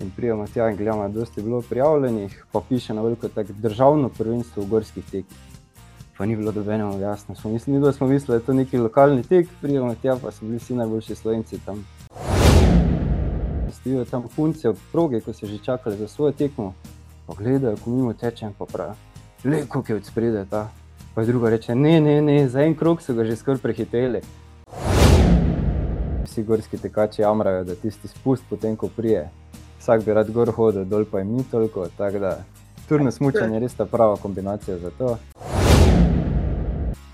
[0.00, 4.08] In prijemo tja in gledamo, da je bilo prijavljenih, pa piše na veliko tak državno
[4.08, 5.38] prvenstvo v gorskih tekih.
[6.18, 7.34] Pa ni bilo dobeno jasno.
[7.34, 10.44] Smo mislili, da smo mislili, da je to neki lokalni tek, prijemo tja, pa so
[10.44, 11.86] bili vsi najboljši slovenci tam.
[13.72, 16.74] Stijo tam punce ob progi, ko so že čakali za svojo tekmo,
[17.26, 18.94] pa gledajo, ko mimo tečem, pa pravijo,
[19.44, 20.68] le koliko je od spredaj ta.
[21.14, 24.20] Pa druga reče, ne, ne, ne, za en krok so ga že skoraj prehiteli.
[26.24, 29.30] Vsi gorski tekači jamrajo, da tisti spust potem, ko prije.
[29.80, 32.44] Vsak bi rad gor hodil, dol pa jim ni toliko, tako da
[32.88, 35.18] turno smučanje je res ta prava kombinacija za to.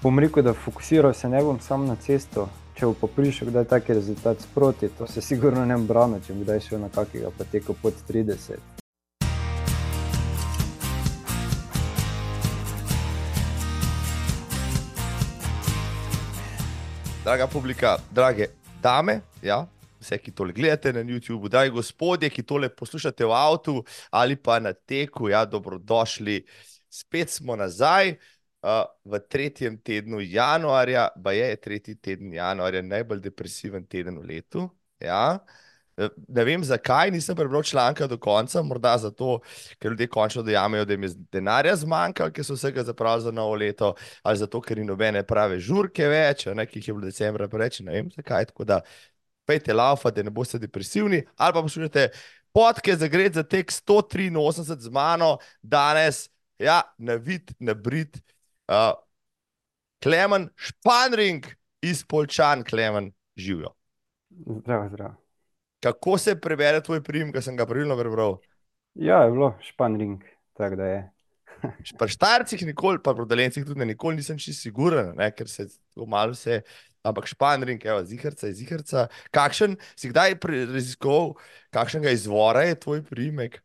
[0.03, 3.65] Bom rekel, da fokusiral se ne bom samo na cesto, če bo pa prišel kdaj
[3.71, 7.31] taki rezultat sproti, to se sigurno ne bom branil, če bi kdaj šel na kakega
[7.39, 8.59] pa teko pod 30.
[17.25, 18.51] Draga publika, drage
[18.83, 19.67] dame, ja,
[20.07, 24.61] vse, ki tole gledate na YouTubu, dragi gospodje, ki tole poslušate v avtu ali pa
[24.63, 26.45] na teku, ja, dobrodošli.
[26.91, 33.87] Spet smo nazaj uh, v tretjem tednu januarja, pa je tretji teden januarja najbolj depresiven
[33.87, 34.69] teden v letu.
[35.03, 35.39] Ja.
[36.29, 39.39] Ne vem, zakaj nisem prebral članka do konca, morda zato,
[39.81, 43.55] ker ljudje končno dojamejo, da jim je denarja zmanjkalo, ker so vsega zapravili za novo
[43.57, 47.49] leto, ali zato, ker ni nobene prave žurke več, ne, ki jih je bilo decembra
[47.49, 47.81] preveč.
[47.81, 48.51] Ne vem, zakaj.
[48.53, 48.83] Tako da
[49.47, 52.09] pejte laufa, da ne boste depresivni, ali pa poslušajte
[52.53, 56.27] podke za gred za tek 183 z mano danes,
[56.59, 58.17] ja, na vid, na brit.
[58.69, 58.95] Uh,
[60.03, 61.47] Klemen Španring
[61.83, 63.73] iz Polčan, Klemen, živijo.
[64.31, 65.15] Zdravo, zdravo.
[65.81, 68.39] Kako se prebere tvoj prijem, ki sem ga pravilno prebral?
[68.95, 70.25] Ja, je bilo španring,
[70.57, 71.03] tako da je.
[71.99, 75.69] Pri štarcih nikoli, pa pri dalencih tudi ne, nikoli nisem čisto siguren, ne, ker se
[75.97, 76.61] malo vse,
[77.07, 79.07] ampak španring, evo, zihrca je zihrca.
[79.35, 81.35] Kakšen, si kdaj raziskoval,
[81.75, 83.63] kakšnega izvora je tvoj priimek?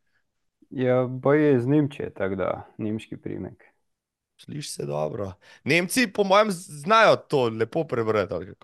[0.71, 3.63] Ja, boj je iz Nemčije, tako da nemški priimek.
[4.41, 5.33] Sliši se dobro.
[5.63, 8.55] Nemci, po mojem, znajo to lepo prebrati?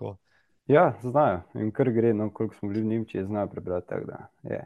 [0.66, 4.64] Ja, znajo in kar gre, no, koliko smo bili v Nemčiji, znajo prebrati, da je.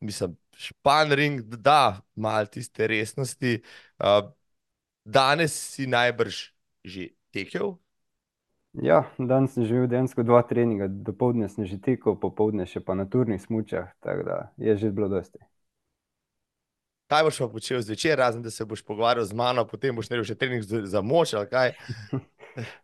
[0.00, 3.62] Mislim, španring, da, malo tiste resnosti.
[3.98, 4.30] Uh,
[5.04, 6.52] danes si najbrž
[6.84, 7.76] že tekel,
[8.72, 12.94] Ja, danes sem že imel dejansko dva treninga, dopoldne sem že tekel, popoldne še pa
[12.94, 15.38] na turnih smučah, tako da je že bilo dosti.
[17.08, 20.28] kaj boš pa počel zvečer, razen da se boš pogovarjal z mano, potem boš naredil
[20.28, 21.72] še trening za moč ali kaj.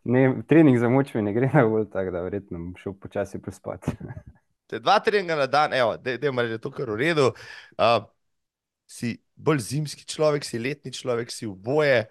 [0.07, 3.89] Ne, trening za moč mi ne gre najbolj, tako da verjetno bom šel počasi pospat.
[4.71, 7.25] Te dva treninga na dan, evo, da je to kar v redu.
[7.75, 8.05] Uh,
[8.87, 12.05] si bolj zimski človek, si letni človek, si oboje.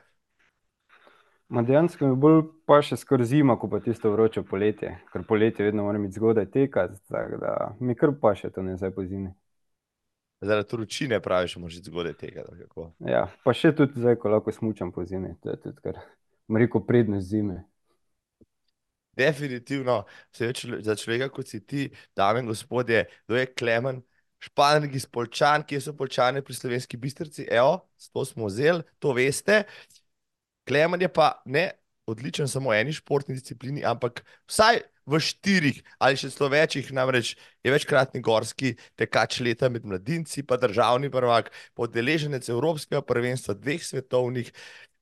[1.54, 5.84] Ma dejansko mi bolj paše skoraj zima, kot pa tisto vroče poletje, ker poletje vedno
[5.87, 9.31] moram iti zgodaj tekat, tako da mi kar paše to ne zdaj po zimi.
[10.41, 12.42] Zaradi vročine praviš, moraš iti zgodaj tega.
[12.59, 12.88] Kako.
[13.06, 16.03] Ja, pa še tudi zdaj, ko lahko smučam po zimi, to je tudi kar,
[16.48, 17.62] bom rekel, prednost zime.
[19.15, 20.03] Definitivno,
[20.34, 21.86] se več za človeka, kot si ti,
[22.19, 24.03] dame in gospodje, kdo je Klemen,
[24.42, 29.62] španski iz Polčan, kje so Polčane pri Slovenski Bistrici, evo, to smo vzeli, to veste.
[30.65, 31.71] Klemen je pa ne
[32.07, 37.35] odličen samo v eni športni disciplini, ampak vsaj v štirih ali še celo večjih, namreč
[37.65, 44.53] je večkratni gorski tekač leta med mladinci, pa državni prvak, podeleženec Evropskega prvenstva, dveh svetovnih.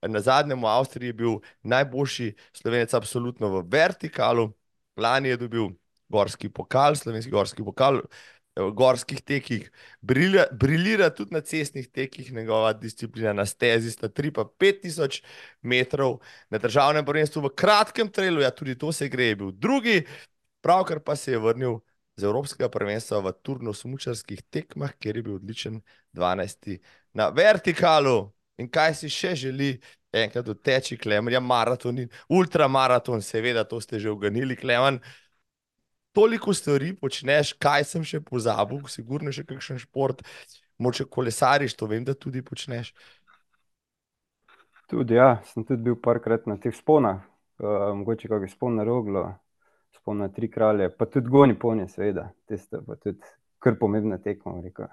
[0.03, 4.49] Na zadnjem v Avstriji je bil najboljši slovenec, absolutno v vertikalu,
[4.99, 5.71] lani je dobil
[6.11, 8.03] gorski pokal, slovenski gorski pokal,
[8.57, 9.71] gorskih tekih,
[10.01, 15.23] brilja, briljira tudi na cestnih tekih, njegova disciplina na stezi sta tri pa pet tisoč
[15.63, 16.19] metrov,
[16.51, 20.03] na državnem prvenstvu v kratkem trailu, ja, tudi to se gre, je bil drugi,
[20.61, 21.81] pravkar pa se je vrnil
[22.17, 25.81] z Evropskega prvenstva v turno-smučarskih tekmah, kjer je bil odličen
[26.13, 26.79] dvanajsti
[27.15, 28.29] na vertikalu.
[28.61, 29.79] In kaj si še želi
[30.13, 35.01] enkrat doteči, Klemen, ja, maraton ultramaraton, seveda, to ste že uganili, Klemen.
[36.13, 40.21] Toliko stvari počneš, kaj sem še pozabil, sigurno še kakšen šport,
[40.83, 42.93] moče kolesariš, to vem, da tudi počneš.
[44.93, 47.23] Tudi ja, sem tudi bil parkrat na teh sponah,
[47.65, 49.25] uh, mogoče kak spon na Roglo,
[49.97, 53.23] spon na Tri kralje, pa tudi gonji ponje, seveda, tiste pa tudi
[53.63, 54.91] kar pomembna tekma, rekel.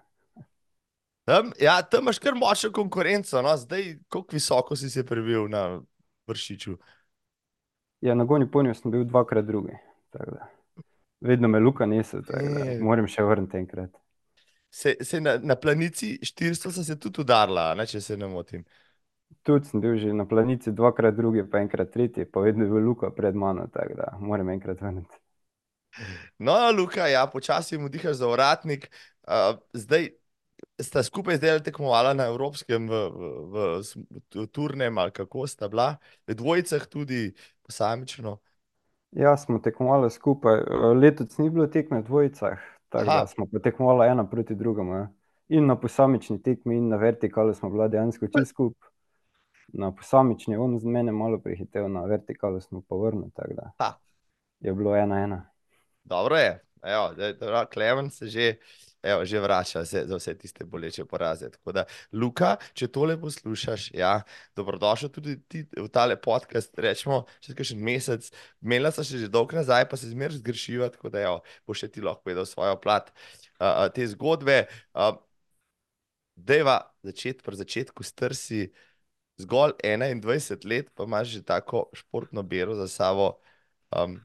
[1.28, 5.82] Tam, ja, tam imaš kar močno konkurenco, no, zdaj, koliko visoko si se prebil na
[6.30, 6.78] Vršiču?
[8.08, 9.76] Ja, na gonji ponju sem bil dvakrat drugi,
[10.16, 10.48] tako da.
[11.22, 12.80] Vedno me Luka tako da Je.
[12.82, 13.90] moram še vrniti enkrat.
[14.70, 18.64] Se, se na, na planici 400 sem se tudi udarila, ne, če se ne motim.
[19.44, 22.86] Tudi sem bil že na planici dvakrat drugi, pa enkrat tretji, pa vedno je bil
[22.86, 25.20] Luka pred mano, tako da moram enkrat vrniti.
[26.38, 28.88] No, Luka, ja, počasi mu dihaš za ovratnik.
[29.28, 30.12] Uh, zdaj
[30.82, 35.68] sta skupaj zdaj tekmovala na Evropskem, v, v, v, v, v Turnem, ali kako sta
[35.68, 37.34] bila, v dvojicah tudi
[37.66, 38.40] posamično.
[39.12, 40.60] Ja, smo tekmovali skupaj.
[41.02, 42.60] Letos ni bilo tekme v dvojicah,
[42.90, 43.20] tako Aha.
[43.20, 44.94] da smo tekmovali ena proti drugemu.
[44.96, 45.08] Ja.
[45.50, 48.90] In na posamični tekmi, in na vertikalu smo bila dejansko čisto skupaj.
[49.74, 53.94] Na posamični on z mene malo prehitev, na vertikalu smo pa vrnili, tako da Ha.
[54.60, 55.50] je bilo ena ena.
[56.04, 58.56] Dobro je, evo, da je dobro, Klemen se že,
[59.04, 61.50] evo, že vrača se, za vse tiste boleče poraze.
[61.50, 64.22] Tako da, Luka, če tole poslušaš, ja,
[64.56, 68.30] dobrodošel tudi ti v tale podcast, rečemo, čez kakšen mesec.
[68.62, 71.92] Imela sem še že dolgo nazaj, pa se zmeraj zgrešiva, tako da, evo, boš še
[71.96, 73.12] ti lahko povedal svojo plat
[73.60, 74.66] uh, te zgodbe.
[74.94, 75.18] Uh,
[76.40, 78.70] Deva začeti pri začetku, star si
[79.40, 83.40] zgolj 21 let, pa imaš že tako športno bero za sabo.
[83.92, 84.20] Um,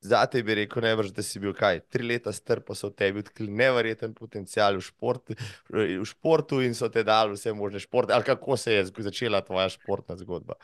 [0.00, 3.22] Zate bi rekel, nevrž, da si bil kaj, tri leta star, pa so v tebi
[3.24, 5.32] odkrili neverjeten potencial v, šport,
[5.72, 8.14] v športu in so te dali vse možne športe.
[8.14, 10.60] Ali kako se je začela tvoja športna zgodba?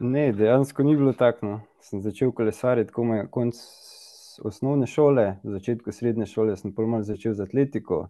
[0.00, 1.46] Ne, dejansko ni bilo tako.
[1.46, 1.60] No.
[1.84, 3.60] Sem začel kolesariti komaj konc
[4.44, 8.08] osnovne šole, začetku srednje šole sem pol malo začel z atletiko.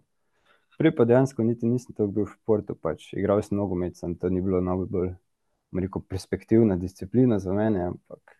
[0.79, 4.29] Prej pa dejansko niti nisem tako bil v športu, pač igral sem nogomet, sem to
[4.31, 5.09] ni bilo najbolj,
[5.73, 8.38] bom rekel, perspektivna disciplina za mene, ampak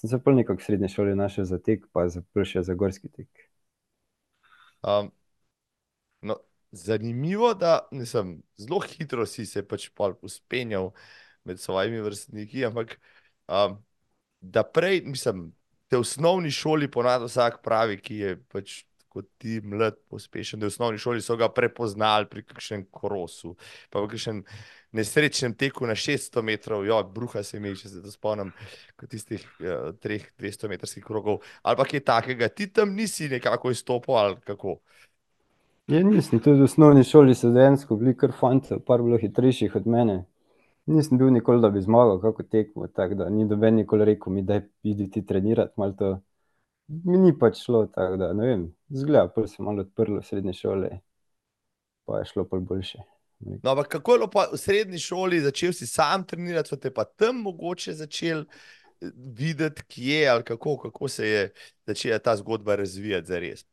[0.00, 2.74] sem se pol nekako v srednji šoli našel za tek, pa za pol še za
[2.74, 3.28] gorski tek.
[4.80, 5.10] Um,
[6.24, 6.38] no,
[6.72, 9.90] zanimivo, da nisem zelo hitro si se pač
[10.22, 10.92] uspenjal
[11.44, 12.96] med svojimi vrstniki, ampak
[13.48, 13.76] um,
[14.40, 15.50] da prej, mislim,
[15.92, 20.72] te osnovni šoli ponavadi vsak pravi, ki je pač kot ti mlad, uspešen, da v
[20.72, 23.56] osnovni šoli so ga prepoznali pri kakšnem krosu,
[23.90, 24.44] pa v kakšnem
[24.96, 28.52] nesrečnem teku na 600 metrov, jo, bruha se mi, če se to spomnim,
[28.98, 33.74] kot tistih uh, treh 200 metrskih krogov, ali pa kaj takega, ti tam nisi nekako
[33.74, 34.78] izstopil ali kako.
[35.90, 39.88] Ja, nisem, tudi v osnovni šoli so dejansko bili kar fanti, par bilo hitrejših od
[39.90, 40.20] mene.
[40.86, 44.42] Nisem bil nikoli, da bi zmagal kako tekmo, tako da ni noben nikoli rekel mi,
[44.46, 46.10] daj idi ti trenirati malo to.
[46.90, 50.56] Mi ni pač šlo, tako da ne vem, zgleda, pol se malo odprlo v srednji
[50.58, 50.88] šoli,
[52.04, 53.04] pa je šlo pol boljše.
[53.40, 56.90] No, ampak kako je bilo pa v srednji šoli, začel si sam trenirati, so te
[56.90, 61.44] pa tam mogoče začel eh, videti, kje ali kako, kako se je
[61.86, 63.64] začela ta zgodba razvijati za res.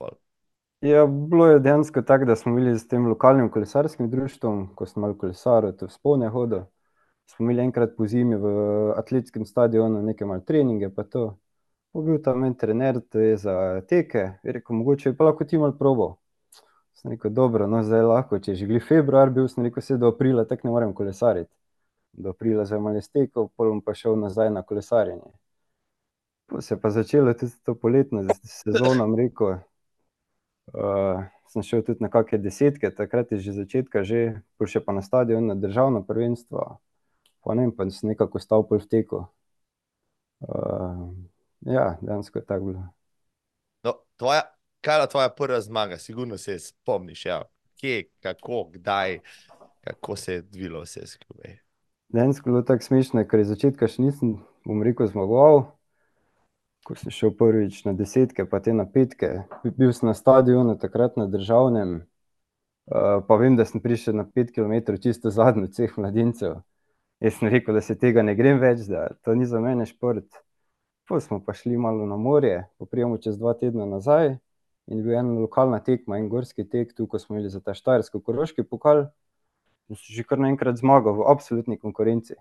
[0.85, 5.01] Ja, bilo je dejansko tako, da smo bili s tem lokalnim kolesarskim društvom, ko sem
[5.01, 6.67] malo kolesaril, to vzpone hodil.
[7.25, 8.53] Smo imeli enkrat po zimi v
[8.95, 11.33] atletskem stadionu neke malo treninge, pa to.
[11.97, 15.57] Pa bil tam en trener, to je za teke, je rekel, mogoče pa lahko ti
[15.57, 16.11] malo probal.
[16.94, 19.95] Sem rekel, dobro, no zdaj lahko, če je že glih februar bil, sem rekel, se
[19.97, 21.49] do aprila tako ne morem kolesariti.
[22.13, 25.31] Do aprila zdaj malo iztekel, pol bom pa šel nazaj na kolesarjenje.
[26.53, 29.57] Pa se je pa začelo tudi to poletno sezono, bom rekel.
[30.77, 35.01] Uh, sem šel tudi na kakšne desetke, takrat je že začetka, že še pa na
[35.01, 36.67] stadion, na državno prvenstvo.
[37.41, 39.23] Pa ne vem, pa sem nekako ostal pol v teku.
[40.45, 41.09] Uh,
[41.62, 42.88] ja, dejansko je tako bilo.
[43.83, 44.42] No, tvoja,
[44.81, 45.98] kaj je bila tvoja prva zmaga?
[45.98, 47.44] Sigurno se spomniš, ja.
[47.75, 49.19] kje, kako, kdaj,
[49.81, 51.57] kako se je odvilo vse skupaj.
[52.09, 55.65] Dejansko je bilo tako smešno, ker iz začetka še nisem, bom rekel, zmagoval.
[56.88, 59.44] Ko sem šel prvič na desetke, pa te na petke,
[59.75, 62.00] bil sem na stadionu, takrat na državnem.
[62.88, 66.62] Uh, pa vem, da sem prišel na pet km čisto zadnji od vseh mladincev.
[67.20, 70.39] Jaz sem rekel, da se tega ne grem več, da to ni za mene šport.
[71.07, 74.27] Potem smo pa šli malo na morje, poprijemo čez dva tedna nazaj
[74.87, 77.73] in je bil ena lokalna tekma, en gorski tek, tu, ko smo imeli za ta
[77.75, 79.07] štajersko-koroški pokal.
[79.87, 82.35] In sem že kar naenkrat zmagal v absolutni konkurenci.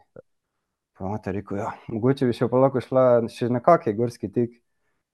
[0.99, 4.55] Pa mati rekel, ja, mogoče bi še pa lahko šla še na kakšen gorski tek.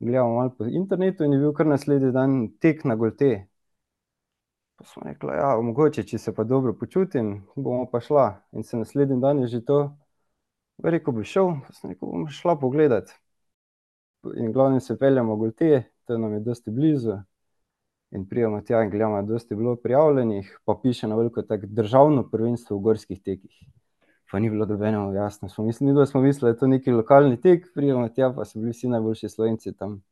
[0.02, 3.32] Gledamo malo po internetu in je bil kar naslednji dan tek na Golte.
[4.80, 8.26] Pa smo rekli, ja, mogoče, če se pa dobro počutim, bomo pa šla.
[8.56, 9.82] In se naslednji dan je že to,
[10.84, 13.12] rekel bi šel, pa sem rekel, bom šla pogledat.
[14.24, 17.16] In glavno se peljemo Golte, to nam je dosti blizu.
[18.10, 22.76] In pridemo tja in gledamo, dosti bilo prijavljenih, pa piše na veliko tako državno prvenstvo
[22.76, 23.64] v gorskih tekih.
[24.30, 27.40] Pa ni bilo dobeno jasno, smo mislili, da smo mislili, da je to neki lokalni
[27.40, 30.02] tek, pridemo tja, pa so bili vsi najboljši Slovenci tam.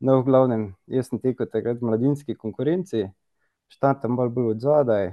[0.00, 3.06] No, v glavnem, jaz sem tekel takrat v mladinski konkurenci,
[3.72, 5.12] štartam malo bolj od zadaj,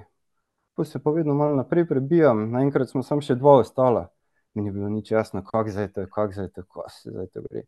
[0.76, 4.10] pa se pa vedno malo naprej prebijam, naenkrat smo samo še dva ostala.
[4.54, 7.42] Mi ni bilo nič jasno, kako zdaj to, kako zdaj to, kako se zdaj to
[7.42, 7.64] gre.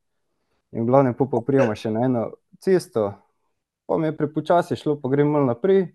[0.71, 2.23] In v glavnem, po pa prijemo še na eno
[2.59, 3.13] cesto,
[3.85, 5.87] pa mi je prepočasi šlo, pa grem malo naprej,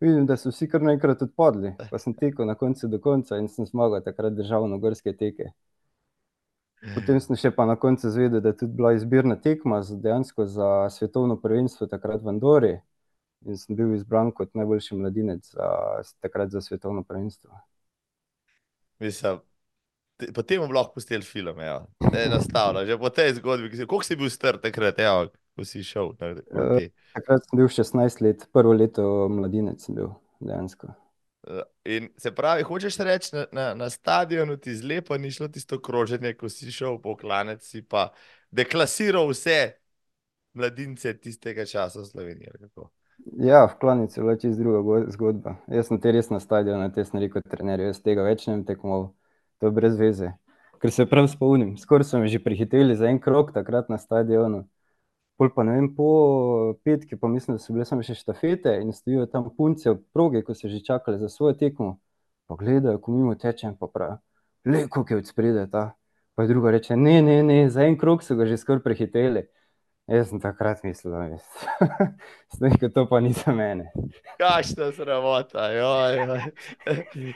[0.00, 3.48] vidim, da so vsi kar naenkrat odpadli, pa sem tekel na koncu do konca in
[3.48, 5.52] sem zmagal takrat državno gorske teke.
[6.94, 10.46] Potem sem še pa na koncu izvedel, da je tudi bila izbirna tekma z dejansko
[10.46, 12.76] za svetovno prvenstvo takrat v Andori.
[13.46, 15.68] in sem bil izbran kot najboljši mladinec za,
[16.20, 17.50] takrat za svetovno prvenstvo.
[18.98, 19.38] Mislim,
[20.18, 21.78] te- potem bomo lahko pustili film, ja.
[22.12, 26.34] Enostavno, že po tej zgodbi, koliko si bil star takrat, evo, ko si šel na,
[26.52, 26.90] na Eh, te?
[27.16, 29.06] Takrat sem bil šestnajst let, prvo leto
[29.38, 30.12] mladinec sem bil
[30.50, 30.92] dejansko.
[31.48, 35.80] Eh, In se pravi, hočeš reči, na, na, na stadionu ti zlepa ni šlo tisto
[35.80, 38.10] kroženje, ko si šel po klanec, si pa
[38.50, 39.58] deklasiral vse
[40.54, 42.52] mladince tistega časa v Sloveniji.
[42.60, 42.90] kako?
[43.38, 45.56] Ja, v Klanici je bila čisto druga go- zgodba.
[45.68, 48.64] Jaz sem te res na stadionu, te sem rekel trenerju, jaz tega več ne bom
[48.68, 49.08] tekmoval,
[49.58, 50.32] to je brez veze.
[50.78, 54.64] Ker se prav spomnim, skoraj so me že prehiteli za en krog takrat na stadionu.
[55.38, 58.92] Pol pa ne vem, po petki pa mislim, da so bile samo še štafete in
[58.92, 61.98] stojijo tam punce ob progi, ko so že čakali za svojo tekmo.
[62.46, 64.18] Pa gledajo, ko mimo tečem, pa pravijo,
[64.64, 65.84] le, koliko je od spredaj ta.
[66.34, 69.46] Pa je druga reče, ne, ne, ne, za en krog so ga že skoraj prehiteli.
[70.08, 71.38] Jaz sem takrat mislil, da je
[72.64, 73.90] rekel, to pa ni za mene.
[74.40, 76.46] Kakšna sramota, joj, joj.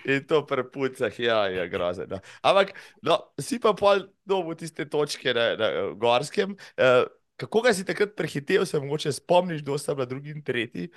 [0.09, 2.23] In to pri pucah, ja, je grozno.
[2.41, 2.73] Ampak,
[3.05, 5.69] no, si pa pol dobil tiste točke na, na
[6.00, 6.57] Gorskem.
[6.81, 7.05] Eh,
[7.37, 10.88] kako ga si takrat prehitev, se mogoče spomniš, kdo sta bila drugi in tretji?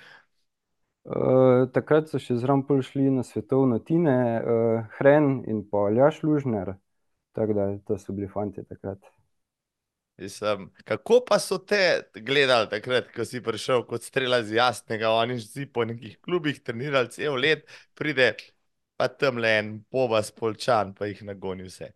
[1.04, 6.72] Uh, takrat so še zraven šli na svetovno Tine, uh, Hren in pa Aljaš Lužner.
[7.36, 9.04] Tako da to so bili fanti takrat.
[10.18, 15.40] Mislim, kako pa so te gledali takrat, ko si prišel kot strela z jasnega, oni
[15.40, 18.32] si po nekih klubih trenirali cel let, pride
[18.96, 21.90] pa tam le en povas polčan, pa jih nagoni vse.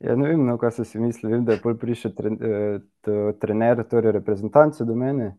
[0.00, 1.34] Ja, ne vem, no, kaj so si mislili.
[1.34, 5.34] Vem, da je pol prišel tren, eh, trener, torej reprezentance do mene.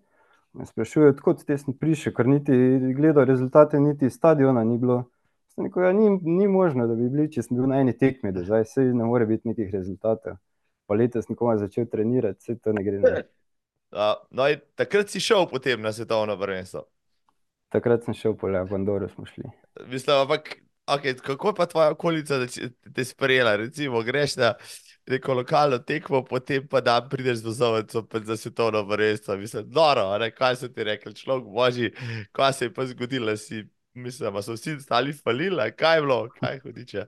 [0.53, 2.53] Me sprašuje, odkot te sem prišel, ker niti
[2.98, 5.03] gledal rezultate, niti stadiona ni bilo.
[5.55, 8.34] Sem rekel, ja, ni, ni možno, da bi bili, če sem bil na eni tekmi,
[8.36, 10.38] da zdaj se ne more biti nekih rezultatov.
[10.89, 13.01] Pa letos nikoma začel trenirati, vse to ne gre.
[13.03, 13.19] Ne.
[13.93, 14.48] Uh, no,
[14.79, 16.88] takrat si šel potem na svetovno prvenstvo.
[17.69, 19.46] Takrat sem šel po Levandoru, smo šli.
[19.86, 20.55] Mislim, ampak,
[20.89, 22.48] okay, kako je pa tvoja okolica da
[22.96, 23.55] te sprejela?
[23.62, 24.55] Recimo, greš na
[25.10, 29.38] neko lokalno tekmo, potem pa da prideš z vozovnico pa za svetovno prvenstvo.
[29.38, 31.93] Mislim, noro, ne, kaj so ti rekli, človek božji,
[32.31, 36.01] kaj se je pa zgodilo, si, mislim, a so vsi stali falili, a kaj je
[36.01, 37.05] bilo, kaj hudiče.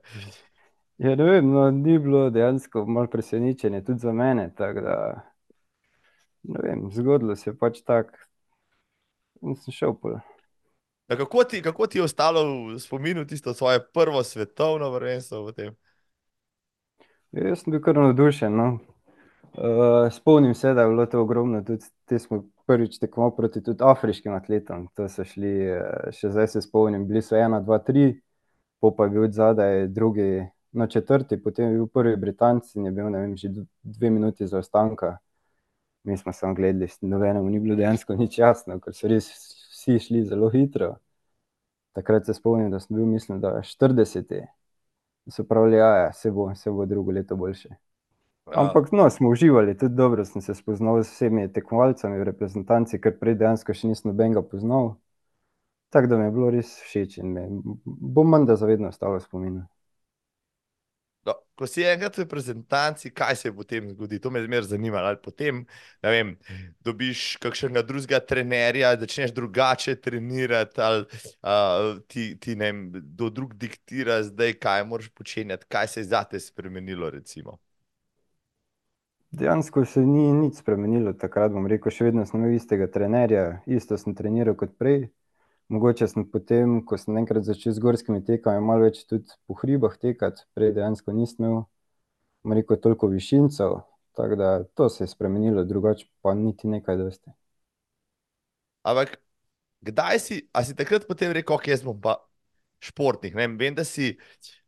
[1.02, 5.24] Ja, ne vem, no, ni bilo dejansko malo presenečenje tudi za mene, da,
[6.44, 8.22] ne vem, zgodilo se je pač tako.
[9.42, 10.20] In sem šel pol.
[11.10, 15.50] Ja, kako, ti, kako ti je ostalo v spominu tisto svoje prvo svetovno prvenstvo?
[15.58, 15.72] Ja,
[17.32, 18.56] Jaz sem bil kar navdušen.
[18.56, 18.78] No.
[19.58, 21.64] Uh, spomnim se, da je bilo to ogromno.
[21.66, 24.88] Tudi te smo prvič tekmovali proti tudi afriškim atletom.
[24.94, 28.22] To so šli, eh, še zdaj se spomnim, bili so ena, dva, tri,
[28.80, 32.92] pol pa je bil zadaj drugi, no četrti, potem je bil prvi Britanc in je
[32.92, 33.50] bil, vem, že
[33.84, 35.18] dve minuti zaostanka.
[36.04, 39.28] Mi smo samo gledali, nobenemu ni bilo dejansko nič jasno, ker so res
[39.70, 40.96] vsi šli zelo hitro.
[41.94, 44.34] Takrat se spomnim, da sem bil, mislim, da 40.
[45.30, 47.70] So pravili, ja, ja, se bo, se bo drugo leto boljše.
[48.46, 53.14] Ampak no, smo uživali, tudi dobro sem se spoznal z vsemi tekmovalci v reprezentanci, ker
[53.20, 54.96] prej dejansko še nisem nobenega poznal.
[55.92, 57.46] Tako da mi je bilo res všeč in me
[57.86, 59.64] bo manj da zavedno ostalo v spominu.
[61.62, 64.18] Ko si enkrat v reprezentanci, kaj se potem zgodi?
[64.18, 65.04] To me zmeraj zanima.
[65.06, 65.60] Ali potem,
[66.02, 66.32] ne vem,
[66.82, 73.54] dobiš kakšnega drugega trenerja, začneš drugače trenirati, ali uh, ti, ti ne vem, kdo drug
[73.62, 77.60] diktira zdaj, kaj moraš počenjati, kaj se je zate spremenilo, recimo.
[79.32, 84.02] Dejansko se ni nič spremenilo takrat, bom rekel, še vedno sem imel istega trenerja, isto
[84.02, 85.12] sem treniral kot prej.
[85.72, 89.94] Mogoče sem potem, ko sem enkrat začel z gorskimi tekami, malo več tudi po hribah
[89.96, 91.62] tekati, prej dejansko nisem imel,
[92.58, 93.78] rekel, toliko višincev,
[94.20, 97.32] tako da to se je spremenilo, drugače pa niti nekaj dosti.
[98.84, 99.16] Ampak,
[99.88, 102.18] kdaj si, a si takrat potem rekel, ok, jaz bom pa
[102.84, 103.40] športnik?
[103.40, 104.18] Ne vem, da si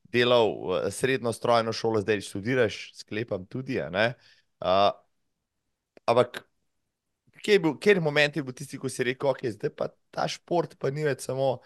[0.07, 4.13] delal uh, srednjo strojno šolo, zdaj študiraš, sklepam tudi, ne.
[4.63, 4.93] Uh,
[6.07, 6.45] ampak,
[7.43, 10.27] kje je bil, kjer moment je bil tisti, ko si rekel, ok, zdaj pa ta
[10.31, 11.57] šport pa ni več samo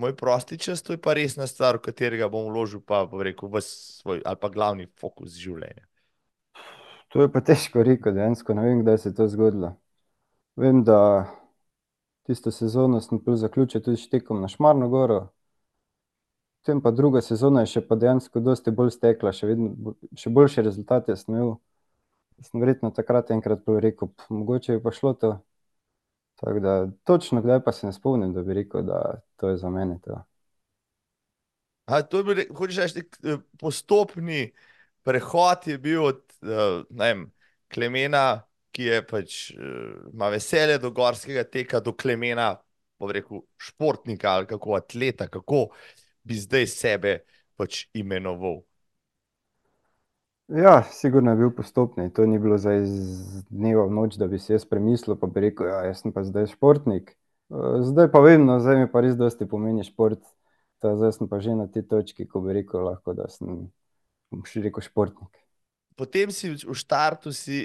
[0.00, 3.52] moj prosti čas, to je pa resna stvar, v katerega bom vložil pa, bom rekel,
[3.64, 5.84] svoj ali pa glavni fokus življenja.
[7.14, 9.76] To je pa težko reči, dejansko ne vem, kdaj se je to zgodilo.
[10.56, 10.98] Vem, da
[12.26, 15.28] tisto sezono sem pol zaključil tudi s tekom na Šmarno goro.
[16.60, 20.64] Potem pa druga sezona je še pa dejansko dosti bolj stekla, še vedno, še boljše
[20.66, 21.52] rezultate sem imel.
[22.42, 25.32] Sem verjetno takrat enkrat pol rekel, "Pf, mogoče je pa šlo to.
[26.36, 29.70] Tako da točno kdaj pa se ne spomnim, da bi rekel, da to je za
[29.70, 30.18] mene to.
[31.86, 34.52] A, to je bil, hočeš reči, eh, postopni
[35.02, 36.22] prehod je bil od,
[36.90, 37.32] ne vem,
[37.72, 38.42] Klemena,
[38.76, 42.50] ki je pač, uh, ima veselje do gorskega teka, do klemena,
[43.00, 45.68] bom rekel, športnika ali kako atleta, kako
[46.26, 47.14] bi zdaj sebe
[47.56, 48.60] pač imenoval.
[50.48, 52.12] Ja, sigurno je bil postopni.
[52.14, 52.90] To ni bilo iz
[53.50, 56.52] dneva v noč, da bi si jaz premislil, pa bi rekel, ja, sem pa zdaj
[56.52, 57.10] športnik.
[57.50, 60.22] Eh, zdaj pa vem, no, zdaj mi pa res dosti pomeni šport.
[60.78, 63.66] Ta, zdaj sem pa že na tej točki, ko bi rekel, lahko, da sem
[64.46, 65.42] še rekel športnik.
[65.98, 67.64] Potem si v štartu si,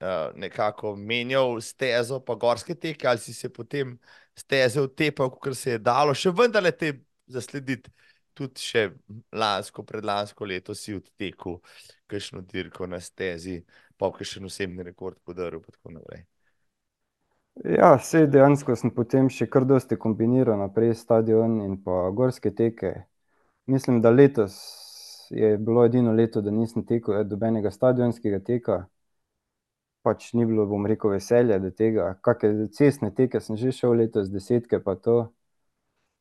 [0.00, 3.98] uh, nekako menjal stezo, pa gorske teke, ali si se potem
[4.32, 6.94] steze utepal, kot se je dalo, še vendar le te
[7.28, 7.92] zaslediti
[8.36, 8.84] tudi še
[9.32, 11.60] lansko, predlansko leto si odtekel,
[12.10, 13.62] kakšno dirko na stezi,
[13.96, 15.64] pa še en osebni rekord podaril.
[17.64, 22.92] Ja, vse dejansko sem potem še kar dosti kombiniral, naprej stadion in pa gorske teke.
[23.66, 24.58] Mislim, da letos
[25.30, 28.76] je bilo edino leto, da nisem tekel dobenega stadionskega teka.
[30.06, 32.12] Pač ni bilo, bom rekel, veselja do tega.
[32.22, 35.16] Kakšne cestne teke sem že šel letos, desetke pa to.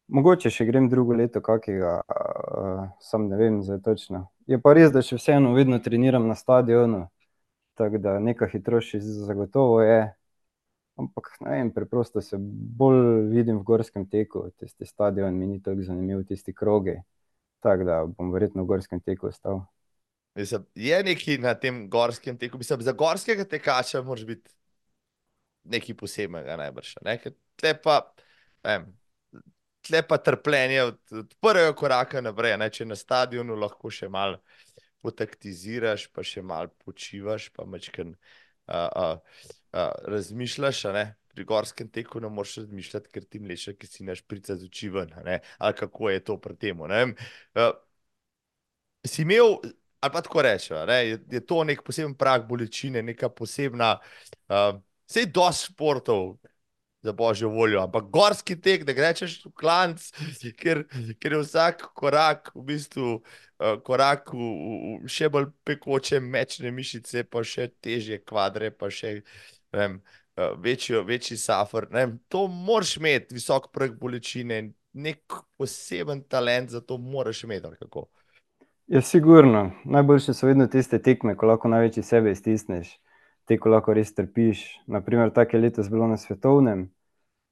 [0.07, 4.27] Mogoče še grem drugo leto, kakega, uh, sam ne vem, zdaj točno.
[4.45, 7.07] Je pa res, da še vseeno vedno treniram na stadionu,
[7.79, 10.03] tako da neka hitrost še zagotovo je.
[11.01, 15.83] Ampak ne vem, preprosto se bolj vidim v gorskem teku, tisti stadion mi ni tako
[15.83, 16.95] zanimiv, tisti krogi.
[17.65, 19.63] Tako da bom verjetno v gorskem teku ostal.
[20.37, 24.53] Mislim, je nekaj na tem gorskem teku, mislim, za gorskega tekača moraš biti
[25.65, 26.93] nekaj posebnega najbrž.
[27.07, 27.17] Ne?
[27.57, 27.97] Tle pa,
[28.63, 28.85] vem,
[29.85, 32.57] tle pa trpljenje od, od prvega koraka naprej.
[32.61, 32.69] Ne?
[32.73, 34.41] Če na stadionu lahko še malo
[35.05, 40.83] potaktiziraš, pa še malo počivaš, pa mečken uh, uh, uh, razmišljaš.
[41.35, 44.89] Pri gorskem teku ne moreš razmišljati, ker ti mleče, ki si naš prica z oči
[44.89, 45.11] ven.
[45.19, 46.81] Ali kako je to pri tem.
[46.81, 47.73] Uh,
[49.05, 49.59] si imel,
[49.99, 53.97] ali pa tako rečeš, je, je to nek poseben prag bolečine, neka posebna.
[54.49, 56.39] Uh, Sej dosti športov,
[57.05, 57.83] za božjo voljo.
[57.85, 60.09] Ampak gorski tek, da greš v klanc,
[60.59, 60.83] ker,
[61.21, 64.49] ker je vsak korak v bistvu uh, korak v,
[65.05, 69.19] v še bolj pekoče mečne mišice, pa še težje kvadre, pa še
[69.75, 70.01] vem,
[70.35, 71.87] uh, večjo, večji safar.
[72.33, 77.67] To moraš imeti, visok prek bolečine, nek poseben talent za to moraš imeti.
[78.87, 79.71] Ja, sigurno.
[79.83, 82.99] Najboljše so vedno tiste tekme, ko lahko največji sebe iztisneš.
[83.45, 84.61] Te, ko lahko res trpiš.
[84.87, 86.87] Naprimer, tako je letos bilo na svetovnem,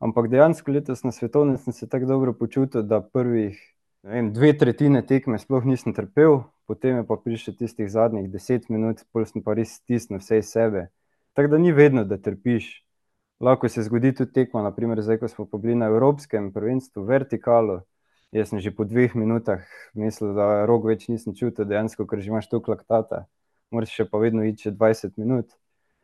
[0.04, 3.56] Ampak dejansko letos na svetovnem sem se tako dobro počutil, da prvih
[4.04, 9.06] vem, dve tretjine tekme sploh nisem trpel, potem je pa prišel tistih zadnjih deset minut,
[9.16, 10.90] pol sem pa res stisnil vse iz sebe.
[11.32, 12.68] Tako da ni vedno, da trpiš.
[13.40, 17.80] Lahko se zgodi tudi tekmo, naprimer zdaj, ko smo bili na Evropskem prvenstvu vertikalo.
[18.36, 19.64] Jaz sem že po dveh minutah
[19.96, 23.24] mislil, da rok več nisem čutil, dejansko, ker že imaš to klaktata.
[23.72, 25.56] Moraš še pa vedno iti 20 minut.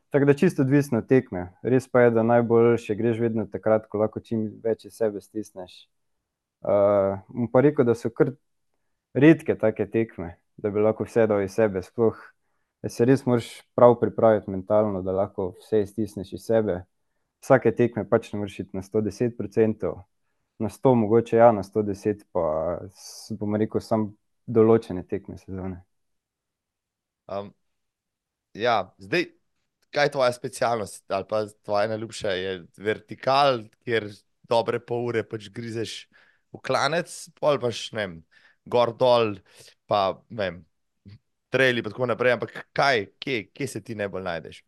[0.09, 1.53] Tako da čisto odvisno tekme.
[1.61, 5.85] Res pa je, da najboljše greš vedno takrat, ko lahko čim več sebe stisneš.
[6.65, 7.21] Uh,
[7.53, 8.33] pa rekel, da so kar
[9.13, 11.83] redke take tekme, da bi lahko vse dal iz sebe.
[11.85, 12.17] Sploh
[12.89, 16.81] se res moraš prav pripraviti mentalno, da lahko vse stisneš iz sebe.
[17.45, 19.93] Vsake tekme pač ne moreš iti na 110%,
[20.59, 22.43] na 100 mogoče ja, na 110 pa
[23.37, 24.09] bom rekel, sam
[24.49, 25.83] določene tekme sezone.
[27.29, 27.53] Um,
[28.57, 29.29] ja, zdaj
[29.93, 32.31] kaj je tvoja specialnost ali pa tvoja najljubša?
[32.37, 34.09] Je vertikal, kjer
[34.49, 36.07] dobre pol ure pač grizeš
[36.53, 38.15] v klanec, pol paš ne vem,
[38.65, 39.35] gor dol,
[39.89, 40.59] pa ne vem,
[41.53, 42.37] treli in tako naprej.
[42.37, 44.63] Ampak kaj, kje, kje se ti najbolj najdeš?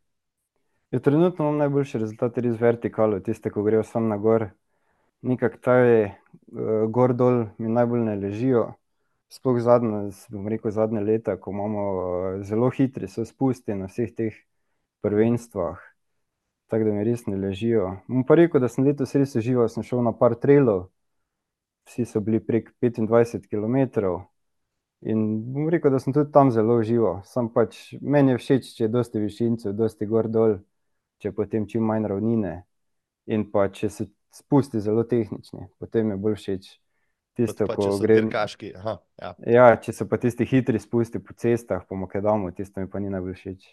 [0.92, 4.50] Ja, trenutno imam najboljši rezultat res vertikalo, tiste, ko grejo sam na gor.
[5.22, 8.72] Nekako ta je uh, gor dol, mi najbolj ne ležijo.
[9.32, 14.12] Sploh zadnje, bom rekel, zadnje leta, ko imamo uh, zelo hitri so spusti na vseh
[14.18, 14.42] teh
[15.02, 15.78] prvenstvah,
[16.68, 17.98] tako da mi res ne ležijo.
[18.08, 20.86] Moram pa reči, da sem letos res užival, sem šel na par trailov,
[21.90, 24.22] vsi so bili prek 25 km.
[25.02, 27.24] In bom rekel, da sem tudi tam zelo užival.
[27.26, 30.60] Sam pač meni je všeč, če je dosti višincev, dosti gor dol,
[31.20, 32.62] če potem čim manj ravnine.
[33.28, 36.72] In pa če se spusti zelo tehnični, potem je bolj všeč.
[37.36, 38.74] Tisto, pa, ko greš kaški.
[38.76, 39.36] Aha, ja.
[39.48, 43.10] ja, če so pa tisti hitri spusti po cestah, po Mokedamu, tisto mi pa ni
[43.10, 43.70] najbolj všeč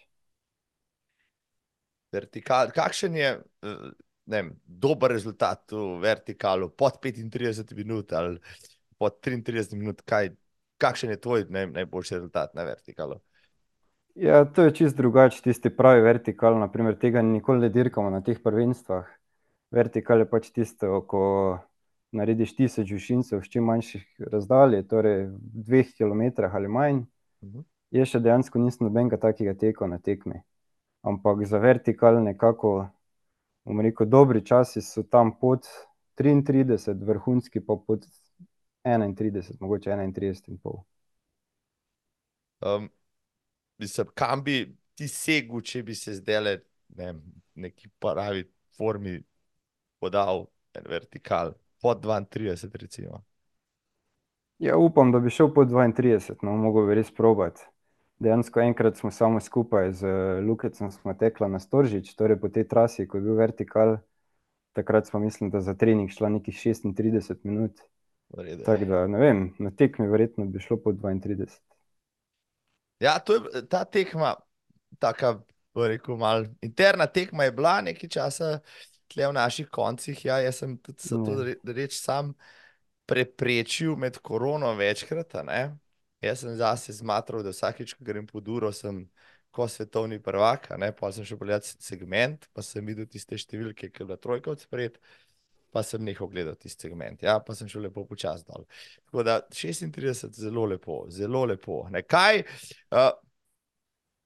[2.11, 2.71] vertikal.
[2.75, 3.89] Kakšen je eh,
[4.29, 8.37] vem, dober rezultat v vertikalu pod 35 minut ali
[8.97, 10.01] pod 33 minut?
[10.05, 10.31] Kaj,
[10.77, 13.19] kakšen je tvoj ne, najboljši rezultat na vertikalu?
[14.19, 16.57] Ja, to je čist drugače, tisti pravi vertikal.
[16.59, 19.07] Naprimer, tega nikoli ne dirkamo na teh prvenstvah.
[19.71, 21.23] Vertikal je pač tisto, ko
[22.11, 27.05] narediš tisoč višincev v čim manjših razdalji, torej v dveh kilometrah ali manj.
[27.41, 27.57] Uh mhm.
[27.59, 27.63] -huh.
[27.91, 30.41] Jaz še dejansko nisem nobenega takega teka na tekmi.
[31.01, 32.89] Ampak za vertikal nekako,
[33.65, 35.67] bom rekel, dobri časi so tam pod
[36.15, 38.05] triintrideset, vrhunski pa pod
[38.83, 40.83] enaintrideset, mogoče enaintrideset in pol.
[43.77, 46.59] mislim, kam bi ti segel, če bi se zdajle,
[46.97, 47.21] ne vem,
[47.55, 48.43] v neki pravi
[48.77, 49.19] formi
[49.99, 53.23] podal en vertikal pod dvaintrideset recimo?
[54.59, 57.63] Ja, upam, da bi šel pod dvaintrideset, no, mogel bi res probati.
[58.19, 60.07] Dejansko enkrat smo samo skupaj z
[60.43, 63.97] Lukecem sva tekla na Storžič, torej po tej trasi, ko je bil vertikal.
[64.75, 67.79] Takrat sva, mislim, da za trening šla nekih šestintrideset minut.
[68.29, 68.63] V redu.
[68.67, 71.63] Tako da, ne vem, na tekmi verjetno bi šlo pod dvaintrideset.
[72.99, 74.35] Ja, to je ta tekma
[74.99, 75.39] taka,
[75.75, 78.59] rekel, malo interna tekma je bila nekaj časa
[79.07, 82.35] tule v naših koncih, ja, jaz sem tudi to reč sam
[83.09, 85.61] preprečil med korono večkrat, ne.
[86.21, 89.05] Jaz sem zase smatral, da vsakič, ko grem pod uro, sem
[89.55, 94.03] ko svetovni prvak, ne, pol sem šel pogledat segment pa sem videl tiste številke, ke
[94.03, 94.99] je bila trojka od spredaj,
[95.73, 98.65] pa sem nehal gledati tisti segment, ja, pa sem šel lepo počasi dol.
[99.05, 102.43] Tako da šestintrideset, zelo lepo, zelo lepo, ne, kaj,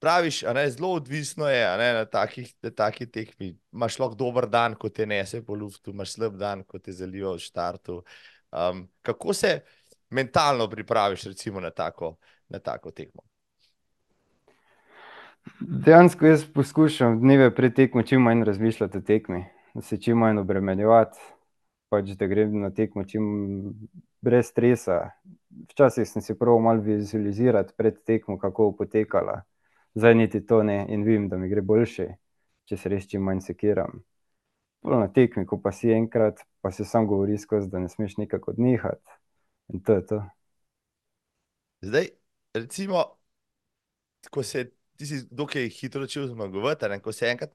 [0.03, 4.47] praviš, a ne, zelo odvisno je, ne, na takih, na taki tekmi, imaš lahko dober
[4.51, 8.01] dan, ko te nese po luftu, imaš slab dan, ko te zalijejo v štartu.
[9.01, 9.61] kako se
[10.13, 12.15] mentalno pripraviš recimo na tako,
[12.49, 13.21] na tako tekmo?
[15.59, 19.45] Dejansko jaz poskušam dneve pred tekmo čim manj razmišljati o tekmi,
[19.81, 21.19] se čim manj obremenjevati.
[21.89, 23.25] Pač da grem na tekmo čim
[24.21, 25.11] brez stresa.
[25.69, 29.41] Včasih sem si probal malo vizualizirati pred tekmo, kako bo potekala.
[29.95, 32.07] Zdaj niti to ne in vidim, da mi gre boljše,
[32.65, 34.01] če se res čim manj sekiram.
[34.81, 38.17] Pol na tekmi, ko pa si enkrat, pa se samo govori skozi, da ne smeš
[38.17, 39.19] nekako odnehati.
[39.73, 40.21] In to je to.
[41.81, 42.07] Zdaj,
[42.53, 43.17] recimo,
[44.31, 47.51] ko se, ti si dokaj hitro začel zmagovati, a ne, ko se enkrat,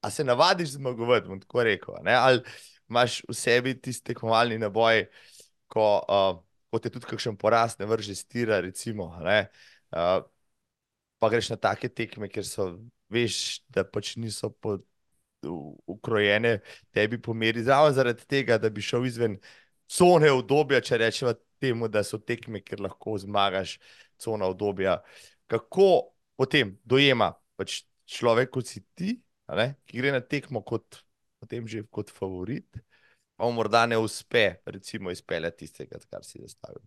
[0.00, 2.40] a se navadiš zmagovati, bom tako rekel, ne, ali
[2.90, 5.04] imaš v sebi tisti tekmovalni naboj,
[5.70, 5.86] ko,
[6.70, 9.44] ko te tudi kakšen poraz ne vrže s tira, recimo, ne,
[11.20, 12.70] pa greš na take tekme, kjer so,
[13.12, 14.50] veš, da pač niso
[15.86, 16.58] ukrojene
[16.90, 19.38] tebi po meri, ravno zaradi tega, da bi šel izven
[19.90, 23.76] cone udobja, če rečeva temu, da so tekme, kjer lahko zmagaš,
[24.20, 25.00] cona udobja.
[25.50, 29.18] Kako potem dojema pač človek, kot si ti,
[29.52, 31.02] ne, ki gre na tekmo kot
[31.40, 32.68] potem že kot favorit,
[33.36, 36.82] pa morda ne uspe recimo izpeljati tistega, kar si zastavil?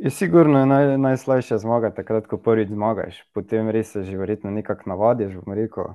[0.00, 4.90] Ja, sigurno je najslajše zmagati takrat, ko prvič zmagaš, potem res se že verjetno nekako
[4.90, 5.92] navadiš, bom rekel,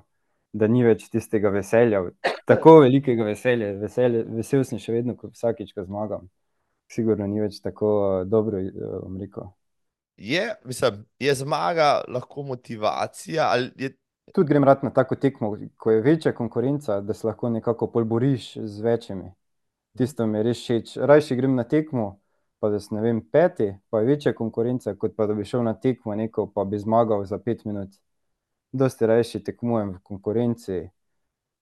[0.54, 2.04] da ni več tistega veselja,
[2.46, 6.30] tako velikega veselja, vesel sem še vedno, ko vsakič, ko zmagam.
[6.92, 8.62] Sigurno ni več tako, dobro,
[9.04, 9.50] bom rekel.
[10.18, 13.96] Je, mislim, je zmaga lahko motivacija ali je...
[14.34, 18.04] Tudi grem rad na tako tekmo, ko je večja konkurenca, da se lahko nekako pol
[18.10, 19.32] boriš z večimi.
[19.98, 22.08] Tisto mi je res všeč, rajši grem na tekmo,
[22.60, 25.64] pa da sem, ne vem, peti, pa je večja konkurenca, kot pa da bi šel
[25.64, 27.94] na tekmo neko pa bi zmagal za pet minut.
[28.74, 30.82] Dosti rajši tekmujem v konkurenci,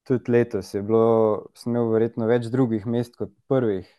[0.07, 3.89] tudi letos je bilo, sem imel verjetno več drugih mest kot prvih,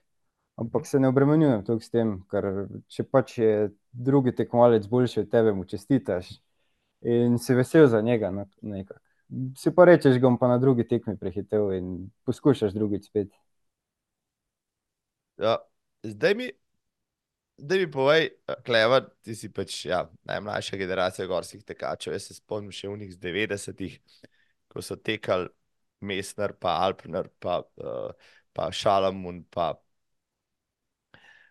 [0.57, 2.51] ampak se ne obremenjujem toliko s tem, ker
[2.89, 3.55] če pač je
[3.93, 6.31] drugi tekmovalec boljši od tebe, mu čestitaš
[7.05, 8.47] in si vesel za njega, no.
[9.57, 13.33] Si pa rečeš: "Ga bom pa na drugi tekmi prehitel," in poskušaš drugič spet.
[15.37, 15.59] Ja,
[16.03, 16.51] zdaj mi,
[17.59, 18.29] zdaj mi povej,
[18.65, 23.19] Klemen, ti si pač, ja, najmlajša generacija gorskih tekačev, jaz se spomnim še onih iz
[23.19, 23.99] devetdesetih,
[24.69, 25.49] ko so tekali
[26.01, 27.63] Mestner pa Alpner pa,
[28.53, 29.73] pa Šalamun pa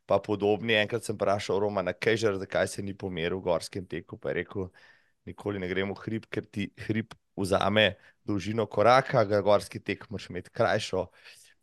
[0.05, 4.29] pa podobni, enkrat sem vprašal Romana Kejžarja, zakaj se ni pomeril v gorskem teku, pa
[4.31, 4.67] je rekel:
[5.25, 10.51] "Nikoli ne grem v hrib, ker ti hrib vzame dolžino koraka, gorski tek moraš imeti
[10.51, 11.07] krajšo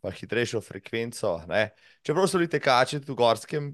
[0.01, 1.69] pa hitrejšo frekvenco, ne."
[2.01, 3.73] Čeprav so bili tekači v gorskem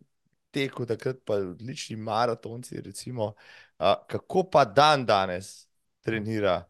[0.51, 3.33] teku takrat pa odlični maratonci recimo,
[3.79, 5.67] kako pa dandanes
[6.01, 6.65] trenira,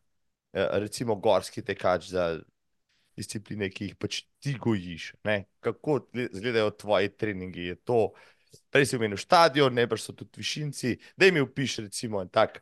[0.53, 2.39] recimo gorski tekač za
[3.17, 8.01] discipline, ki jih pač ti gojiš, ne, kako izgledajo tvoji treningi, je to,
[8.71, 12.61] prej si omenil štadion, najbrž so tudi višinci, daj mi opiši recimo en tak,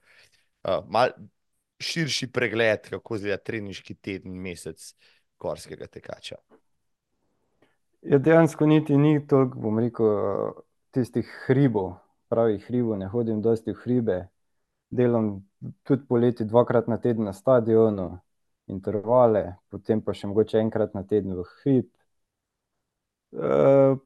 [0.64, 1.12] malo
[1.84, 4.94] širši pregled, kako izgleda treninški teden, mesec
[5.40, 6.40] gorskega tekača.
[8.06, 10.54] Ja, dejansko niti ni toliko, bom rekel,
[10.96, 11.98] tistih hribov,
[12.32, 14.20] pravih hribov, ne hodim dosti v hribe.
[14.96, 15.42] Delam
[15.84, 18.20] tudi poleti dvakrat na teden na stadionu,
[18.68, 21.90] intervale, potem pa še mogoče enkrat na teden v hrib.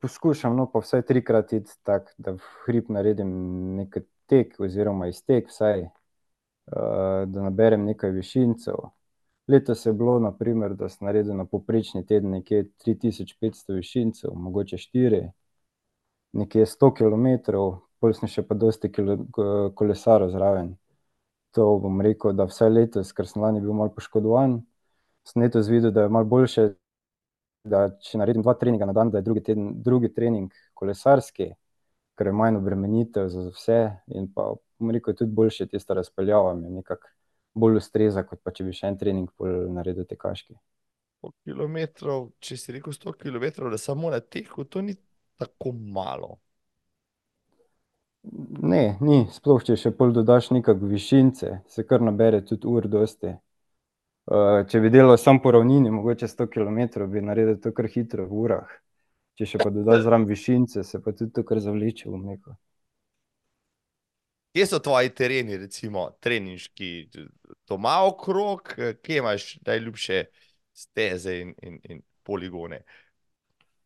[0.01, 3.29] poskušam, no, pa vsaj trikrat iti tako, da v hrib naredim
[3.77, 5.89] neki tek oziroma iztek vsaj.
[6.69, 8.75] uh, da naberem nekaj višincev.
[9.47, 15.31] Letos je bilo, naprimer, da sem naredil na poprečni teden nekje 3500 višincev, mogoče 4,
[16.33, 17.27] nekje 100 km,
[17.99, 18.91] pol sem še pa dosti
[19.75, 20.75] kolesarov zraven.
[21.57, 24.59] To bom rekel, da vse letos, ker sem lani bil malo poškodovan,
[25.25, 26.67] sem letos videl, da je malo boljše,
[27.69, 31.49] da če naredim dva treninga na dan, da je drugi teden, drugi trening kolesarski,
[32.19, 33.79] ker je manj obremenitev za vse
[34.13, 37.09] in pa, bom rekel, tudi boljše tista razpeljava mi nekako
[37.59, 40.55] bolj ustreza, kot pa če bi še en trening pol naredil tekaški.
[41.19, 44.95] Sto kilometrov, če si rekel sto kilometrov, da samo na teku, to ni
[45.39, 46.37] tako malo.
[48.23, 53.31] Ne, ni, sploh če še pol dodaš nekako višince, se kar nabere tudi ur dosti.
[54.69, 58.41] če bi delal samo po ravnini, mogoče sto kilometrov, bi naredil to kar hitro v
[58.43, 58.73] urah.
[59.39, 62.53] Če še pa dodaš zraven višince, se pa tudi to kar zavleče, bom rekel.
[64.53, 66.91] Kje so tvoji tereni, recimo treninški,
[67.69, 70.23] doma okrog, kje imaš najljubše
[70.75, 72.83] steze in, in, in poligone?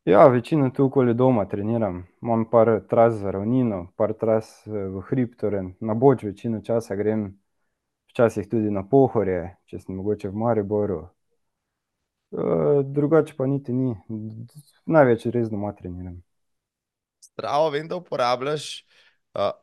[0.05, 5.37] Ja, večino tu okoli doma treniram, imam par tras za ravnino, par tras v hrib,
[5.39, 7.39] torej na Boč večino časa grem.
[8.11, 10.99] Včasih tudi na Pohorje, če sem mogoče v Mariboru.
[12.83, 13.95] drugače pa niti ni,
[14.85, 16.19] največ res doma treniram.
[17.23, 18.85] Stravo vem, da uporabljaš,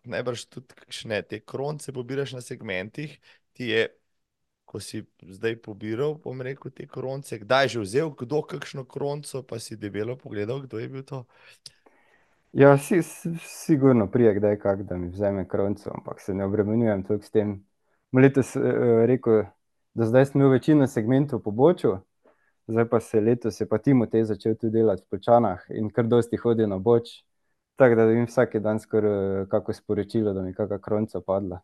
[0.04, 3.18] najbrž tudi kakšne te kronice pobiraš na segmentih,
[3.52, 3.88] ti je,
[4.70, 9.58] ko si zdaj pobiral, bom rekel, te kronice, kdaj že vzel kdo kakšno kronico pa
[9.58, 11.24] si debelo pogledal, kdo je bil to?
[12.52, 17.30] Ja, sigurno pride kdaj kak, da mi vzame kronico, ampak se ne obremenjujem toliko s
[17.30, 17.56] tem.
[18.14, 18.54] Letos,
[19.06, 19.44] rekel,
[19.94, 21.96] do zdaj sem imel večino segmentov v pobočju,
[22.70, 26.38] zdaj pa se letos je pa Timotej začel tudi delati v Poljčanah in kar dosti
[26.38, 27.24] hodi na Boč.
[27.78, 31.62] Tako da dobim vsak dan skoraj kako sporočilo, da mi je kaka kronica padla.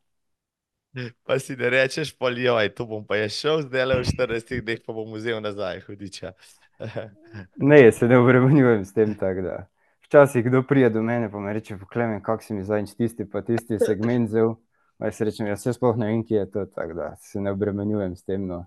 [1.24, 2.36] Pa si ne rečeš pol:
[2.76, 6.32] to bom pa jaz šel zdajle v štirinajstih dneh pa bom vzel nazaj hudiča."
[7.56, 9.56] Ne, se ne obremenjujem s tem, tako da.
[10.04, 13.24] Včasih kdo pride do mene pa mi reče: "Pa, Klemen, kako si mi zadnjič tisti
[13.30, 14.54] pa tisti segment vzel?"
[14.98, 17.52] Pa jaz rečem: "Ja, saj sploh ne vem, kje je to." Tako da se ne
[17.52, 18.66] obremenjujem s tem, no.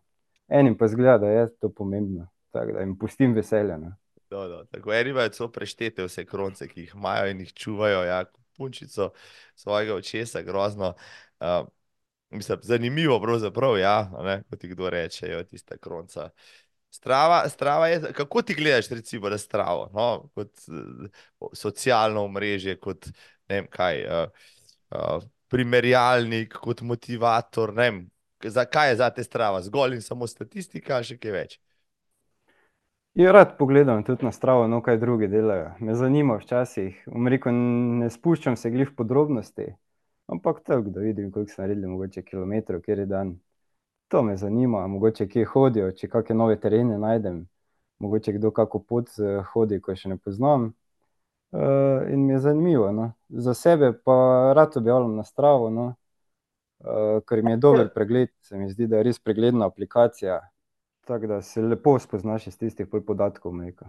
[0.50, 3.94] Enim pa izgleda, da je to pomembno, tako da jim pustim veselje, no.
[4.30, 8.04] No, no, tako eni imajo celo preštete vse kronice, ki jih imajo in jih čuvajo,
[8.06, 8.24] ja,
[8.58, 9.12] punčico
[9.56, 10.94] svojega očesa, grozno.
[12.30, 16.30] Mislim, zanimivo pravzaprav, ja, ne, ko ti kdo reče: tista kronica."
[16.92, 20.52] Strava, strava je, kako ti gledaš recimo na Stravo, no, kot,
[21.54, 23.06] socialno omrežje, kot
[23.50, 24.02] ne vem kaj,
[25.50, 28.08] primerjalnik, kot motivator, vem,
[28.44, 31.60] zakaj je zate Strava, zgolj in samo statistika ali še kaj več?
[33.18, 37.54] Ja, rad pogledam tudi na Stravo, no, kaj drugi delajo, me zanima včasih, bom rekel,
[38.02, 39.66] ne spuščam se glih v podrobnosti,
[40.32, 43.40] ampak tako, da vidim, koliko so naredili mogoče kilometrov kateri dan.
[44.08, 47.48] To me zanima, mogoče kje hodijo, če kake nove terene najdem.
[48.00, 49.10] Mogoče kdo kako pot
[49.54, 50.74] hodi, ko je še ne poznam.
[52.14, 55.96] in mi je zanimivo, no, za sebe pa rad objavljam na Stravo, no.
[57.28, 60.40] ker mi je dober pregled, se mi zdi, da je res pregledna aplikacija.
[61.06, 63.88] Tako da se lepo spoznaš iz tistih podatkov, rekel.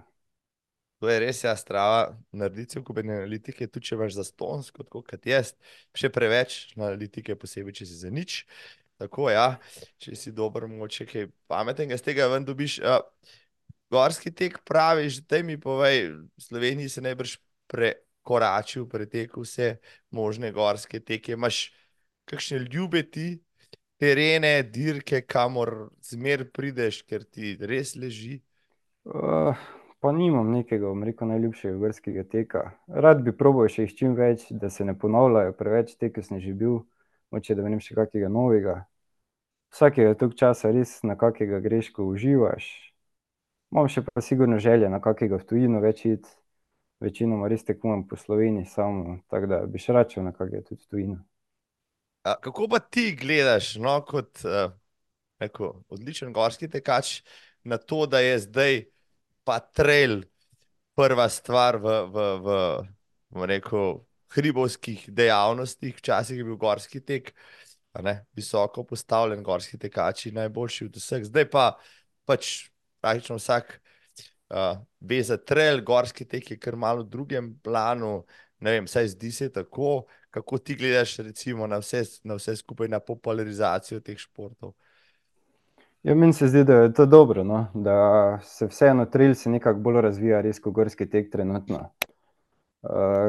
[1.01, 5.27] To je res, ja, Strava naredi cel kup analitike, tudi če imaš zastonjsko, tako kot
[5.27, 5.55] jaz,
[5.97, 8.43] še preveč analitike, posebej če si zanič.
[9.01, 9.55] Tako, ja,
[9.97, 12.83] če si dober, mogoče kaj pametnega iz tega ven dobiš,
[13.91, 19.81] Gorski tek praviš, daj mi povej, v Sloveniji se najbrž prekoračil, pretekel vse
[20.15, 21.73] možne gorske teke, imaš
[22.31, 23.41] kakšne ljube ti
[23.99, 28.39] terene, dirke, kamor zmeraj prideš, ker ti res leži?
[30.01, 34.47] Pa nimam nekega, bom rekel, najljubšega gorskega teka, rad bi probal še jih čim več,
[34.51, 36.81] da se ne ponavljajo preveč te, ke sem že bil.
[37.31, 38.81] Mogoče, da še kakega novega.
[39.71, 42.67] Vsakega toliko časa res na kakega greš, ko uživaš.
[43.71, 46.33] Imam še pa sigurno želje na kakega v tujino več iti.
[47.01, 50.83] Večinoma res tekmujem po Sloveniji samo, tako da bi še rad šel na kakega tudi
[50.83, 51.21] v tujino.
[52.45, 54.43] kako pa ti gledaš, no, kot,
[55.41, 57.23] rekel, odličen gorski tekač
[57.65, 58.83] na to, da je zdaj
[59.51, 60.21] pa trail
[60.95, 62.59] prva stvar v, v, v,
[63.35, 63.97] bom rekel,
[64.31, 67.33] hribovskih dejavnostih, včasih je bil gorski tek,
[67.99, 71.65] ne, visoko postavljeni gorski tekači najboljši od vseh, zdaj pa
[72.31, 72.69] pač
[73.03, 73.81] praktično vsak,
[75.01, 78.21] ve za trail, gorski tek je kar malo v drugem planu.
[78.61, 82.91] Ne vem, vsaj zdi se tako, kako ti gledaš recimo na vse, na vse skupaj,
[82.93, 84.75] na popularizacijo teh športov?
[86.03, 89.81] Ja, meni se zdi, da je to dobro, no, da se vseeno trail se nekako
[89.81, 91.91] bolj razvija res ko gorski tek trenutno.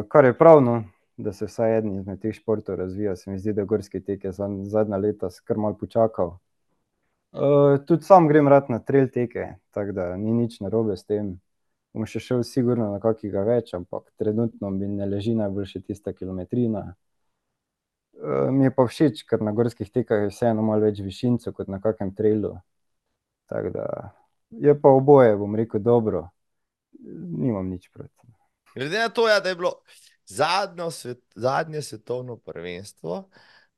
[0.07, 0.83] kar je prav, no,
[1.17, 3.15] da se vsaj eden izmed teh športov razvija.
[3.15, 4.31] Se mi zdi, da gorski tek je
[4.63, 6.37] zadnja leta kar malo počakal.
[7.31, 11.39] Uh, tudi sam grem rad na trail teke, tako da ni nič narobe s tem.
[11.93, 16.93] Bom še šel sigurno na kakega več, ampak trenutno mi ne leži najboljše tista kilometrina.
[18.21, 21.71] Uh, mi je pa všeč, ker na gorskih tekah je vseeno malo več višincev kot
[21.71, 22.53] na kakem trailu.
[23.49, 23.85] Tako da
[24.51, 26.27] je pa oboje, bom rekel, dobro.
[27.01, 28.29] Nimam nič proti.
[28.75, 29.73] Glede na to, ja, da je bilo
[30.29, 33.25] zadnjo svet, zadnje svetovno prvenstvo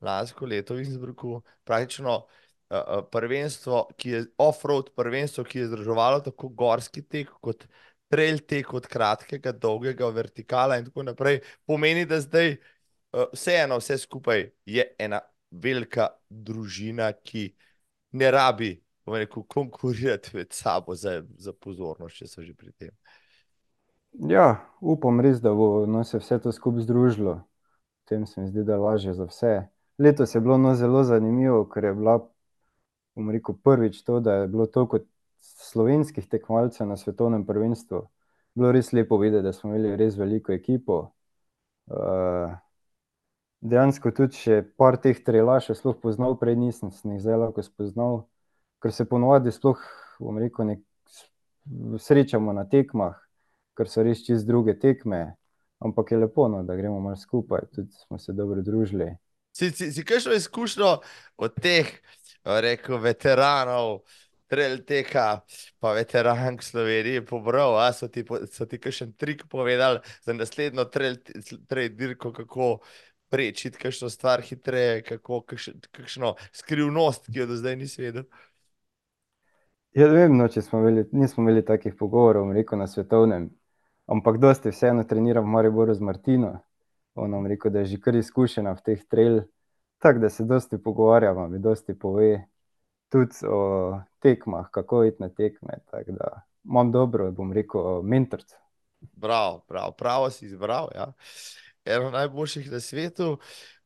[0.04, 6.52] lansko leto v Innsbrucku, praktično uh, prvenstvo, ki je off-road prvenstvo, ki je združevalo tako
[6.52, 7.66] gorski tek kot
[8.12, 12.58] trail tek od kratkega, dolgega, vertikala in tako naprej, pomeni, da zdaj
[13.34, 15.20] vseeno vse skupaj je ena
[15.52, 17.52] velika družina, ki
[18.12, 18.74] ne rabi
[19.06, 22.92] rekel, konkurirati med sabo za, za pozornost, če so že pri tem.
[24.30, 27.42] Ja, upam res, da bo no, se vse to skupaj združilo.
[28.10, 29.54] Tem se mi zdi, da je lažje za vse.
[29.98, 32.20] Letos je bilo no, zelo zanimivo, ker je bila
[33.32, 35.00] rekel, prvič to, da je bilo toliko
[35.40, 38.04] slovenskih tekmovalcev na svetovnem prvenstvu.
[38.56, 41.00] Bilo je res lepo videti, da smo imeli res veliko ekipo.
[41.90, 42.54] Uh,
[43.64, 48.24] dejansko tudi še par teh trelašev sploh poznal, prej nisem se jih zelo lahko spoznal,
[48.84, 49.80] ker se ponovadi sploh,
[50.20, 50.82] bom rekel, nek,
[52.04, 53.16] srečamo na tekmah,
[53.78, 55.24] ker so res čist druge tekme,
[55.84, 59.14] ampak je lepo, no, da gremo malo skupaj, tudi smo se dobro družili.
[59.54, 60.92] Si, si, si kaj šlo izkušnjo
[61.46, 61.90] od teh,
[62.44, 64.02] rekel, veteranov,
[64.54, 65.42] trail teka,
[65.82, 67.88] pa veterank Slovenije, pobral, a?
[67.96, 71.18] So ti, so ti kakšen trik povedali za naslednjo trail,
[71.70, 72.68] trail dirko, kako
[73.34, 78.28] prečiti kakšno stvar hitreje, kako kakšno, kakšno skrivnost, ki jo do zdaj nisi vedel.
[79.98, 83.50] Ja, vem, no, če smo imeli, nismo imeli takih pogovorov, rekel na svetovnem,
[84.10, 86.54] ampak dosti vseeno treniram v Mariboru z Martino.
[87.14, 89.44] On nam rekel, da je že kar izkušena v teh trail
[90.04, 92.48] Tako da se dosti pogovarjamo, mi dosti pove
[93.10, 95.74] tudi o tekmah, kako iti na tekme.
[96.08, 98.56] Da imam dobro, bom rekel, mentorce.
[99.22, 100.90] Prav, prav, pravo si izbral.
[100.96, 101.14] Ja.
[101.86, 103.38] Eno najboljših na svetu,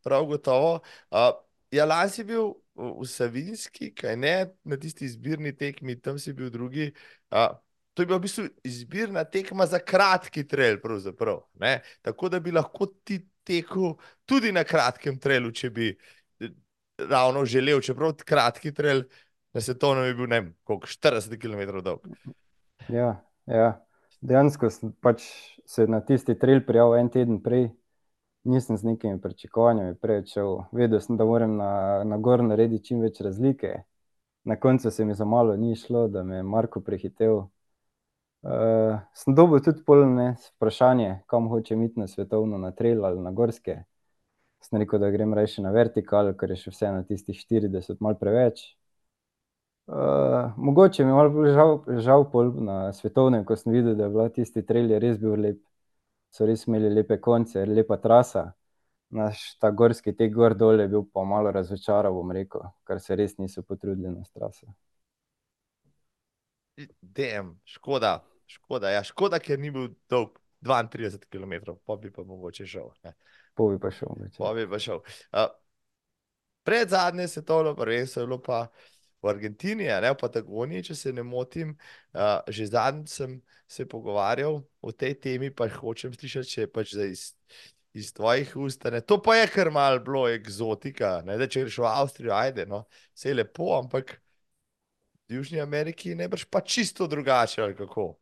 [0.03, 0.79] prav gotovo.
[1.11, 1.31] Uh,
[1.71, 6.51] ja, lani si bil v Savinski, kaj ne, na tisti izbirni tekmi, tam si bil
[6.53, 6.91] drugi.
[7.31, 7.57] Uh,
[7.93, 11.41] to je bila v bistvu izbirna tekma za kratki trail, pravzaprav.
[11.59, 11.79] Ne?
[12.05, 15.89] Tako da bi lahko ti tekel tudi na kratkem trelu, če bi
[17.09, 19.03] ravno želel, čeprav kratki trel
[19.57, 22.03] na svetovnem je bil ne vem, koliko 40 km dolg.
[22.93, 23.71] Ja, ja.
[24.21, 24.69] dejansko
[25.01, 25.23] pač
[25.65, 27.71] se na tisti trel prijavil en teden prej.
[28.47, 33.19] Nisem z nekimi pričakovanji prečel, vedel sem, da moram na, na gor narediti čim več
[33.21, 33.73] razlike.
[34.47, 37.35] Na koncu se mi za malo ni šlo, da me je Marko prehitev.
[38.47, 43.31] Uh, sem dobil tudi polne vprašanje, kam hočem iti na svetovno, na trail ali na
[43.35, 43.81] gorske.
[44.63, 48.15] Sem rekel, da grem reči na vertikal, ker je še vse na tistih 40, malo
[48.21, 48.63] preveč.
[49.87, 54.15] Uh, mogoče mi je malo žal, žal pol na svetovnem, ko sem videl, da je
[54.15, 55.59] bila tisti trail res bil lep.
[56.29, 58.51] So res imeli lepe konce, lepa trasa.
[59.09, 63.15] Naš ta gorski tek gor dol je bil pa malo razočaran, bom rekel, ker se
[63.15, 64.67] res niso potrudili na traso.
[67.01, 72.67] Dem, škoda, škoda, ja, škoda, ker ni bil dolg 32 km, pa bi pa mogoče
[72.67, 72.91] šel.
[73.55, 74.27] Pa bi pa šel.
[74.37, 74.99] Pa bi pa šel.
[75.31, 75.47] Uh,
[76.67, 78.67] pred zadnje svetovno prvenstvo je bilo pa
[79.21, 81.73] v Argentini, ne v Patagoniji, če se ne motim.
[82.13, 87.31] Uh, že zadnjič sem se pogovarjal o tej temi, pa hočem slišati, če pač iz,
[87.97, 88.85] iz tvojih ust.
[88.93, 89.01] Ne.
[89.01, 91.21] To pa je kar mal bilo eksotika.
[91.27, 94.15] Ne, da, če greš v Avstrijo, ajde, no, vse je lepo, ampak
[95.27, 98.15] v Južni Ameriki ne brž pa čisto drugače ali kako.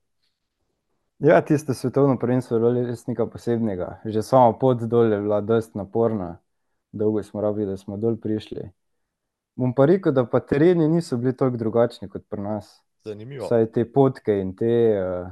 [1.19, 4.01] Ja, tisto svetovno prvenstvo je bilo res nekaj posebnega.
[4.05, 6.37] Že sama pot dol je bila dosti naporna,
[6.91, 8.67] dolgo smo rabili, da smo dol prišli.
[9.55, 12.81] Bom pa rekel, da pa tereni niso bili tako drugačni kot pri nas.
[13.05, 13.47] Zanimivo.
[13.47, 15.27] Saj te potke in te uh,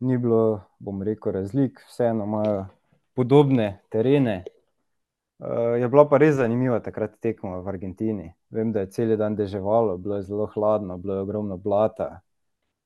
[0.00, 2.66] ni bilo, bom rekel, razlik, vseeno imajo
[3.14, 4.44] podobne terene.
[5.38, 8.32] Uh, je bila pa res zanimiva takrat tekmo v Argentini.
[8.50, 12.20] Vem, da je cel dan deževalo, bilo je zelo hladno, bilo je ogromno blata.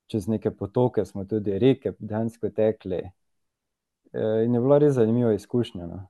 [0.06, 3.00] Čez neke potoke smo tudi reke dejansko tekli.
[4.12, 5.86] Uh, in je bila res zanimiva izkušnja.
[5.86, 6.02] No.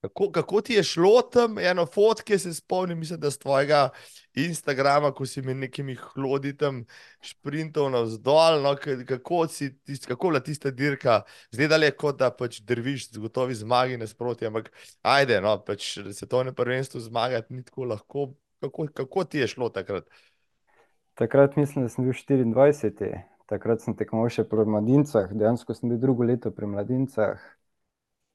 [0.00, 3.88] Kako, kako ti je šlo tam, eno fotke se spomnim, mislim, da z tvojega
[4.34, 6.84] Instagrama, ko si mi nekimi hlodi tam
[7.20, 8.76] šprintov navzdol, no,
[9.08, 9.46] kako
[9.84, 11.20] tist, kako bila tista dirka,
[11.52, 14.72] zdaj je kot da pač drviš z gotovi zmagi nasproti, ampak
[15.02, 18.30] ajde, no, pač se to ne prvenstvo zmagati ni tako lahko.
[18.60, 20.08] Kako, kako ti je šlo takrat?
[21.14, 23.20] Takrat mislim, da sem bil 24.
[23.48, 27.40] Takrat sem tekmoval še pri mladincah, dejansko sem bil drugo leto pri mladincah.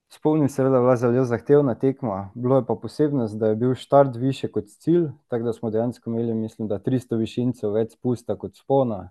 [0.09, 3.73] Spomnim se, da je bila zelo zahtevna tekma, bilo je pa posebnost, da je bil
[3.73, 8.35] štart više kot cilj, tako da smo dejansko imeli, mislim, da 300 višincev več spusta
[8.35, 9.09] kot spona.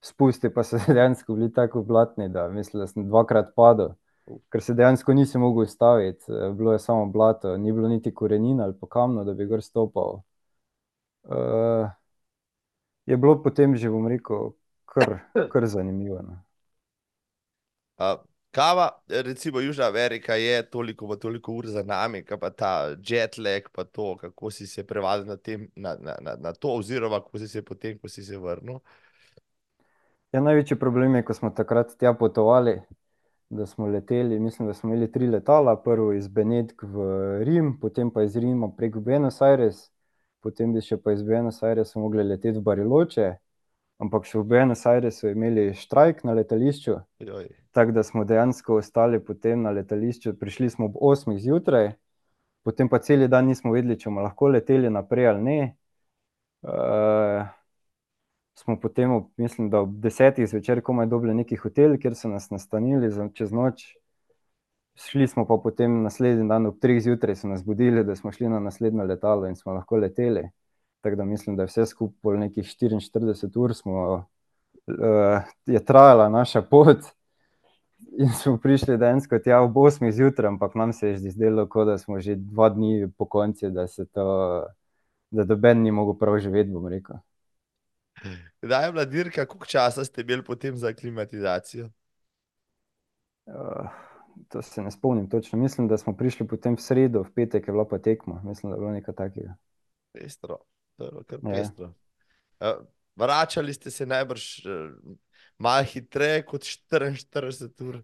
[0.00, 3.88] Spusti pa so dejansko bili tako blatni, da mislim, da sem dvakrat padel,
[4.52, 6.24] ker se dejansko nisem mogel ustaviti,
[6.56, 10.20] bilo je samo blato, ni bilo niti korenin ali pa kamnov, da bi gor stopal.
[13.06, 14.52] je bilo potem že, bom rekel,
[14.86, 15.18] kar,
[15.48, 16.38] kar zanimivo, no.
[18.58, 23.84] Kava, recimo Južna Amerika je toliko pa toliko ur za nami, pa ta jetlag pa
[23.84, 25.36] to, kako si se privadil na
[25.76, 28.78] na, na, na, na to oziroma kako si se potem, ko si se vrnil?
[30.32, 32.80] Ja, največji problem je, ko smo takrat tja potovali,
[33.48, 37.06] da smo leteli, mislim, da smo imeli tri letala, prvo iz Benetk v
[37.44, 39.86] Rim, potem pa iz Rima prek Buenos Aires,
[40.40, 43.36] potem bi še pa iz Buenos Airesa mogli leteti v Bariloche,
[43.98, 46.98] ampak še v Buenos Airesu imeli štrajk na letališču,
[47.72, 51.92] tako da smo dejansko ostali potem na letališču, prišli smo ob osmih zjutraj,
[52.62, 55.60] potem pa cel dan nismo vedeli, če bomo lahko leteli naprej ali ne.
[58.58, 62.50] smo potem ob, mislim, da ob desetih zvečer komaj dobili neki hotel, kjer so nas
[62.50, 63.84] nastanili za čez noč.
[64.98, 68.48] Šli smo pa potem naslednji dan ob treh zjutraj so nas budili, da smo šli
[68.48, 70.48] na naslednje letalo in smo lahko leteli.
[71.00, 74.26] Tako da mislim, da je vse skupaj nekih štiriinštirideset ur smo,
[75.66, 77.04] je trajala naša pot
[78.18, 81.86] in smo prišli dejansko tja ob osmih zjutraj, ampak nam se je že zdelo, kot
[81.86, 84.66] da smo že dva dni pokonci, da se to,
[85.30, 87.16] da noben ni mogel prav živeti, bom rekel.
[88.62, 91.88] Kdaj je bila dirka, koliko časa ste imeli potem za aklimatizacijo?
[94.48, 97.72] to se ne spomnim točno, mislim, da smo prišli potem v sredo, v petek je
[97.72, 99.54] bila pa tekma, mislim, da je bilo nekaj takega.
[100.12, 100.58] Pestro,
[100.98, 101.92] to je kar pestro.
[103.16, 104.42] vračali ste se najbrž,
[105.58, 108.02] malo hitreje kot štiriinštirideset ur?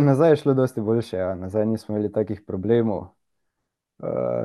[0.00, 3.08] nazaj je šlo dosti boljše, ja, nazaj nismo imeli takih problemov.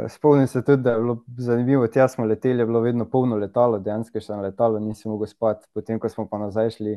[0.10, 3.80] spomnim se tudi, da je bilo zanimivo, tja smo leteli, je bilo vedno polno letalo,
[3.80, 6.96] dejansko še na letalu nisi mogel spati, potem ko smo pa nazaj šli,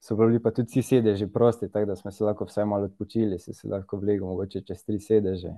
[0.00, 3.38] so bili pa tudi vsi sedeži prosti, tako da smo se lahko vsaj malo odpočili,
[3.38, 5.54] si se lahko ulegel mogoče čez tri sedeže.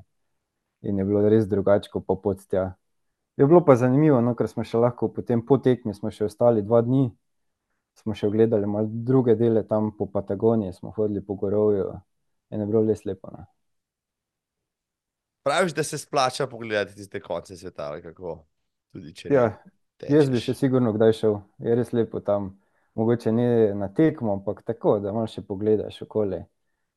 [0.82, 2.76] In je bilo res drugače pa pot tja.
[3.38, 6.64] Je bilo pa zanimivo, no, ker smo še lahko potem po tekmi smo še ostali
[6.66, 7.04] dva dni,
[8.00, 11.92] smo še ogledali malo druge dele tam po Patagoniji smo hodili po gorovju
[12.50, 13.46] in je bilo res lepo, no.
[15.46, 18.40] Praviš, da se splača pogledati tiste konce sveta, ali kako?
[18.92, 19.54] Tudi Ja.
[20.08, 20.44] Jaz bi tečeš.
[20.44, 22.56] še sigurno kdaj šel, je res lepo tam.
[22.98, 26.42] Mogoče ne na tekmo, ampak tako, da malo še pogledaš okoli.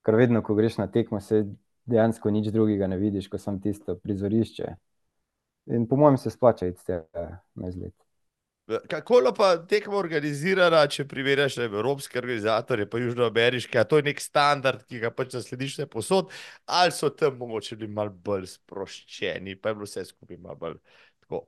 [0.02, 1.46] Ker vedno, ko greš na tekmo, saj
[1.86, 4.74] dejansko nič drugega ne vidiš ko samo tisto prizorišče.
[5.72, 7.04] In po mojem se splača iti tja
[7.56, 7.94] na izlet.
[8.90, 14.04] kako je bila pa tekma organizirana, če primerjaš evropske organizatorje pa južnoameriške, a to je
[14.04, 16.32] neki standard, ki ga pač zaslediš vsepovsod,
[16.66, 20.78] ali so tam mogoče bili malo bolj sproščeni pa je bilo vse skupaj malo bolj
[21.20, 21.46] tako?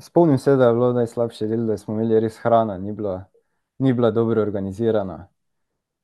[0.00, 3.20] spomnim se, da je bilo najslabši del, da smo imeli res hrano ni bilo,
[3.78, 5.28] ni bila dobro organizirana.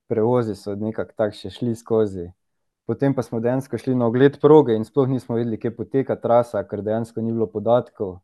[0.09, 2.31] Prevozi so nekako tako še šli skozi.
[2.89, 6.62] Potem pa smo dejansko šli na ogled proge in sploh nismo vedeli, kje poteka trasa,
[6.64, 8.14] ker dejansko ni bilo podatkov.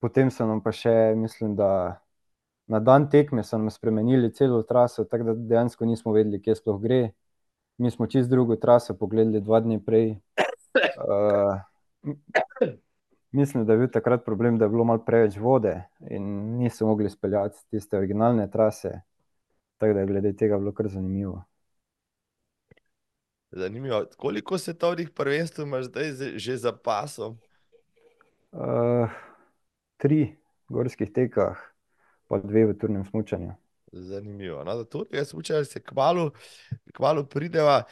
[0.00, 2.00] Potem so nam pa še, mislim, da
[2.72, 6.78] na dan tekme so nam spremenili celo traso, tako da dejansko nismo vedeli, kje sploh
[6.80, 7.02] gre.
[7.76, 10.08] Mi smo čisto drugo traso pogledali dva dni prej.
[13.40, 17.10] mislim, da je bil takrat problem, da je bilo malo preveč vode in niso mogli
[17.10, 19.00] speljati tiste originalne trase.
[19.76, 21.49] Tako da je glede tega bilo kar zanimivo.
[23.52, 27.38] Zanimivo, koliko svetovnih prvenstev imaš zdaj že za pasom?
[29.96, 30.36] tri
[30.68, 31.58] v gorskih tekah
[32.28, 33.52] pa dve v turnem smučanju.
[33.92, 36.30] Zanimivo, no, do turnega smučanja se kmalu,
[36.94, 37.82] kmalu prideva,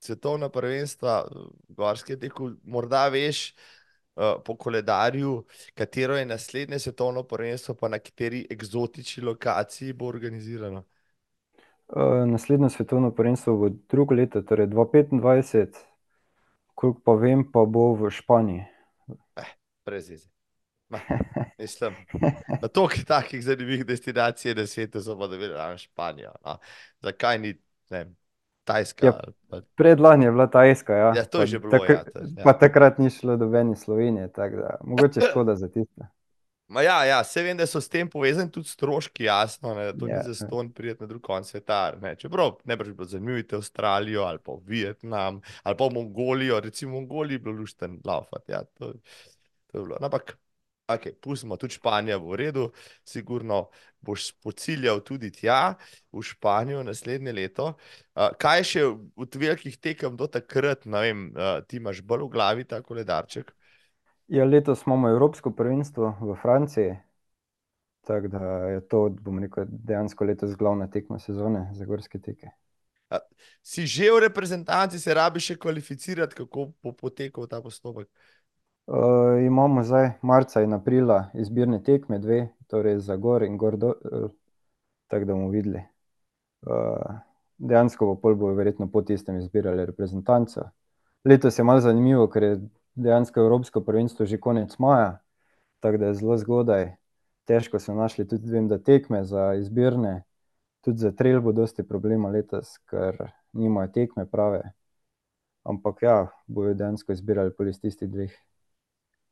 [0.00, 1.28] Svetovna prvenstva
[1.68, 3.50] gorskih tekov, morda veš,
[4.16, 5.44] po koledarju,
[5.76, 10.84] katero je naslednje svetovno prvenstvo pa na kateri eksotični lokaciji bo organizirano?
[12.26, 15.76] Naslednje svetovno prvenstvo bo drugo leto, torej dva petindvajset,
[16.74, 18.64] koliko pa vem, pa bo v Španiji.
[19.84, 20.28] brez veze.
[21.58, 21.94] mislim,
[22.62, 26.58] na toliko takih zanimivih destinacij na svetu, samo da bi ravno Španija, no.
[27.00, 27.54] Zakaj ni,
[27.90, 28.16] ne vem,
[28.64, 29.60] Tajska ali pa...
[29.74, 31.12] Predlani je bila Tajska, ja.
[31.16, 32.04] Ja, to je že bilo, ja.
[32.44, 36.06] Pa takrat ni šlo nobene iz Slovenije, tako da mogoče škoda za tisto.
[36.70, 40.06] Ma ja, ja, saj vem, da so s tem povezani tudi stroški, jasno, ne, to
[40.06, 40.22] ni Ja.
[40.22, 44.22] zastonj priti na drug konec sveta, ne, čeprav najbrž bi bilo zanimivo iti v Avstralijo
[44.22, 48.92] ali pa Vietnam ali pa Mongolijo, recimo Mongoliji bi bilo luštno lavfati, ja, to,
[49.72, 50.36] to bi bilo, no, ampak
[50.90, 52.64] Ok, pustimo tudi Španijo v redu,
[53.06, 53.68] sigurno
[54.02, 55.76] boš pociljal tudi tja,
[56.10, 57.66] v Španijo naslednje leto.
[58.14, 58.82] Uh, kaj še
[59.14, 63.54] od velikih tekem do takrat, ne vem, uh, ti imaš bolj v glavi ta koledarček?
[64.30, 66.96] Ja, letos imamo Evropsko prvenstvo v Franciji,
[68.06, 72.52] tako da je to, bom rekel, dejansko letos glavna tekma sezone za gorske teke.
[73.10, 73.18] Uh,
[73.62, 78.06] si že v reprezentanci, se rabi še kvalificirati, kako bo potekal ta postopek?
[78.86, 83.98] Uh, imamo zdaj marca in aprila izbirne tekme, dve, torej za gor in gor dol,
[85.10, 85.82] tako da bomo videli.
[86.62, 87.18] Uh,
[87.58, 90.70] dejansko bo pol bo verjetno po tistem izbirali reprezentanco.
[91.26, 92.60] Letos je malo zanimivo, ker je
[92.94, 95.18] dejansko Evropsko prvenstvo že konec maja,
[95.80, 96.96] tako da je zelo zgodaj.
[97.44, 100.22] Težko so našli tudi vem, da tekme za izbirne,
[100.80, 104.62] tudi za trail bo dosti problema letos, ker nimajo tekme prave.
[105.64, 108.32] Ampak ja, bojo dejansko izbirali pol iz tistih dveh.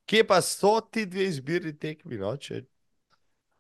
[0.09, 2.19] Kje pa so ti dve izbirni tekmi?
[2.19, 2.35] No?
[2.37, 2.65] Če...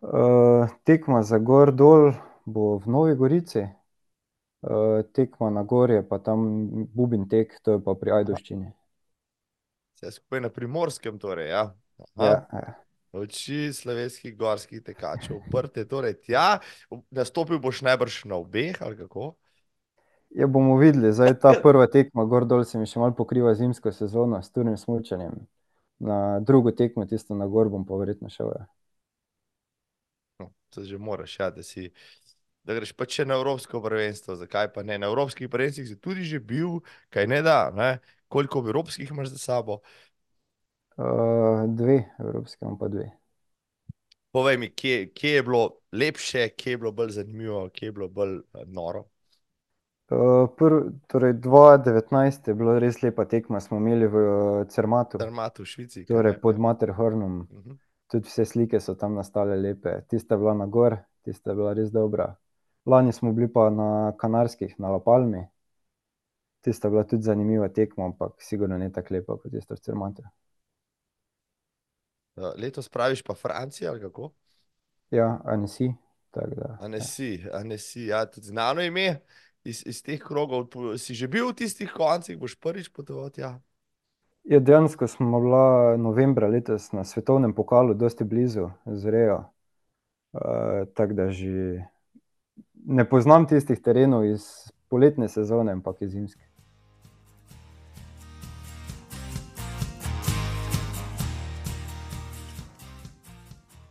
[0.00, 2.12] Uh, tekma za gor dol
[2.46, 6.46] bo v Novi Gorici, uh, tekma na gorje pa tam
[6.94, 8.77] Bubin tek, to je pa pri Ajdoščini.
[9.98, 11.48] Vse skupaj na primorskem, torej.
[11.50, 11.74] Ja?
[12.14, 12.74] Ja, ja.
[13.18, 16.60] Oči slovenskih gorskih tekačev, prte, torej tja,
[17.10, 19.32] nastopil boš najbrž na obeh ali kako?
[20.38, 23.90] Ja, bomo videli, zdaj ta prva tekma gor dol se mi še malo pokriva zimsko
[23.96, 25.34] sezono s turnim smučanjem
[25.98, 28.52] na drugo tekmo, tisto na gor, bom pa verjetno šel.
[28.54, 28.66] Ja.
[30.38, 31.88] No, to že moraš, ja, da si.
[32.68, 34.98] Da greš pa če na Evropsko prvenstvo, zakaj pa ne?
[35.00, 37.96] Na Evropskih prvenstvih si tudi že bil, kaj ne da, ne?
[38.28, 39.78] Koliko evropskih imaš za sabo?
[40.96, 41.04] Uh,
[41.66, 43.10] dve, evropske imam pa dve.
[44.30, 48.08] Povej mi, kje, kje je bilo lepše, kje je bilo bolj zanimivo, kje je bilo
[48.08, 49.04] bolj uh, noro?
[50.10, 54.16] Uh, prv, torej 2019 je bila res lepa tekma, smo imeli v
[54.68, 55.18] Cermatu.
[55.18, 56.04] Cermatu v Švici.
[56.08, 57.40] Torej pod Materhornom.
[57.40, 57.76] Uh -huh.
[58.08, 60.00] Tudi vse slike so tam nastale lepe.
[60.08, 62.34] Tista je bila na gor, tista je bila res dobra.
[62.86, 65.46] Lani smo bili pa na Kanarskih, na La Palmi.
[66.60, 70.22] Tista je bila tudi zanimiva tekma, ampak sigurno ne tako lepa kot tista v Cermatu.
[72.38, 74.32] Uh, letos praviš pa Francija ali kako?
[75.10, 75.92] Ja, Annecy.
[76.34, 77.58] Da, Annecy, ja.
[77.58, 79.20] Annecy, ja, tudi znano ime
[79.64, 80.68] iz, iz teh krogov.
[80.98, 83.58] Si že bil v tistih koncih, boš prvič potoval tja?
[84.44, 89.44] Ja, dejansko smo bila novembra letos na svetovnem pokalu, dosti blizu z Rejo.
[90.32, 91.84] Uh, tako da že
[92.84, 96.47] ne poznam tistih terenov iz poletne sezone, ampak iz zimske.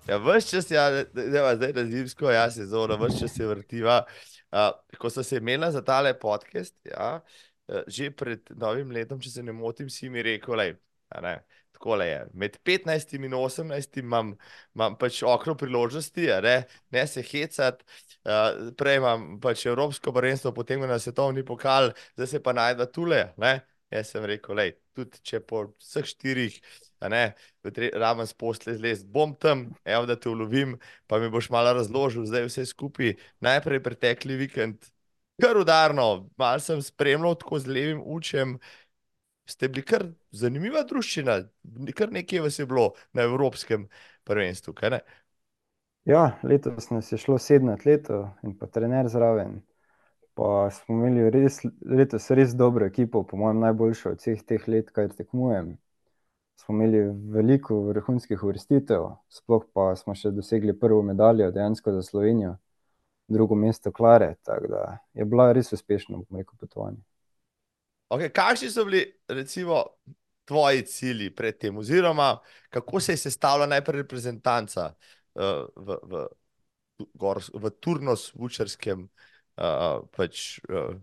[0.07, 0.67] Ja, vse čas
[1.13, 4.03] da je zdaj na zimsko, ja, sezono, vse čas se vrtiva.
[4.51, 7.19] Uh, ko sem se imela za tale podcast, ja,
[7.67, 11.41] uh, že pred novim letom, če se ne motim, si mi rekel, da je
[11.75, 12.07] tako le.
[12.33, 14.31] Med 15 in 18 imam,
[14.75, 16.55] imam pač okno priložnosti, ne,
[16.91, 17.83] ne se hecati.
[18.23, 23.25] Uh, prej imam pač Evropsko prvenstvo, potem na svetovni pokal, zdaj se pa najdva tule.
[23.37, 23.59] Ne.
[23.91, 26.57] Jaz sem rekel, da tudi če po vseh štirih
[28.01, 30.77] raven sposle zlez, bom tam, evo, da te ulovim,
[31.07, 33.15] pa mi boš malo razložil, zdaj vse skupaj.
[33.45, 34.89] Najprej pretekli vikend,
[35.41, 38.57] kar udarno, malo sem spremljal tako z levim učem.
[39.47, 40.03] Ste bili kar
[40.35, 41.37] zanimiva družščina,
[41.95, 43.85] kar nekaj vas je bilo na Evropskem
[44.27, 44.73] prvenstvu.
[46.07, 49.61] Ja, letos nas je šlo sedem atletov in pa trener zraven.
[50.37, 54.91] Pa smo imeli res, letos res dobro ekipo, po mojem, najboljšo od vseh teh let,
[54.93, 55.73] kar tekmujem
[56.57, 56.97] smo imeli
[57.33, 62.55] veliko vrhunskih uvrstitev, sploh pa smo še dosegli prvo medaljo, dejansko za Slovenijo,
[63.27, 64.35] drugo mesto Klare.
[64.43, 64.81] Tako da
[65.13, 66.99] je bila res uspešna, bom rekel, potovanje.
[68.09, 69.83] Okay, Kakšni so bili, recimo,
[70.47, 72.37] tvoji cilji pred tem, oziroma
[72.69, 76.27] kako se je sestavila najprej reprezentanca uh, v, v,
[77.19, 80.95] v, v Turnos-Vučarskem, uh, pač, uh,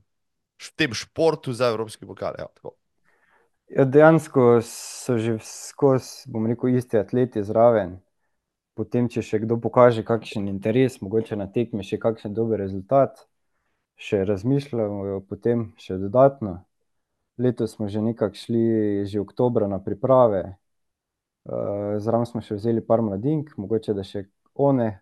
[0.58, 2.38] v tem športu za Evropski pokal?
[2.38, 2.48] Ja,
[3.68, 7.96] Ja, dejansko so že skozi, bom rekel, isti atleti zraven.
[8.76, 13.24] Potem, če še kdo pokaže kakšen interes, mogoče na tekmi še kakšen dober rezultat,
[13.96, 16.58] še razmišljamo potem še dodatno.
[17.38, 18.64] Letos smo že nekako šli
[19.10, 20.42] že oktobra na priprave,
[21.48, 25.00] uh, zraven smo še vzeli par mladink, mogoče da še one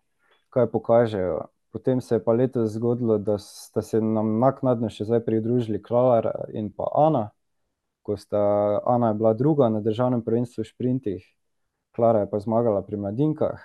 [0.55, 1.51] kaj pokažejo.
[1.73, 6.35] Potem se je pa letos zgodilo, da sta se nam naknadno še zdaj pridružili Klara
[6.53, 7.31] in pa Ana
[8.03, 11.23] ko sta Ana je bila druga na državnem prvenstvu v sprintih,
[11.95, 13.61] Klara je pa zmagala pri mladinkah,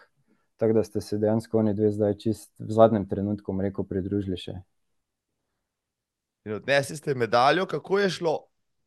[0.58, 4.38] tako da ste se dejansko oni dve zdaj čist v zadnjem trenutku, bom rekel, pridružili
[4.38, 4.58] še.
[6.46, 8.36] In odnesli ste medaljo, kako je šlo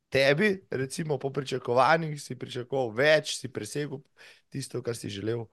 [0.08, 4.00] tebi, recimo po pričakovanjih, si pričakoval več, si presegel
[4.52, 5.46] tisto, kar si želel?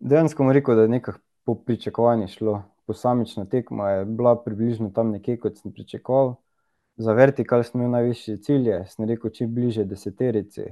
[0.00, 2.62] Dejansko bom rekel, da nekako po pričakovanjih šlo.
[2.86, 6.34] Posamična tekma je bila približno tam nekje, kot sem pričakoval.
[6.96, 10.64] Za vertikal sem imel najvišje cilje, sem rekel čim bližje deseterici.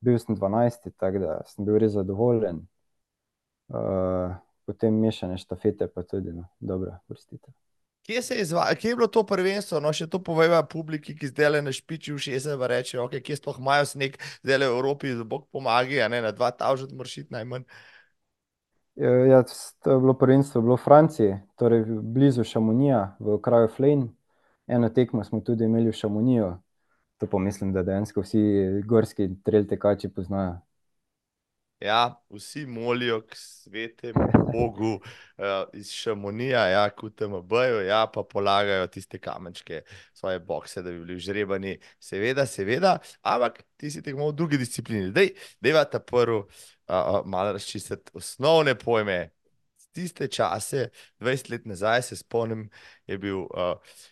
[0.00, 2.62] Bil sem dvanajsti, tako da sem bil res zadovoljen.
[4.66, 7.52] potem mešane štafete pa tudi, no, dobra uvrstitev.
[8.04, 8.20] Kje
[8.80, 12.58] kje je bilo to prvenstvo, no, še to povejva publiki, ki zdajle ne špiči ušesa
[12.60, 16.32] pa reče: "Okej, kje sploh imajo sneg zdajle v Evropi, bog pomagaj, a ne, na
[16.32, 17.64] dva tavžent moraš iti najmanj."
[18.96, 19.42] Ja,
[19.82, 24.08] to je bilo prvenstvo je bilo v Franciji, torej blizu Chamonixja v okraju Flame.
[24.66, 26.54] Eno tekmo smo tudi imeli v Chamonixu.
[27.18, 28.40] To pa mislim, da dejansko vsi
[28.86, 30.58] gorski trail tekači poznajo.
[31.80, 35.00] Ja, vsi molijo k svetemu bogu,
[35.72, 39.82] iz Chamonixja, ja, k UTMB-ju, ja, pa polagajo tiste kamenčke,
[40.14, 41.78] svoje bokse, da bi bili vžrebani.
[42.00, 45.12] Seveda, seveda, ampak ti si tekmoval v drugi disciplini.
[45.12, 46.00] Daj, dajva ta
[47.24, 49.30] malo razčistiti osnovne pojme.
[49.94, 50.88] Tiste čase,
[51.22, 52.66] dvajset let nazaj, se spomnim,
[53.06, 53.44] je bil,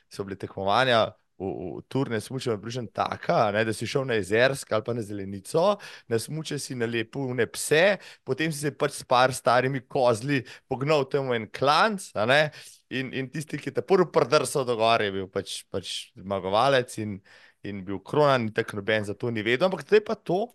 [0.07, 1.09] so bile tekmovanja
[1.43, 5.03] v, v turnem smučanju približno taka, ne, da si šel na Jezersko ali pa na
[5.03, 5.65] Zelenico,
[6.09, 11.05] na smuče si nalepil one pse, potem si se pač s par starimi kozli pognal
[11.11, 12.43] tam v en klanec, a ne,
[12.91, 17.19] in, in tisti, ki te prvi pridrsal do gor, je bil pač, pač zmagovalec in,
[17.67, 20.47] in bil kronan, tako noben za to ni vedel, ampak zdaj pa to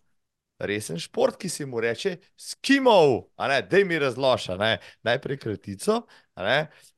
[0.59, 4.71] resen šport, ki se mu reče skimov, a ne, daj mi razloži, a ne.
[5.03, 6.01] Najprej kratico,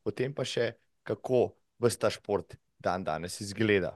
[0.04, 1.50] potem pa še, kako
[1.80, 3.96] ves ta šport dandanes izgleda.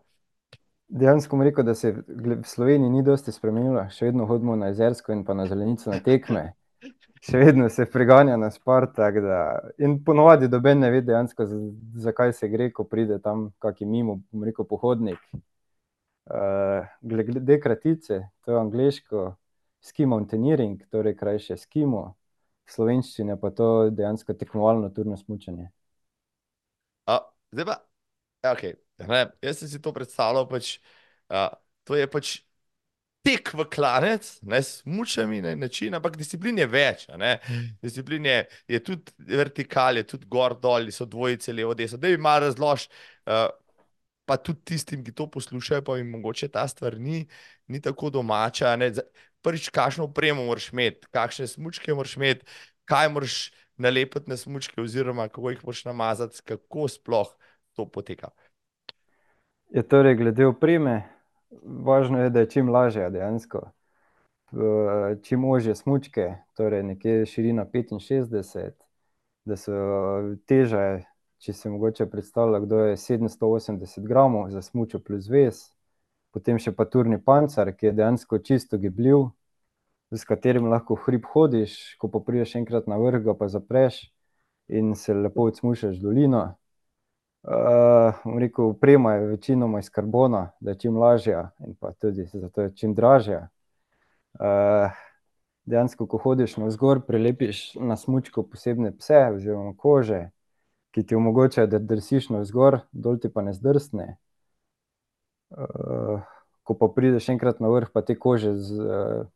[0.93, 5.14] Dejansko bom rekel, da se v Sloveniji ni dosti spremenilo, še vedno hodimo na Jezersko
[5.16, 6.51] in pa na Zelenico na tekme.
[7.24, 9.38] Še vedno se preganja na Spart, tako da,
[9.80, 11.45] in ponavadi noben ne ve dejansko,
[12.03, 15.22] za kaj se gre, ko pride tam kak mimo, rekel, pohodnik.
[17.01, 19.24] glede kratice, to je angleško
[19.84, 22.13] ski mountaineering, torej krajše skimo,
[22.63, 25.67] v slovenščini pa to dejansko tekmovalno turno smučanje.
[27.51, 27.75] zdaj pa,
[28.53, 28.73] okej,
[29.07, 30.77] ne, jaz sem si to predstavljal pač,
[31.84, 32.34] to je pač
[33.23, 37.38] tek v klanec, ne, s smučami na en način, ampak disciplin je več, ne.
[37.84, 38.39] Disciplin je,
[38.75, 42.89] je tudi vertikal, je tudi gor dol, so dvojice levo, desno, daj mi malo razloži,
[44.23, 47.25] pa tudi tistim, ki to poslušajo, pa jim mogoče ta stvar ni,
[47.67, 48.91] ni tako domača, ne,
[49.43, 52.47] prvič, kakšno opremo moraš imeti, kakšne smučke moraš imeti,
[52.89, 53.37] kaj moraš
[53.77, 57.29] nalepiti na smučke oziroma kako jih moraš namazati, kako sploh
[57.73, 58.31] to poteka?
[59.73, 61.03] Ja, torej glede opreme,
[61.63, 63.71] važno je, da je čim lažja dejansko.
[65.23, 68.75] čim ožje smučke, torej nekje širina petinšestdeset,
[69.45, 69.73] da so
[70.45, 71.01] teža,
[71.41, 75.63] če si mogoče predstavlja kdo, je sedemsto osemdeset gramov za smučo plus vez.
[76.34, 79.27] Potem še pa turni pancer, ki je dejansko čisto gibljiv,
[80.13, 84.01] s katerim lahko hrib hodiš, ko pa prideš enkrat na vrh, pa zapreš
[84.67, 86.55] in se lepo odsmučaš dolino.
[88.23, 92.61] bom rekel, oprema je večinoma iz karbona, da je čim lažja in pa tudi zato
[92.61, 93.47] je čim dražja.
[95.65, 100.29] dejansko, ko hodiš navzgor, prilepiš na smučko posebne pse oziroma kože,
[100.91, 104.17] ki ti omogočajo, da drsiš navzgor, dol ti pa ne zdrsne.
[106.63, 108.53] Ko pa prideš enkrat na vrh, pa te kože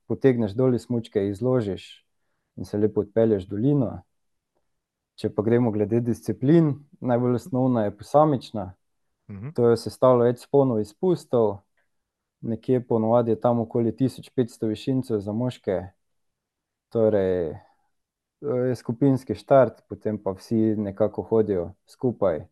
[0.07, 1.87] potegneš dol iz smučke, jih zložiš
[2.57, 4.01] in se lepo odpelješ dolino.
[5.17, 8.73] Če pa gremo glede disciplin, najbolj osnovna je posamična.
[9.53, 11.59] To je sestavljalo več vzponov, izpustov,
[12.41, 15.79] nekje ponavadi je tam okoli tisoč petsto višincev za moške.
[16.93, 17.57] Torej,
[18.41, 22.45] je skupinski štart, potem pa vsi nekako hodijo skupaj.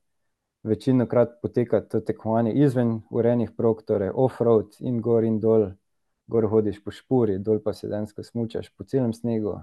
[0.66, 5.68] Večinokrat poteka to tekmovanje izven urejenih prog, torej offroad, in gor in dol.
[6.28, 9.60] Gor hodiš po špuri, dol pa se dejansko smučaš po celem snegu.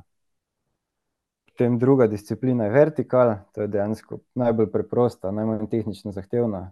[1.50, 6.68] Potem druga disciplina je vertikal, to je dejansko najbolj preprosta, najmanj tehnično zahtevna.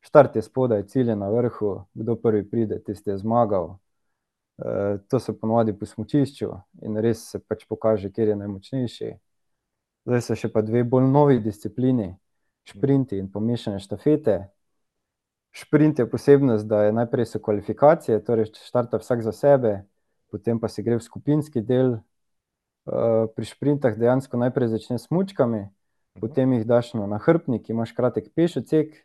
[0.00, 3.78] Štart je spodaj, cilj je na vrhu, kdo prvi pride, tisti je zmagal.
[5.08, 6.50] to so ponavadi po smučišču
[6.82, 9.12] in res se pač pokaže, kateri je najmočnejši.
[10.04, 12.10] Zdaj sta še pa dve bolj novi disciplini,
[12.70, 14.48] šprinti in pa mešane štafete.
[15.50, 19.82] Šprint je posebnost, da je najprej so kvalifikacije, torej štarta vsak za sebe,
[20.30, 21.98] potem pa se gre v skupinski del.
[23.36, 25.68] pri šprintih dejansko najprej začneš s smučkami,
[26.18, 28.96] potem jih daš na nahrbtnik, imaš kratek peš odsek,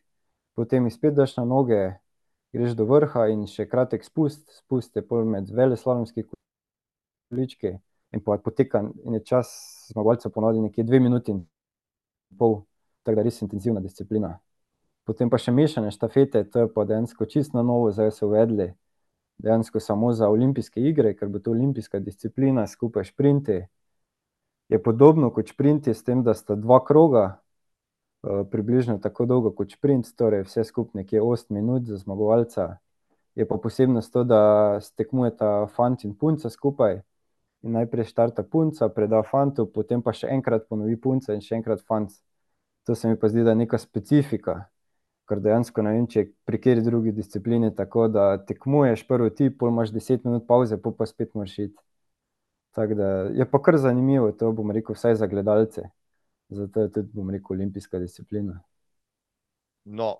[0.55, 1.99] potem jih spet daš na noge,
[2.55, 6.31] greš do vrha in še kratek spust, spust je pol med veleslalomskimi
[7.29, 7.75] količki
[8.15, 9.51] in pol poteka in je čas
[9.91, 11.43] zmagovalcev ponavadi nekje dve minuti in
[12.39, 12.63] pol.
[13.05, 14.39] Tako da res intenzivna disciplina.
[15.05, 18.73] Potem pa še mešane štafete, to je pa dejansko čisto novo zdaj so uvedli.
[19.37, 23.65] dejansko samo za olimpijske igre, ker bo to olimpijska disciplina skupaj šprinti.
[24.69, 27.41] Je podobno kot šprinti, s tem, da sta dva kroga,
[28.51, 32.77] približno tako dolgo kot šprint, torej vse skupaj nekje osem minut za zmagovalca.
[33.35, 37.01] Je pa posebnost to, da tekmujeta fant in punca skupaj.
[37.61, 41.83] In najprej štarta punca, preda fantu, potem pa še enkrat ponovi punca in še enkrat
[41.85, 42.13] fant.
[42.85, 44.63] To se mi pa zdi, da je neka specifika.
[45.25, 49.71] Ker dejansko ne vem, če pri kateri drugi disciplini tako, da tekmuješ prvo ti, pol
[49.73, 51.77] imaš deset minut pavze, pol pa spet moraš iti.
[52.77, 55.87] Tako da je pa kar zanimivo to, bom rekel, vsaj za gledalce.
[56.49, 58.59] Zato je tudi, bom rekel, olimpijska disciplina.
[59.85, 60.11] No,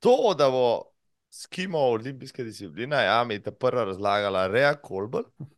[0.00, 0.92] to, da bo
[1.32, 4.74] skimal olimpijska disciplina, ja, mi je ta prva razlagala Rea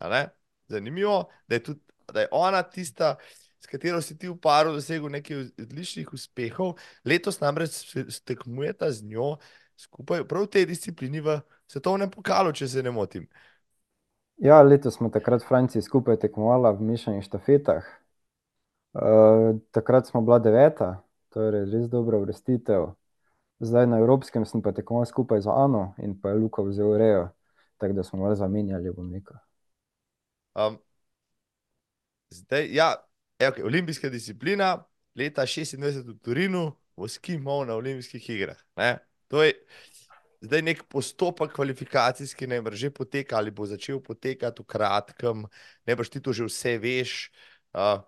[0.00, 0.28] ne.
[0.68, 1.80] Zanimivo, da je tudi,
[2.12, 3.16] da je ona tista,
[3.64, 6.74] s katero si ti v paru dosegel nekaj odličnih uspehov.
[7.04, 7.80] Letos namreč
[8.28, 9.38] tekmujeta z njo
[9.80, 13.24] skupaj prav v tej disciplini v svetovnem pokalu, če se ne motim.
[14.36, 17.86] Ja, letos smo takrat v Franciji skupaj tekmovala v mešanih štafetah.
[19.72, 21.00] takrat sva bila deveta,
[21.32, 22.92] torej res dobra uvrstitev.
[23.64, 27.30] Zdaj na evropskem sem pa tekmoval skupaj z Ano in pa je Luka vzel rejo.
[27.78, 29.40] Tako da smo malo zamenjali, bom rekel.
[32.30, 32.94] zdaj, ja,
[33.40, 34.76] okej, olimpijska disciplina,
[35.18, 36.64] leta šestindvajset v Torinu
[36.96, 38.98] bo skimal na olimpijskih igrah, ne.
[39.28, 39.54] To je
[40.44, 45.46] zdaj neki postopek kvalifikacijski najbrž že poteka ali bo začel potekati v kratkem.
[45.86, 47.30] Najbrž ti to že vse veš.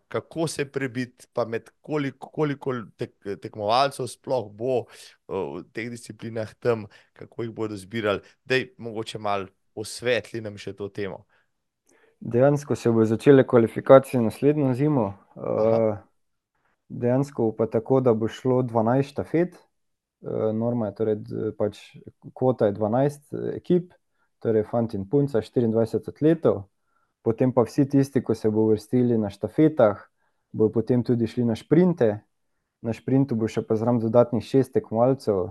[0.08, 2.72] kako se prebiti pa med koliko, koliko
[3.42, 4.86] tekmovalcev sploh bo,
[5.26, 8.20] v teh disciplinah tam, kako jih bodo izbirali.
[8.44, 11.26] Daj mogoče malo osvetli nam še to temo.
[12.20, 15.14] Dejansko se bodo začele kvalifikacije naslednjo zimo,
[16.88, 19.56] dejansko bo pa tako, da bo šlo dvanajst štafet.
[20.54, 21.16] norma je torej
[21.58, 21.78] pač
[22.34, 23.92] kvota je dvanajst ekip,
[24.42, 26.64] torej fant in punca, štiriindvajset atletov.
[27.22, 30.00] Potem pa vsi tisti, ko se bodo uvrstili na štafetah,
[30.52, 32.20] bodo potem tudi šli na šprinte.
[32.82, 35.50] Na šprintu bo še pa zraven dodatnih šest tekmovalcev.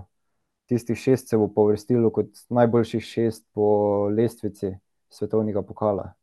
[0.66, 4.72] Tistih šest se bo pa uvrstilo kot najboljših šest po lestvici
[5.12, 6.14] svetovnega pokala.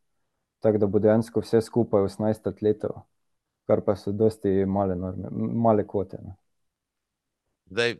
[0.63, 3.01] Tako da bo dejansko vse skupaj osemnajst atletov.
[3.67, 5.29] Kar pa so dosti male norme,
[5.65, 6.35] male kvote, no.
[7.71, 7.95] Zdaj,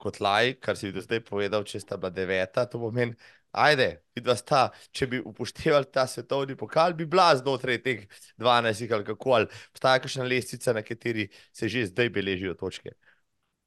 [0.00, 3.16] kot laik, kar si do zdaj povedal, če sta bila deveta, to pomeni,
[3.64, 8.04] ajde, vidva sta, če bi upoštevali ta svetovni pokal, bi bila znotraj teh
[8.40, 12.96] dvanajstih ali kako, ali obstaja kakšna lestvica, na kateri se že zdaj beležijo točke?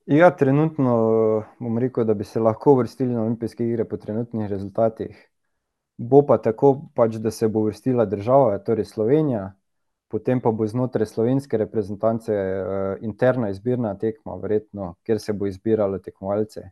[0.07, 0.93] Ja, trenutno,
[1.59, 5.26] bom rekel, da bi se lahko uvrstili na olimpijske igre po trenutnih rezultatih.
[5.97, 9.51] Bo pa tako pač, da se bo uvrstila država, torej Slovenija,
[10.07, 12.33] potem pa bo znotraj slovenske reprezentance,
[13.01, 16.69] interna izbirna tekma verjetno, kjer se bo izbiralo tekmovalce.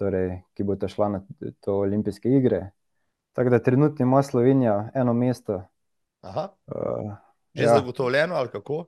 [0.00, 1.20] Torej, ki bosta šla na
[1.60, 2.70] to olimpijske igre.
[3.36, 5.62] Tako da trenutno ima Slovenija eno mesto.
[7.54, 8.84] Že zagotovljeno, ali kako?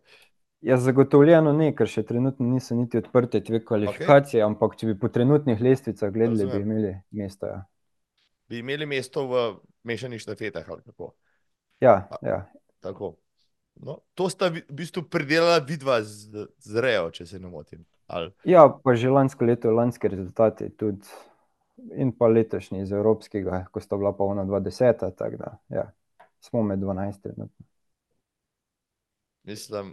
[0.64, 5.10] Ja, zagotovljeno ne, ker še trenutno niso niti odprte te kvalifikacije, ampak če bi po
[5.12, 7.64] trenutnih lestvicah gledali, bi imeli mesto, ja.
[8.48, 9.44] Bi imeli mesto v
[9.82, 10.68] mešanih štafetah?
[11.80, 12.44] Ja, ja.
[12.80, 13.16] Tako.
[13.74, 18.30] No, to sta v bistvu pridelala vidva z, z Reo, če se ne motim, ali?
[18.46, 21.08] Ja, pa že lansko leto, lanski rezultati tudi.
[21.98, 25.88] In pa letošnji iz evropskega, ko sta bila pa onadva deseta, tako da, ja.
[26.40, 27.66] Smo med dvanajst trenutno.
[29.42, 29.90] Mislim,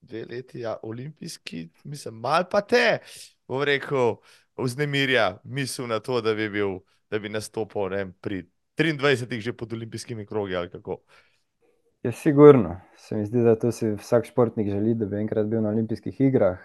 [0.00, 3.02] dve leti, ja, olimpijski, mislim, malo pa te,
[3.48, 4.16] bom rekel,
[4.56, 6.80] vznemirja misel na to, da bi bil,
[7.12, 8.46] da bi nastopal, ne pri
[8.80, 11.02] triindvajsetih že pod olimpijskimi krogi, ali kako.
[12.02, 12.80] Ja, sigurno.
[12.96, 16.20] Se mi zdi, da to si vsak športnik želi, da bi enkrat bil na olimpijskih
[16.20, 16.58] igrah.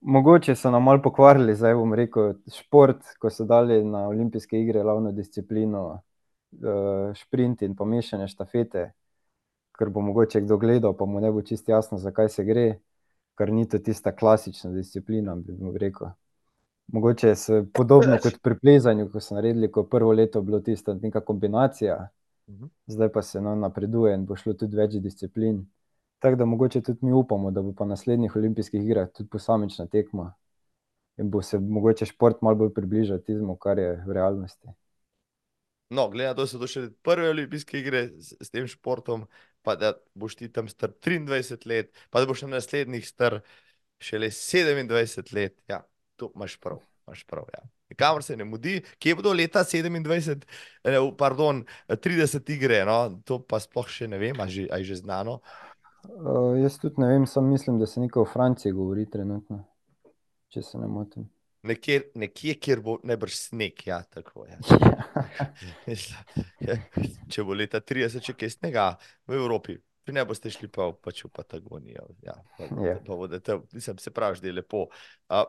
[0.00, 4.84] Mogoče so nam malo pokvarili zdaj, bom rekel, šport, ko so dali na olimpijske igre
[4.84, 6.02] glavno disciplino,
[7.16, 8.90] šprint in pa mešane štafete.
[9.76, 12.70] Ker bo mogoče kdo gledal, pa mu ne bo čisto jasno, za kaj se gre.
[13.40, 16.12] Ker ni to tista klasična disciplina, bi rekel.
[16.92, 20.94] Mogoče se podobno kot pri plezanju, ko so naredili, ko je prvo leto bilo tisto
[20.94, 22.08] neka kombinacija.
[22.86, 25.62] Zdaj pa se, no, napreduje in bo šlo tudi več disciplin.
[26.18, 30.32] Tako da mogoče tudi mi upamo, da bo pa naslednjih olimpijskih igrah tudi posamična tekma.
[31.18, 34.74] In bo se mogoče šport malo bolj približal tistemu, kar je v realnosti.
[35.90, 39.26] No, glede na to, da so to šele prve olimpijske igre s tem športom,
[39.62, 43.40] pa da boš ti tam star triindvajset let, pa da boš na naslednjih star
[43.98, 45.82] šele sedemindvajset let, ja,
[46.20, 47.64] to imaš prav, imaš prav, ja.
[47.90, 50.44] Nikamor se ne mudi, kje bodo leta sedemindvajset,
[51.18, 51.64] pardon,
[51.98, 55.40] trideset igre, no, to pa sploh še ne vem, a že, a je že znano?
[56.62, 59.64] jaz tudi ne vem, samo mislim, da se nekaj o Franciji govori trenutno.
[60.50, 61.26] Če se ne motim.
[61.62, 64.56] Nekje, nekje, kjer bo najbrž sneg, ja, tako je.
[67.32, 68.86] Če bo leta 30, če kaj snega
[69.28, 69.76] v Evropi,
[70.08, 72.08] vi ne boste šli pa, pač v Patagonijo.
[72.24, 72.96] Ja, pa, Ja.
[73.04, 74.86] pa tam, mislim, se pravi, da je lepo.
[75.28, 75.44] Uh,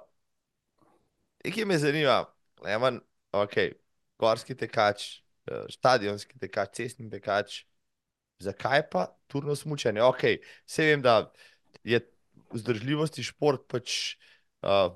[1.45, 2.25] Nekaj me zanima,
[2.61, 2.99] Leman,
[3.33, 3.55] ok,
[4.21, 7.63] gorski tekač, eh, stadionski tekač, cestni tekač,
[8.41, 10.03] zakaj pa turno smučanje?
[10.05, 10.25] Ok,
[10.69, 11.31] vse vem, da
[11.83, 12.01] je
[12.53, 14.17] vzdržljivosti šport pač
[14.61, 14.91] uh,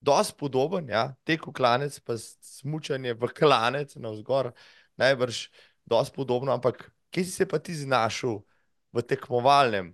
[0.00, 4.50] dosti podoben, ja, tek v klanec, pa smučanje v klanec navzgor,
[5.00, 5.46] najbrž
[5.86, 8.40] dosti podobno, ampak kje si se pa ti znašel
[8.92, 9.92] v tekmovalnem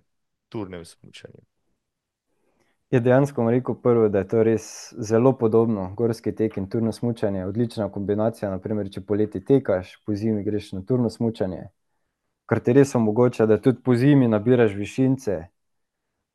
[0.49, 1.50] turnem smučanju?
[2.91, 5.93] Je dejansko rekel prvo, da je to res zelo podobno.
[5.97, 8.49] Gorski tek in turno smučanje, odlična kombinacija.
[8.51, 11.69] Naprimer, če poleti tekaš, po zimi greš na turno smučanje.
[12.51, 15.37] Kar ti res omogoča, da tudi po zimi nabiraš višince,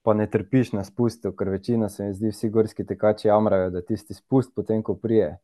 [0.03, 3.85] pa ne trpiš na spustu, ker večina se mi zdi, vsi gorski tekači jamrajo, da
[3.85, 5.35] tisti spust potem, ko prije.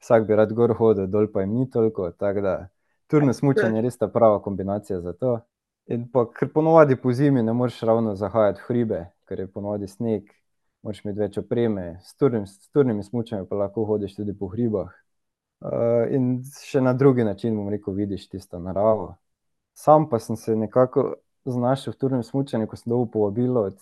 [0.00, 2.10] Vsak bi rad gor hodil, dol pa jim ni toliko.
[2.16, 2.58] Tako da
[3.12, 5.40] turno smučanje je res ta prava kombinacija za to.
[5.92, 9.88] In pa, ker ponovadi po zimi ne moreš ravno zahajati v hribe, ker je ponovadi
[9.88, 10.32] sneg,
[10.82, 14.90] moraš imeti več opreme, s turnim, s turnimi smučanji pa lahko hodiš tudi po hribah.
[15.62, 19.12] Uh, in še na drugi način, bom rekel, vidiš tisto naravo.
[19.78, 21.14] Sam pa sem se nekako
[21.46, 23.78] znašel v turnem smučanju, ko sem dobil povabilo od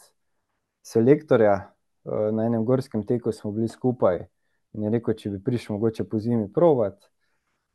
[0.84, 1.72] selektorja.
[2.04, 4.26] Uh, na enem gorskem teku smo bili skupaj
[4.76, 7.00] in je rekel, če bi prišel mogoče po zimi provat.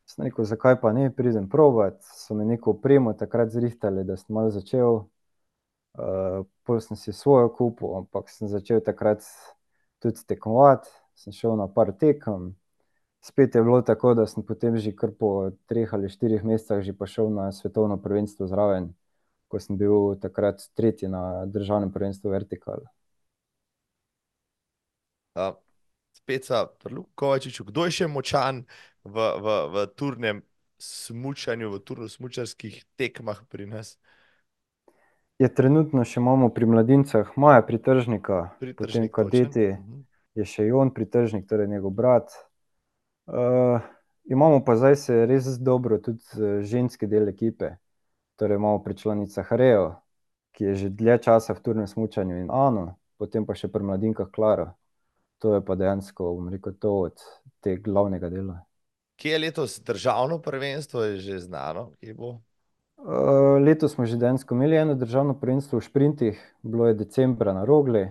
[0.06, 1.98] Sem rekel, zakaj pa ne, pridem provat.
[2.06, 5.02] So me neko opremo takrat zrihtali, da sem malo začel.
[6.64, 9.24] Pol sem si svojo kupil, ampak sem začel takrat
[10.04, 12.56] tudi tekmovati, sem šel na par tekem.
[13.24, 16.94] Spet je bilo tako, da sem potem že kar po treh ali štirih mesecih že
[16.94, 18.94] šel na svetovno prvenstvo zraven,
[19.48, 22.84] ko sem bil takrat tretji na državnem prvenstvu vertikal.
[25.36, 25.56] Uh,
[26.14, 28.64] spet sa pri Luku Kovačiču, kdo je še močan
[29.04, 30.44] v, v, v turnem
[30.80, 33.98] smučanju, v turno-smučarskih tekmah pri nas?
[35.40, 39.30] Je trenutno še imamo pri mladincah Maja Pritržnika, potem Pritržnik, točen.
[39.32, 40.04] kadeti Mhm.
[40.36, 42.32] je še Jon Pritržnik, torej njegov brat.
[43.26, 43.82] Uh,
[44.26, 46.24] imamo pa zdaj se res dobro tudi
[46.64, 47.76] ženski del ekipe.
[48.36, 49.96] Torej imamo pri članicah Reo,
[50.52, 54.32] ki je že dlje časa v turnem smučanju in Ano, potem pa še pri mladinkah
[54.32, 54.72] Klaro.
[55.44, 57.20] To je pa dejansko, bom rekel, to od
[57.60, 58.64] tega glavnega dela.
[59.20, 62.40] Kje je letos državno prvenstvo, je že znano, kje bo?
[63.06, 67.66] Uh, letos smo že dejansko imeli eno državno prvenstvo v šprintih, bilo je decembra na
[67.66, 68.08] Rogli,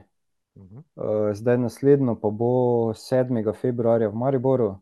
[0.56, 0.78] Mhm.
[0.96, 3.52] uh, zdaj naslednjo pa bo 7.
[3.52, 4.80] februarja v Mariboru,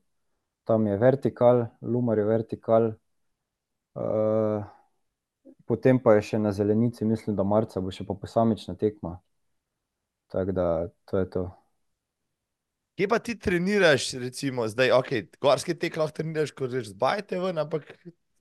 [0.65, 2.93] tam je vertikal, Lumar je vertikal.
[3.95, 4.65] Uh,
[5.67, 9.19] potem pa je še na zelenici, mislim, da marca bo še pa posamična tekma.
[10.29, 11.45] Tako da to je to.
[12.97, 17.41] Kje pa ti treniraš, recimo, zdaj, ok, gorski tek lahko treniraš, ko greš z bajte
[17.41, 17.89] ven, ampak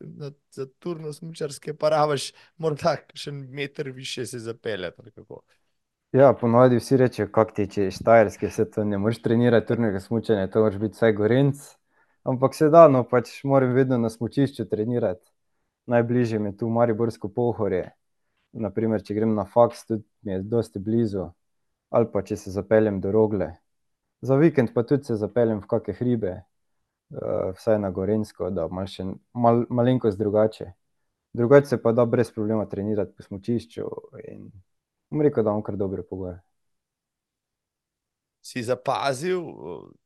[0.04, 4.40] na, za turno smučarske pa rabiš morda še en meter više se
[5.16, 5.42] kako.
[6.12, 10.00] Ja, ponovadi vsi rečejo, kako ti če je štajerski, se to ne moreš trenirati turnega
[10.00, 11.56] smučanja, to moraš biti vsaj gorenc.
[12.24, 15.26] Ampak se da, no pač moram vedno na smučišču trenirati.
[15.88, 17.90] Najbližje mi je tu Mariborsko pohorje.
[18.52, 21.30] Naprimer, če grem na faks, tudi mi je dosti blizu.
[21.90, 23.48] Ali pa če se zapeljem do Rogle.
[24.22, 26.36] Za vikend pa tudi se zapeljem v kakšne hribe,
[27.12, 30.72] uh, vsaj na Gorensko, da malo še mal, malenkost drugače.
[31.34, 33.88] Drugače se pa da brez problema trenirati po smučišču
[34.28, 34.50] in
[35.12, 36.40] bom rekel, da imam kar dobre pogoje.
[38.42, 39.44] Si zapazil,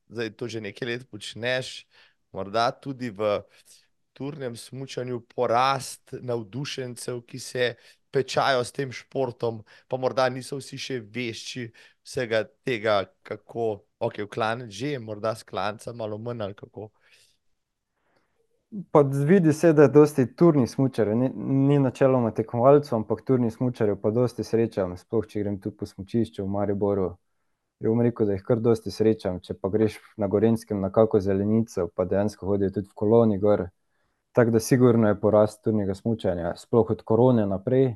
[0.08, 1.86] da to že nekaj let počneš,
[2.36, 3.40] morda tudi v
[4.14, 7.76] turnem smučanju porast navdušencev, ki se
[8.16, 9.62] pečajo s tem športom,
[9.92, 11.66] pa morda niso vsi še vešči
[12.06, 13.68] vsega tega, kako,
[14.00, 16.90] ok, v klanec že, morda s klanca malo manj ali kako.
[18.92, 21.30] Pa vidi se, da je dosti turnih smučarjev, ni,
[21.68, 26.44] ni načeloma tekmovalcev, ampak turnih smučarjev pa dosti srečam, sploh če grem tudi po smučišču
[26.44, 27.14] v Mariboru.
[27.80, 31.20] Je bom rekel, da jih kar dosti srečam, če pa greš na Gorenskem na kako
[31.24, 33.68] zelenico, pa dejansko hodijo tudi v koloni gor.
[34.36, 37.94] Tako da sigurno je porast turnega smučanja, sploh od korone naprej.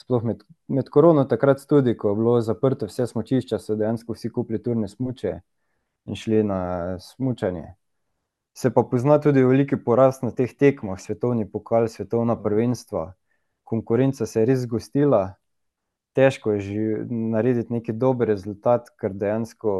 [0.00, 4.30] Sploh med, med korono takrat tudi, ko je bilo zaprto vse smučišča, so dejansko vsi
[4.32, 5.34] kupili turne smuče
[6.08, 6.60] in šli na
[7.04, 7.66] smučanje.
[8.56, 13.12] Se pa pozna tudi veliki porast na teh tekmah, svetovni pokal, svetovna prvenstva.
[13.64, 15.22] Konkurenca se je res zgostila,
[16.16, 19.72] težko je že narediti neki dober rezultat, ker dejansko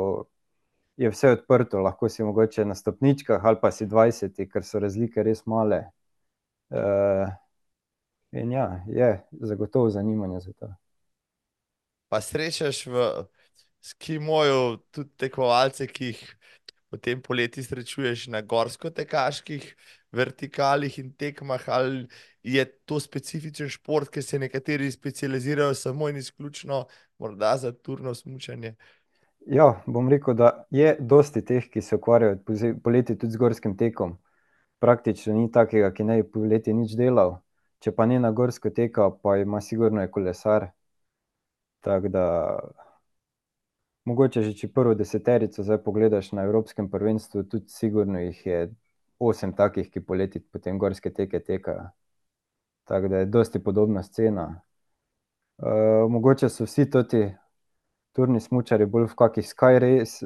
[1.01, 5.25] je vse odprto, lahko si mogoče na stopničkah ali pa si 20, ker so razlike
[5.25, 5.87] res male.
[6.71, 7.33] Uh,
[8.33, 9.11] in ja, je
[9.41, 10.75] zagotovo zanimanje za to.
[12.09, 13.27] Pa srečaš v
[13.81, 16.23] skimoju tudi tekmovalce, ki jih
[16.91, 19.67] potem poleti srečuješ na gorsko-tekaških
[20.13, 22.07] vertikalih in tekmah, ali
[22.43, 26.87] je to specifičen šport, ker se nekateri specializirajo samo in izključno
[27.19, 28.75] morda za turno smučanje?
[29.47, 32.39] Ja, bom rekel, da je dosti teh, ki se ukvarjajo
[32.83, 34.19] poleti tudi z gorskim tekom.
[34.81, 37.39] Praktično ni takega, ki ne bi poleti nič delal.
[37.81, 40.69] Če pa ne na gorsko teka, pa ima sigurno je kolesar.
[41.81, 42.25] Tako da
[44.05, 48.61] mogoče že če prvo deseterico zdaj pogledaš na evropskem prvenstvu, tudi sigurno jih je
[49.19, 51.89] osem takih, ki poleti potem gorske teke tekajo.
[52.85, 54.63] Tako da je dosti podobna scena.
[56.09, 57.21] mogoče so vsi toti
[58.13, 59.47] turni smučarji bolj v kakih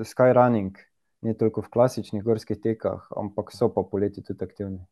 [0.05, 0.79] skyrunning,
[1.23, 4.87] ne toliko v klasičnih gorskih tekah, ampak so pa poleti tudi aktivni.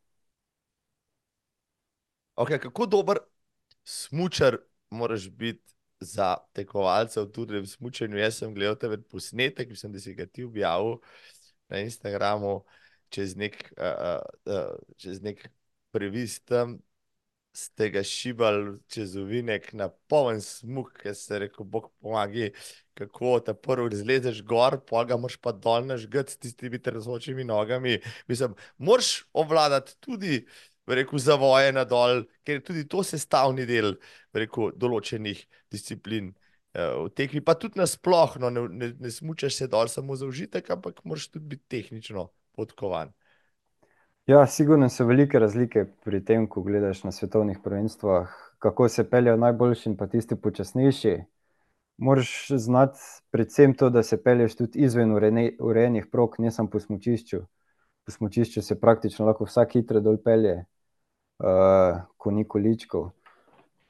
[2.36, 3.18] Okej, kako dober
[3.84, 4.56] smučar
[4.90, 8.18] moraš biti za tekmovalca v turnem smučanju?
[8.18, 10.96] Jaz sem gledal tebe posnetek, mislim, da si ga ti objavil
[11.68, 12.64] na Instagramu,
[13.08, 13.66] čez neki,
[14.96, 15.48] čez neki
[15.92, 16.78] previs tam
[17.52, 22.50] ste ga šibali čez ovinek na poln smuk, ke sem rekel: "Bog pomagaj,
[22.96, 28.00] kako ta prvo zlezeš gor, pol ga moraš pa dol nažgati s tistimi tresočimi nogami."
[28.28, 30.48] Mislim, moraš obvladati tudi, bi
[30.86, 33.96] rekel, zavoje na dol, ker je tudi to sestavni del,
[34.34, 36.32] rekel, določenih disciplin,
[36.72, 40.70] v tekmi, pa tudi nasploh, no, ne, ne, ne smučaš se dol samo za užitek,
[40.72, 43.12] ampak moraš tudi biti tehnično podkovan.
[44.26, 48.30] Ja, sigurno so velike razlike pri tem, ko gledaš na svetovnih prvenstvih,
[48.62, 51.16] kako se peljejo najboljši in pa tisti počasnejši.
[51.98, 52.98] Moraš znati
[53.30, 57.42] predvsem to, da se pelješ tudi izven urejenih prog, ne samo po smučišču.
[58.04, 60.64] Po smučišču se praktično lahko vsak hitro dol pelje,
[62.16, 63.10] ko ni količkov.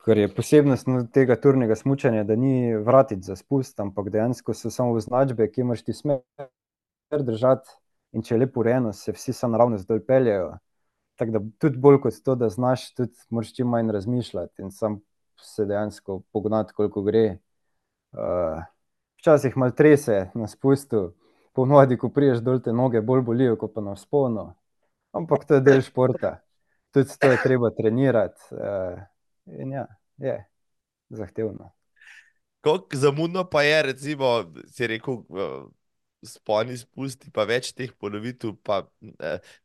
[0.03, 4.97] Kar je posebnost tega turnega smučanja, da ni vratic za spust, ampak dejansko so samo
[4.99, 6.23] označbe, kje moraš ti smer
[7.13, 7.71] držati,
[8.13, 10.57] in če je lepo urejeno, se vsi samo naravnost dol peljejo.
[11.21, 15.01] Tako da tudi bolj kot to, da znaš, tudi moraš čim manj razmišljati in samo
[15.43, 17.39] se dejansko pognati, koliko gre.
[19.19, 21.13] včasih malo trese na spustu,
[21.53, 24.53] ponavadi, ko prideš dol, te noge bolj bolijo ko pa na vzponu.
[25.13, 26.41] Ampak to je del športa.
[26.93, 28.41] Tudi to je treba trenirati,
[29.47, 29.87] in ja,
[30.17, 30.37] je
[31.09, 31.73] zahtevno.
[32.61, 35.25] Koliko zamudno pa je recimo, si rekel,
[36.23, 38.83] vzponi, spusti pa več teh ponovitev pa,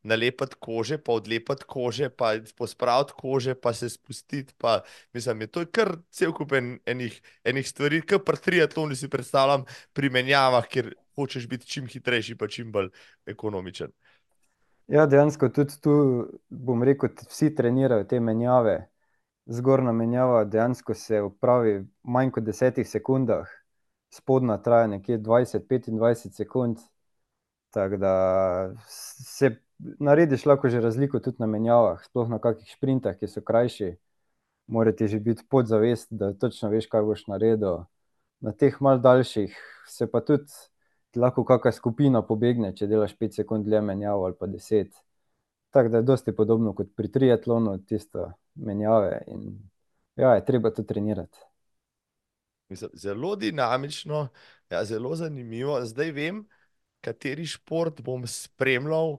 [0.08, 4.80] nalepiti kože pa odlepiti kože pa pospraviti kože pa se spustiti pa,
[5.14, 10.10] mislim, je to kar cel kup enih, enih stvari, ke pri triatlonu, si predstavljam, pri
[10.10, 12.90] menjavah, kjer hočeš biti čim hitrejši pa čim bolj
[13.30, 13.94] ekonomičen.
[14.88, 15.94] Ja, dejansko tudi tu,
[16.48, 18.78] bom rekel, vsi trenirajo te menjave.
[19.52, 23.52] Zgornja menjava dejansko se opravi v manj kot desetih sekundah,
[24.16, 26.80] spodnja traja nekje dvajset, petindvajset sekund.
[27.76, 28.14] Tako da
[28.88, 29.58] se
[30.00, 33.92] narediš lahko že razliko tudi na menjavah, sploh na kakih šprintih, ki so krajši.
[34.68, 37.84] Mora ti že biti podzavest, da točno veš, kaj boš naredil.
[38.40, 39.56] Na teh malo daljših
[39.88, 40.48] se pa tudi
[41.18, 44.94] lahko kaka skupina pobegne, če delaš pet sekund dlje menjavo ali pa deset.
[45.74, 49.50] Tako da je dosti podobno kot pri triatlonu, tisto menjave in
[50.16, 51.38] ja, je treba to trenirati.
[52.70, 54.28] Mislim, zelo dinamično,
[54.70, 56.42] ja, zelo zanimivo, zdaj vem,
[57.02, 59.18] kateri šport bom spremljal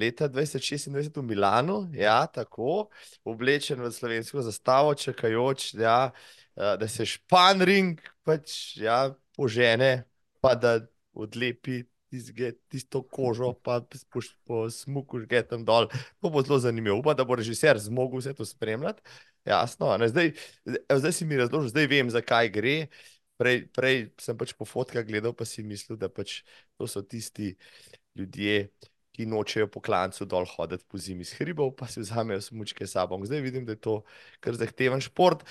[0.00, 2.88] leta dvajset šestindvajset v Milanu, ja, tako,
[3.24, 6.10] oblečen v slovensko zastavo, čakajoč, ja,
[6.56, 10.04] da se španring pač, ja, požene
[10.40, 10.80] pa da
[11.12, 11.84] odlepi
[12.68, 13.80] tisto kožo pa
[14.44, 15.86] po smuku žgetam dol.
[16.20, 19.02] To bo zelo zanimivo, upam, da bo režiser zmogel vse to spremljati.
[19.46, 20.32] Jasno, ne, zdaj,
[20.90, 22.76] zdaj si mi razložil, zdaj vem, za kaj gre.
[23.40, 26.42] Prej, prej sem pač po fotkah gledal pa si mislil, da pač
[26.76, 27.54] to so tisti
[28.18, 28.68] ljudje,
[29.16, 33.18] ki nočejo po klancu dol hoditi pozimi s hribov pa si vzamejo smučke s sabo,
[33.24, 33.94] zdaj vidim, da je to
[34.44, 35.46] kar zahteven šport.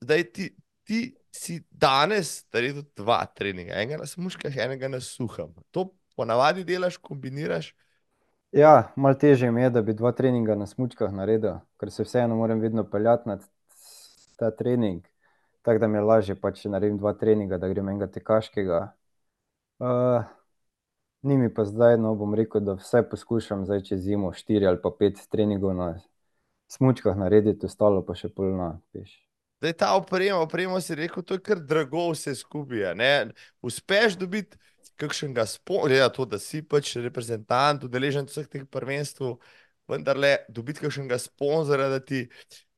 [0.00, 0.48] zdaj ti,
[0.84, 5.50] ti si danes naredil dva treninga, enega na smučkah, enega na suhem.
[5.74, 7.72] To ponavadi delaš, kombiniraš?
[8.54, 12.60] Ja, malo težje je, da bi dva treninga na smučkah naredil, ker se vseeno moram
[12.62, 13.38] vedno peljati na
[14.38, 15.02] ta trening.
[15.62, 18.80] Tako da mi je lažje pač, če naredim dva treninga, da grem enega tekaškega.
[21.22, 24.78] ni mi pa zdaj, no, bom rekel, da vsaj poskušam zdaj čez zimo štiri ali
[24.82, 25.94] pa pet treningov na
[26.68, 28.74] smučkah narediti, ostalo pa še pol na
[29.64, 29.70] peš.
[29.70, 32.94] Zdaj ta oprema, oprema, si rekel, to je kar drago vse skupaj.
[33.62, 34.56] Uspeš dobiti
[34.96, 35.44] kakšnega
[36.14, 39.38] to, da si pač reprezentant, udeleženec vseh teh prvenstev,
[39.88, 42.28] vendarle dobiti kakšnega sponzorja, da ti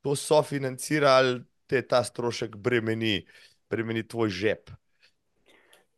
[0.01, 3.27] to sofinancira, ali te ta strošek bremeni,
[3.71, 4.71] bremeni tvoj žep?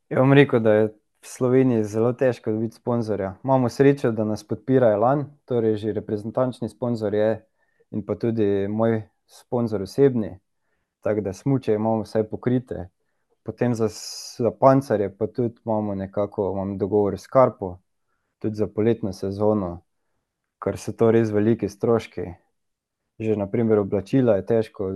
[0.09, 3.37] Ja, bom rekel, da je v Sloveniji zelo težko dobiti sponzorja.
[3.45, 7.45] Imamo srečo, da nas podpira Elan, torej že reprezentančni sponzor je
[7.91, 10.39] in pa tudi moj sponzor osebni,
[11.01, 12.89] tako da smuče imamo vsaj pokrite.
[13.43, 13.89] Potem za,
[14.39, 17.79] za pancerje pa tudi imamo nekako, imam dogovor s Karpo,
[18.39, 19.83] tudi za poletno sezono,
[20.65, 22.27] ker so to res veliki stroški.
[23.19, 24.91] Že na primer oblačila je težko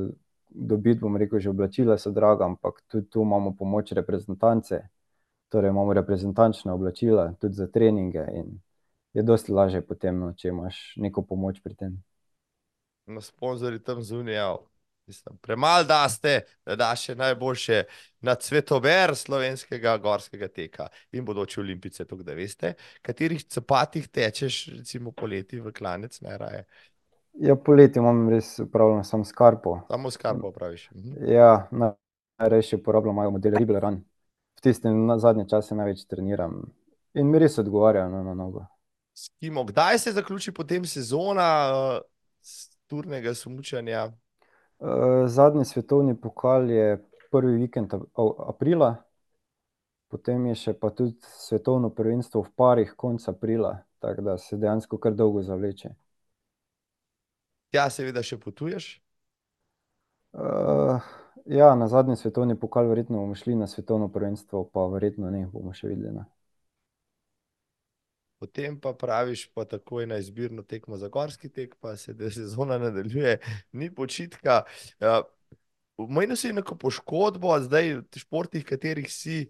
[0.49, 4.83] dobiti, bom rekel, že oblačila so draga, ampak tudi tu imamo pomoč reprezentance.
[5.49, 8.61] Torej imamo reprezentančna oblačila tudi za treninge in
[9.13, 11.97] je dosti lažje potem, no, če imaš neko pomoč pri tem.
[13.07, 14.57] No, sponzorji tam zunaj, ja,
[15.07, 17.83] mislim, premalo daste, da daš še najboljše
[18.21, 25.13] na cvetober slovenskega gorskega teka in bodoče olimpijce, tako da veste, katerih cepatih tečeš, recimo
[25.13, 26.65] poleti v klanec najraje.
[27.41, 29.81] Ja, poleti imam res upravljeno samo s Karpo.
[29.89, 30.91] Samo s Karpo praviš.
[30.95, 31.33] Mhm.
[31.33, 34.03] Ja, najrajši uporabljam imajo model Ribble Run.
[34.59, 36.61] V tistem zadnje čase največ treniram
[37.15, 38.67] in mi res odgovarjajo, no, na nogo.
[39.15, 41.49] Skimo, kdaj se zaključi potem sezona,
[42.87, 44.11] turnega smučanja?
[45.27, 46.99] Zadnji svetovni pokal je
[47.31, 47.95] prvi vikend
[48.49, 48.95] aprila,
[50.09, 54.99] potem je še pa tudi svetovno prvenstvo v parih konec aprila, tako da se dejansko
[54.99, 55.95] kar dolgo zavleče.
[57.73, 58.99] Tja seveda še potuješ?
[61.47, 65.73] ja, na zadnji svetovni pokal verjetno bomo šli, na svetovno prvenstvo pa verjetno ne, bomo
[65.77, 66.25] še videli, no.
[68.43, 73.39] Potem pa praviš pa takoj na izbirno tekmo za gorski tek, pa se sezona nadaljuje,
[73.73, 74.63] ni počitka.
[75.97, 79.47] omenil si neko poškodbo, zdaj v športih, katerih si,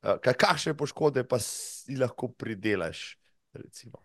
[0.00, 3.18] kakšne poškodbe pa si lahko pridelaš,
[3.52, 4.00] recimo?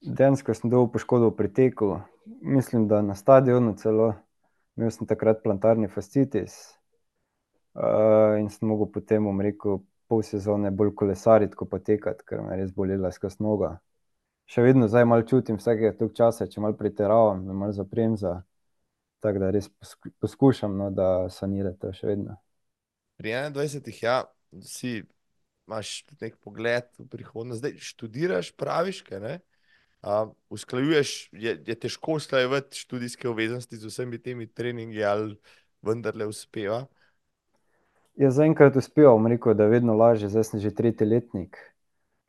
[0.00, 2.00] Dejansko sem dobil poškodbo pri teku,
[2.40, 4.14] mislim, da na stadionu celo.
[4.76, 6.76] Imel sem takrat plantarni fascitis,
[8.40, 12.54] in sem mogel potem, bom rekel, pol sezone bolj kolesariti ko pa tekati, ker me
[12.54, 13.76] je res bolela skozi noga.
[14.46, 18.38] Še vedno zdaj malo čutim vsakega toliko časa, če malo pretiravam, me malo zabremza.
[19.24, 19.66] Tako da res
[20.22, 22.36] poskušam, no, da sanirati to še vedno.
[23.18, 24.20] Pri enaindvajsetih, ja,
[24.62, 25.00] si,
[25.66, 29.38] imaš tudi neki pogled v prihodnost, zdaj študiraš, praviš, ke ne?
[30.54, 35.34] usklajuješ, je, je težko usklajevati študijske obveznosti z vsemi temi treningi ali
[35.82, 36.84] vendarle uspeva?
[38.16, 41.58] Ja, zaenkrat uspeva, bom rekel, da je vedno lažje, zdaj sem že tretji letnik.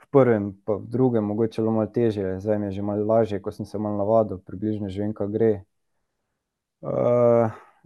[0.03, 3.39] V prvem pa v drugem mogoče celo malo težje, zdaj mi je že malo lažje,
[3.39, 5.63] ko sem se malo navadil, približno že vem, kako gre.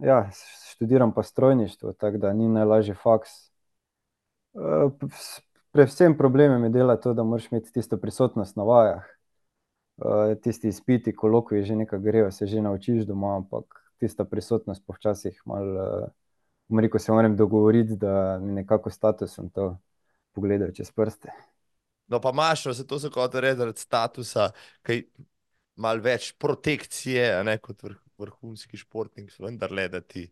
[0.02, 0.30] ja,
[0.74, 3.30] študiram pa strojništvo, tako da ni najlažji faks.
[5.70, 9.06] predvsem problem mi dela to, da moraš imeti tisto prisotnost na vajah.
[10.42, 13.64] tisti izpiti, kolokviji že nekako grejo, se že naučiš doma, ampak
[13.98, 16.10] tista prisotnost pa včasih malo,
[16.68, 19.76] bom rekel, se moram dogovoriti, da mi nekako statusom to
[20.32, 21.32] pogledajo čez prste.
[22.08, 24.50] No, pa imaš, saj to sem hotel reči, zaradi statusa
[24.82, 25.04] kaj
[25.76, 27.84] malo več protekcije, a ne, kot
[28.20, 30.26] vrhunski športnik vendarle, da ti,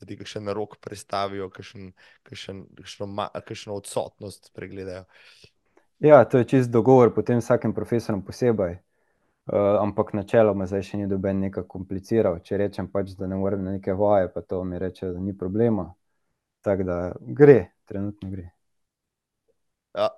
[0.00, 1.90] da ti kakšen rok prestavijo, kakšen,
[2.26, 5.04] kakšen, kakšno kakšno odsotnost pregledajo.
[6.00, 8.24] Ja, to je čisto dogovor potem z vsakim profesorjem
[9.46, 9.78] posebej.
[9.80, 13.76] ampak načeloma zdaj še ni noben nekako kompliciral, če rečem pač, da ne morem na
[13.78, 15.94] neke vaje pa to, mi rečejo, da ni problema.
[16.66, 18.50] Tako da gre, trenutno gre.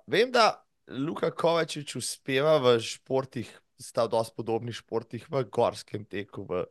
[0.07, 6.65] vem, da Luka Kovačič uspeva v športih, sta dosti podobnih športih, v gorskem teku, v,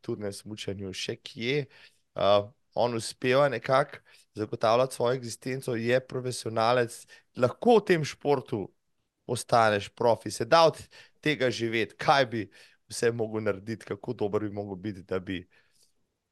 [0.00, 1.66] turnem smučanju, še kje.
[2.74, 3.98] on uspeva nekako
[4.34, 7.06] zagotavljati svojo eksistenco, je profesionalec,
[7.36, 8.70] lahko v tem športu
[9.26, 10.78] postaneš profi, se da od
[11.20, 12.44] tega živeti, kaj bi
[12.90, 15.42] vse mogel narediti, kako dober bi mogel biti, da bi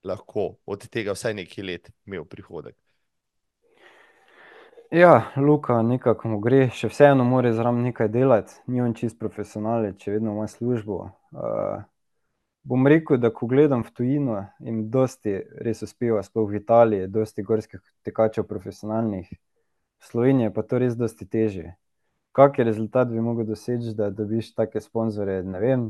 [0.04, 2.76] lahko od tega vsaj nekaj let imel prihodek?
[4.90, 9.98] Ja, Luka nekako mu gre, še vseeno mora zraven nekaj delati, ni on čisto profesionalec,
[10.00, 11.02] še vedno ima službo,
[12.68, 15.34] bom rekel, da ko gledam v tujino, jim dosti
[15.64, 19.28] res uspeva, sploh v Italiji, dosti gorskih tekačev profesionalnih.
[19.98, 21.74] V Sloveniji pa to res dosti težje.
[22.38, 25.88] Kak rezultat bi mogel doseči, da dobiš take sponzorje, ne vem,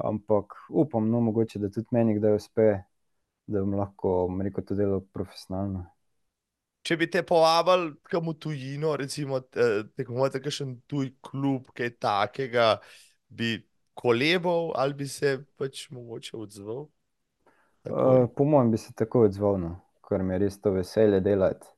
[0.00, 2.68] ampak upam, no, mogoče, da tudi meni kdaj uspe,
[3.46, 5.84] da bom lahko, rekel, to delal profesionalno.
[6.88, 12.70] Če bi te povabili kam v tujino, recimo, tekmovati za kakšen tuj klub, kaj takega,
[13.28, 13.58] bi
[13.92, 16.86] kolebal ali bi se pač mogoče odzval?
[18.36, 19.76] po mojem bi se takoj odzval, no,
[20.08, 21.68] ker mi je res to veselje delati.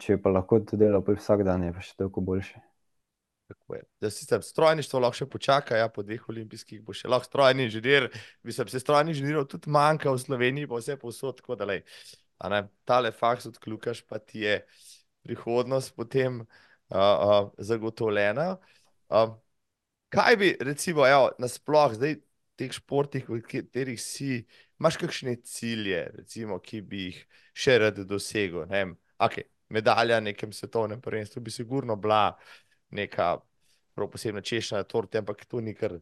[0.00, 2.60] Če bi pa lahko to delal pol vsak dan, je pa še toliko boljše.
[3.46, 7.28] Tako je, zdaj sicer strojništvo lahko še počaka, ja, po dveh olimpijskih bo še lahko
[7.28, 8.08] strojni inženir,
[8.46, 11.84] mislim, saj strojnih inženirjev tudi manjka v Sloveniji pa vsepovsod, tako da glej,
[12.42, 14.60] a ne, tale faks odkljukaš pa ti je
[15.26, 16.42] prihodnost potem.
[16.90, 18.56] uh, uh, zagotovljena.
[19.08, 19.36] Uh,
[20.08, 22.20] kaj bi, recimo, evo, nasploh zdaj
[22.56, 24.46] teh športih, v katerih si,
[24.80, 27.20] imaš kakšne cilje, recimo, ki bi jih
[27.56, 28.64] še rad dosegel?
[28.70, 32.36] Ne vem, okay, medalja na nekem svetovnem prvenstvu bi sigurno bila
[32.90, 33.36] neka
[33.94, 35.98] prav posebna češnja na torti, ampak to ni kar.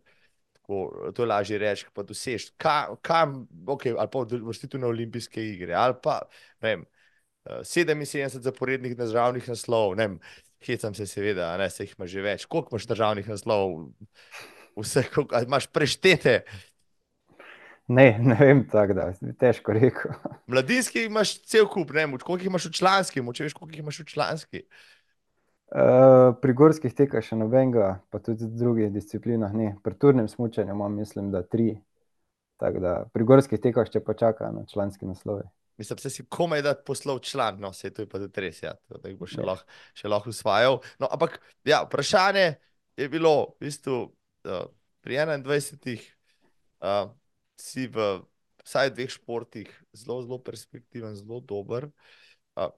[0.55, 2.51] Tako, to je lažje reči, pa dosež.
[2.57, 3.35] Kam, kam
[3.67, 6.23] okay, ali pa vrstiti na olimpijske igre, ali pa
[6.65, 6.87] vem,
[7.45, 10.19] 77 zaporednih državnih naslovov, ne vem,
[10.65, 12.47] hecam se seveda, ne se jih ima že več.
[12.49, 13.91] Koliko imaš državnih naslovov,
[14.81, 16.39] vse, koliko, imaš preštete?
[17.87, 20.13] Ne, ne vem tako, da je težko reči.
[20.49, 23.83] Mladinski imaš cel kup, ne vem, koliko jih imaš v članski, če veš, koliko jih
[23.83, 24.63] imaš v članski.
[25.75, 29.73] Uh, pri gorskih tekah še nobenega, pa tudi v drugih disciplinah ne.
[29.85, 31.75] Pri turnem smučanju imam, mislim, da tri.
[32.63, 35.43] Tako da pri gorskih tekah še počaka na članski naslov.
[35.77, 38.77] Mislim, da si komaj da poslal član, no, vse to je pa tudi res, ja,
[38.95, 39.67] da jih bo še lahko,
[39.99, 40.79] še lahko usvajal.
[41.03, 42.47] No, ampak, ja, vprašanje
[42.97, 43.99] je bilo, v bistvu,
[44.47, 44.65] uh,
[45.03, 46.07] pri 21-ih
[46.87, 47.11] uh,
[47.61, 48.23] si v
[48.65, 51.89] vsaj dveh športih zelo, zelo perspektiven, zelo dober.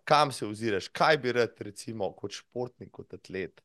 [0.05, 3.61] Kam se oziraš, kaj bi rad, recimo, kot športnik, kot atlet,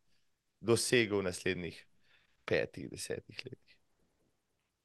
[0.60, 1.78] dosegel v naslednjih
[2.46, 3.78] petih, desetih letih?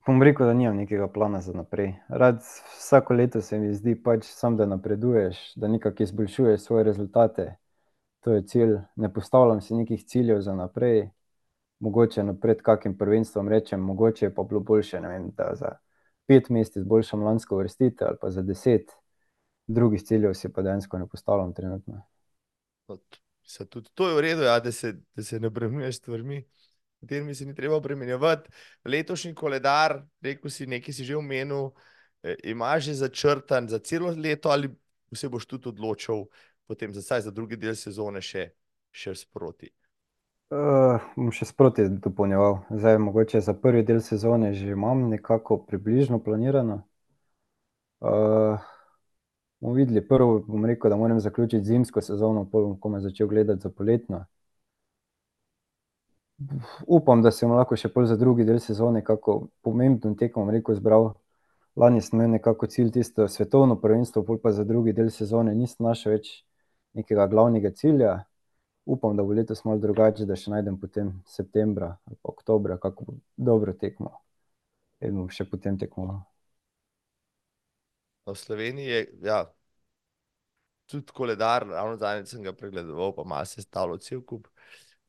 [0.06, 1.96] Pom rekel, da nimam nekega plana za naprej.
[2.08, 2.38] Rad
[2.78, 7.56] vsako leto se mi zdi, pač sam, da napreduješ, da nekako izboljšuješ svoje rezultate.
[8.22, 8.76] To je cilj.
[8.96, 11.08] Ne postavljam si nekih ciljev za naprej.
[11.78, 15.74] Mogoče pred kakim prvenstvom rečem, mogoče je pa bilo boljše, vem, da za
[16.26, 18.92] pet mest izboljšam lansko vrstitev ali pa za deset
[19.66, 22.02] drugih ciljev si pa dejansko ne postavljam trenutno.
[22.88, 22.98] No,
[23.70, 26.44] tudi, to je v redu, ja, da, se, da se ne bremenjuješ stvarmi,
[27.00, 28.50] katerimi se ni treba bremenjevati.
[28.84, 31.70] Letošnji koledar, rekel si, nekaj si že omenil,
[32.22, 34.70] eh, imaš že začrtan za celo leto ali
[35.14, 36.26] se boš tudi odločil
[36.66, 38.50] potem za, za drugi del sezone še,
[38.90, 39.70] še sproti?
[40.46, 42.60] Uh, bom še sproti dopolnjeval.
[42.70, 46.84] Zdaj, mogoče za prvi del sezone že imam nekako približno planirano.
[48.00, 48.62] Uh,
[49.60, 50.08] bomo videli.
[50.08, 54.24] Prvo bom rekel, da moram zaključiti zimsko sezono, pa bom komaj začel gledati za poletno.
[56.86, 60.78] Upam, da sem lahko še pol za drugi del sezone kako pomembno tekmo, bom rekel,
[60.78, 61.10] zbral.
[61.74, 66.12] Lani sem imel nekako cilj tisto svetovno prvenstvo, pa za drugi del sezone nisem našel
[66.12, 66.30] več
[66.94, 68.20] nekega glavnega cilja.
[68.86, 73.74] Upam, da bo letos malo drugače, da še najdem potem septembra ali oktobra kako dobro
[73.74, 74.12] tekmo.
[75.02, 76.22] In bom še potem tekmoval.
[78.26, 79.40] V Sloveniji je ja,
[80.90, 84.46] tudi koledar, ravno zadnjič sem ga pregledoval, pa malo se stavilo cel kup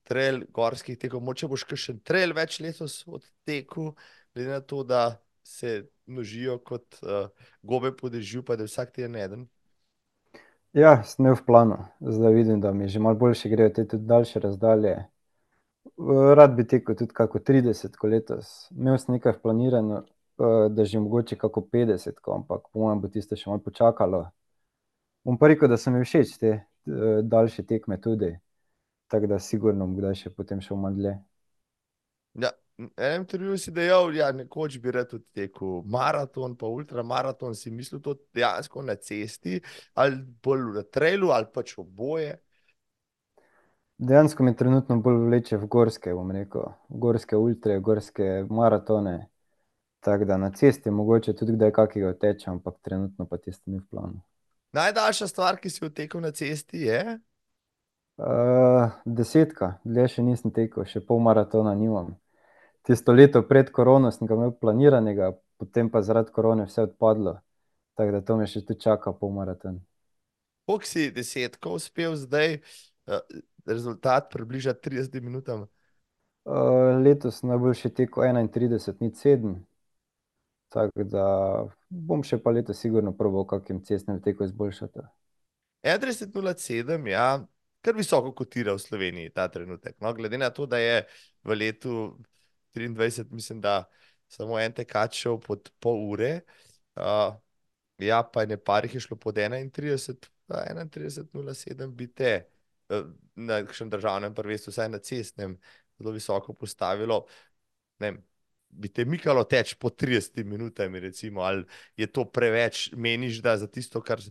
[0.08, 1.22] trail, gorskih tekov.
[1.26, 3.94] Moče boš še trail več letos odtekel,
[4.34, 7.30] glede na to, da se množijo kot uh,
[7.62, 9.48] gobe po dežju, pa da je vsak teden eden.
[10.78, 11.78] Ja, sem v planu.
[12.02, 14.98] Zdaj vidim, da mi že malo boljše grejo te tudi daljše razdalje.
[16.38, 18.70] Rad bi tekel tudi kako 30 letos.
[18.72, 20.04] Imel sem nekaj planirano,
[20.40, 24.20] Eh, da že mogoče kako 50, ampak po mojem bo tisto še malo počakalo.
[25.26, 28.30] Bom pa rekel, da so mi všeč te uh, daljše tekme tudi,
[29.10, 31.16] tako da sigurno bom kdaj še potem šel malo dlje.
[32.38, 37.56] Ja, enem intervjuju si dejal, da ja, nekoč bi rad tekel maraton, pa ultramaraton.
[37.56, 39.62] Si mislil to dejansko na cesti,
[39.94, 42.38] ali bolj na trailu, ali pač oboje?
[43.98, 49.18] Dejansko mi trenutno bolj vleče v gorske, bom rekel, gorske ultre, gorske maratone.
[50.06, 53.88] Tako da na cesti mogoče tudi kdaj kakega teče, ampak trenutno pa tisto ni v
[53.90, 54.22] planu.
[54.78, 57.18] Najdaljša stvar, ki si jo tekel na cesti, je?
[58.18, 62.14] Uh, desetka, dlje še nisem tekel, še pol maratona nimam.
[62.88, 67.34] Tisto leto pred korono sem ga imel planiranega, potem pa zaradi korone vse odpadlo.
[68.00, 69.82] Tako da to me še tu čaka pol maraton.
[70.68, 72.62] Koliko si desetka uspel zdaj,
[73.12, 73.20] uh,
[73.68, 75.66] rezultat približa 30 minutam?
[76.48, 79.58] Uh, letos najboljši teko 31, ni 7.
[80.72, 81.26] Tako da
[81.90, 85.04] bom še pa leto sigurno probal kakim cestnem teku izboljšati.
[85.84, 87.28] 31.07, ja,
[87.84, 89.96] kar visoko kotira v Sloveniji ta trenutek.
[90.00, 91.04] No, glede na to, da je
[91.44, 92.00] v letu
[92.76, 93.84] 23, mislim, da
[94.28, 96.32] samo en tekač šel pod pol ure,
[96.96, 97.36] uh,
[97.98, 102.34] ja, pa je neparih je šlo pod 31, 31.07 bi te
[102.90, 105.58] uh, na kakšnem državnem prvenstvu, vsaj na cestnem,
[106.00, 107.26] zelo visoko postavilo.
[108.00, 108.18] Ne
[108.70, 111.64] bi te mikalo teč po 30 minutami, recimo, ali
[111.98, 114.22] je to preveč, meniš, da za tisto, kar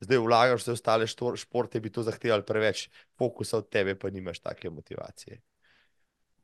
[0.00, 1.06] zdaj vlagaš, vse ostale
[1.36, 2.88] športe, bi to zahtevalo preveč
[3.18, 5.40] fokusa od tebe, pa nimaš take motivacije.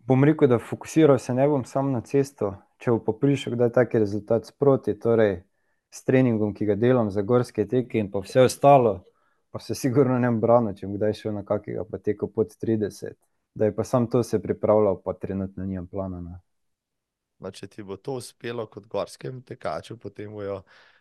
[0.07, 3.99] Bom rekel, da fokusiral se ne bom samo na cesto, če bo prišel kdaj taki
[3.99, 5.41] rezultat sproti, torej
[5.91, 8.93] s treningom, ki ga delam za gorske teke in pa vse ostalo,
[9.51, 13.19] pa se sigurno ne brano, če bi kdaj šel na kakega pa teko pod 30.
[13.57, 16.21] Da je pa sam to se pripravljal, pa trenutno nimam plana.
[16.21, 16.39] Ne.
[17.43, 20.61] No, če ti bo to uspelo kot gorskem tekaču, potem bojo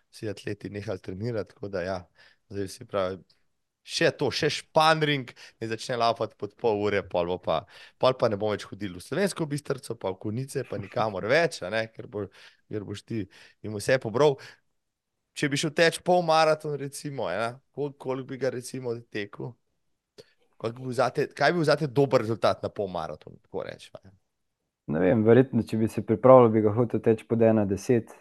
[0.10, 2.00] vsi atleti nehali trenirati, tako da ja,
[2.50, 3.22] zdaj si pravi,
[3.86, 5.30] še to, še španring,
[5.62, 7.62] ne začne lapati pod pol ure, pol, pa,
[8.02, 11.62] pol pa ne bom več hodil v slovensko bistrco, pa v konice, pa nikamor več,
[11.70, 12.26] ne, ker, bo,
[12.72, 13.22] ker boš ti
[13.62, 14.40] jim vse pobral.
[15.36, 19.54] Če bi šel teč pol maraton, recimo, ja, koliko kol bi ga recimo tekel?
[20.66, 23.92] Bi vzate, kaj bi bil zate dober rezultat na pol maratonu, tako reči?
[24.90, 28.16] Ne vem, verjetno, če bi se pripravljal, bi ga hotel teči pod 1,10.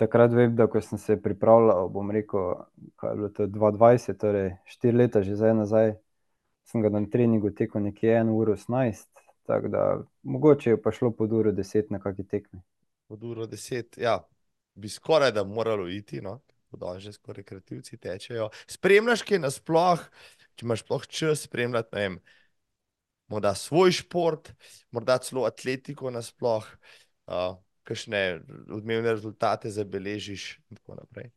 [0.00, 2.62] Takrat vem, da ko sem se pripravljal, bom rekel,
[2.96, 5.92] kaj je bilo to 2020, torej 4 leta že zdaj nazaj,
[6.64, 9.82] sem ga na treningu tekel nekje 1 uro 18, tako da
[10.22, 12.62] mogoče je pa šlo pod uro 10 na kaki tekmi.
[13.12, 14.16] Pod uro 10, ja,
[14.74, 16.38] bi skoraj da moralo iti, no,
[16.72, 18.48] da že skoraj kreativci tečejo.
[18.70, 20.04] Spremljaš kaj nasploh,
[20.54, 22.20] če imaš sploh čas spremljati, ne vem,
[23.28, 24.52] morda svoj šport,
[24.90, 26.64] morda celo atletiko nasploh,
[27.28, 28.40] uh, kakšne
[28.70, 31.30] odmevne rezultate zabeležiš in tako naprej.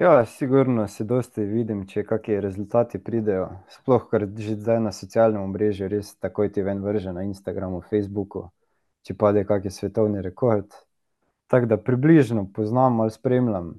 [0.00, 3.48] Ja, sigurno se dosti vidim, če kakšni rezultati pridejo.
[3.74, 8.44] Sploh, ker že zdaj na socialnem omrežju res takoj ti ven vrže na Instagramu, Facebooku,
[9.02, 10.70] če pade kakšen svetovni rekord.
[11.50, 13.72] Tako da približno poznam ali spremljam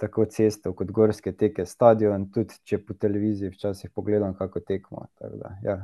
[0.00, 5.56] tako cesto kot gorske teke, stadion, tudi če po televiziji včasih pogledam kako tekmo, da,
[5.62, 5.76] ja.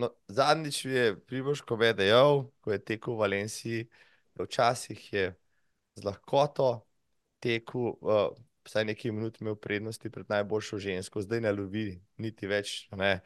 [0.00, 3.80] No, zadnjič je Primož Kobe dejal, ko je tekel v Valenciji,
[4.40, 5.24] včasih je
[5.94, 6.86] z lahkoto
[7.36, 7.98] tekel,
[8.64, 11.84] vsaj nekaj minut imel prednosti pred najboljšo žensko, zdaj ne lovi
[12.16, 13.20] niti več, ne,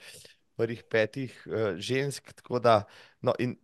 [0.59, 1.37] prvih petih,
[1.79, 2.81] žensk, tako da,
[3.23, 3.55] no, in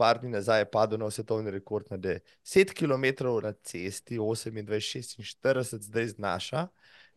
[0.00, 5.84] par dni nazaj je padel nov svetovni rekord na deset kilometrov na cesti, osemindvajset šestinštirideset
[5.84, 6.68] zdaj znaša.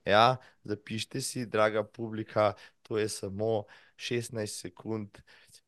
[0.08, 2.54] Ja, zapišite si, draga publika,
[2.84, 3.66] to je samo
[3.98, 5.18] šestnajst sekund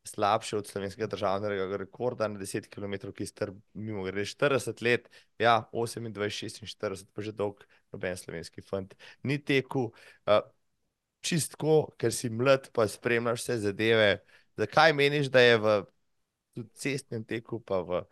[0.06, 5.10] slabše od slovenskega državnega rekorda na deset kilometrov, ki je star mimogrede štirideset let.
[5.42, 9.92] Ja, osemindvajset šestinštirideset pa že dolgo noben slovenski fant ni tekel.
[11.22, 14.22] čisto tako, ker si mlad pa spremljaš vse zadeve,
[14.58, 15.74] zakaj meniš, da je v
[16.74, 18.04] cestnem teku pa v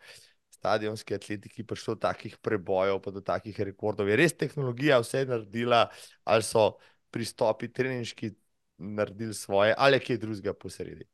[0.52, 4.08] stadionski atletiki prišlo do takih prebojev pa do takih rekordov?
[4.08, 5.86] Je res tehnologija vse naredila
[6.24, 6.76] ali so
[7.10, 8.34] pristopi treninški
[8.78, 11.04] naredili svoje ali kaj drugega po sredi?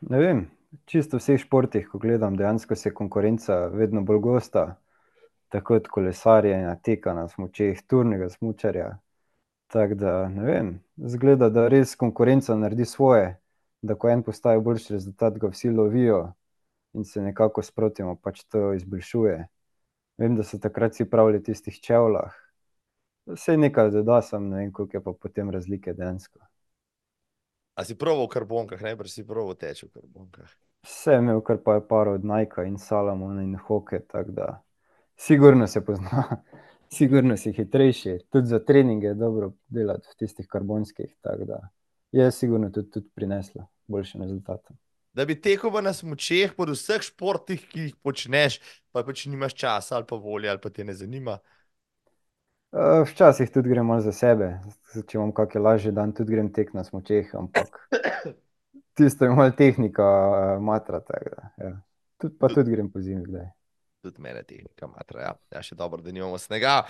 [0.00, 0.50] Ne vem,
[0.84, 4.64] čisto v vseh športih, ko gledam, dejansko se konkurenca vedno bolj gosta.
[5.52, 8.98] Tako od kolesarjenja, teka na smučeh, turnega smučarja.
[9.72, 13.36] Tako da, ne vem, izgleda, da res konkurenca naredi svoje,
[13.82, 16.32] da ko en postavi boljši rezultat, ga vsi lovijo
[16.92, 19.36] in se nekako sproti mu pač to izboljšuje.
[20.20, 22.26] Vem, da so takrat vsi pravili tistih čevlji.
[23.26, 26.40] Saj nekaj doda, samo ne vem, koliko je pa potem razlike dejansko.
[27.74, 30.50] A si probal v karbonkah, najbrž si probal teči v karbonkah?
[30.86, 34.48] Sem imel kar par parov od Nikea in Salomona in Hoke, tako da
[35.16, 36.24] sigurno se pozna.
[36.92, 41.60] Sigurno si hitrejši, tudi za treninge je dobro delati v tistih karbonskih, tako da
[42.12, 44.74] je sigurno tudi, tudi prineslo boljše rezultate.
[45.12, 48.58] Da bi tekel na smučeh pri vseh športih, ki jih počneš,
[48.92, 51.38] pa pač nimaš časa ali pa volje ali pa te ne zanima?
[53.06, 54.54] Včasih tudi grem malo za sebe,
[54.92, 57.80] če imam kak lažji dan, tudi grem tekat na smučeh, ampak
[58.96, 60.04] tisto je malo tehnika
[60.60, 61.72] matra, tako da, ja.
[62.22, 63.50] Tudi, pa tudi grem pozimi kdaj.
[64.02, 65.32] Tudi mene tehnika matra, ja.
[65.54, 66.80] Ja, še dobro, da nimamo snega.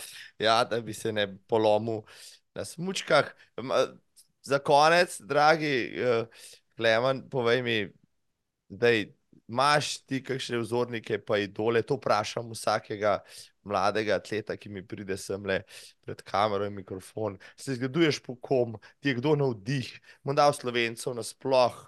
[0.40, 2.02] Ja, da bi se ne polomil
[2.54, 3.32] na smučkah.
[4.42, 5.94] za konec, dragi,
[6.76, 7.76] Klemen, povej mi,
[8.68, 9.12] zdaj,
[9.48, 13.20] imaš ti kakšne vzornike pa idole, to vprašam vsakega
[13.64, 15.62] mladega atleta, ki mi pride semle
[16.05, 17.39] pred kamero in mikrofon.
[17.56, 19.93] Se zgleduješ po kom, ti je kdo navdih?
[20.24, 21.78] Morda Slovencev nasploh,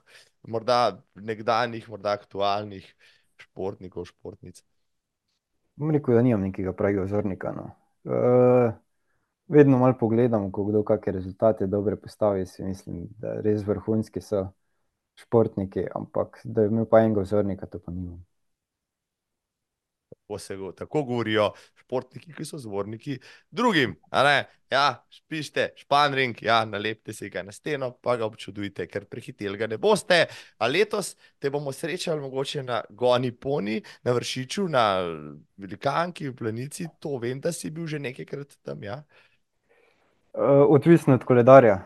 [0.49, 2.87] morda nekdanjih, morda aktualnih
[3.41, 4.63] športnikov, športnic.
[5.77, 7.71] Bom rekel, da nimam nekega pravega vzornika, no.
[9.49, 14.47] vedno malo pogledam, ko kdo kake rezultate dobre postavi, si mislim, da res vrhunski so
[15.19, 18.23] športniki, ampak da bi imel pa enega vzornika, to pa nimam.
[20.39, 23.19] Se tako govorijo športniki, ki so vzorniki
[23.51, 23.97] drugim.
[24.71, 29.69] Ja, pišite španring, ja, nalepite si ga na steno pa ga občudujte, ker prehiteli ga
[29.71, 30.25] ne boste.
[30.59, 34.85] A letos te bomo srečali mogoče na Goni poni, na Vršiču, na
[35.61, 39.03] velikanki, v Planici, to vem, da si bil že nekajkrat tam, ja?
[40.69, 41.85] odvisno od koledarja.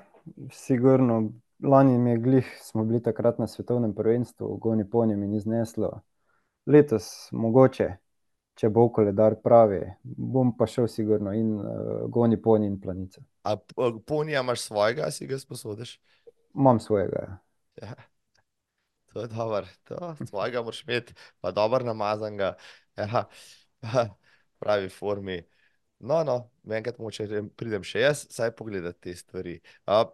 [0.53, 1.33] Sigurno,
[1.63, 5.41] lani mi je glih, smo bili takrat na svetovnem prvenstvu v Goni poni, mi ni
[5.41, 6.01] zneslo.
[6.67, 8.08] Letos mogoče.
[8.59, 13.23] Če bo koledar pravi, bom pa šel sigurno in uh, goni poni in planice.
[13.47, 15.99] A p- ponija imaš svojega, si ga sposodiš?
[16.55, 17.19] Imam svojega.
[17.23, 17.39] ja.
[17.83, 17.95] Ja.
[19.13, 22.57] To je dobro, to svojega moraš imeti, pa dobro namazanega,
[22.97, 23.25] ja,
[24.61, 25.43] pravi formi.
[25.99, 27.27] No, no, enkrat moče
[27.57, 29.57] pridem še jaz, saj pogledati te stvari.
[29.87, 30.05] Uh,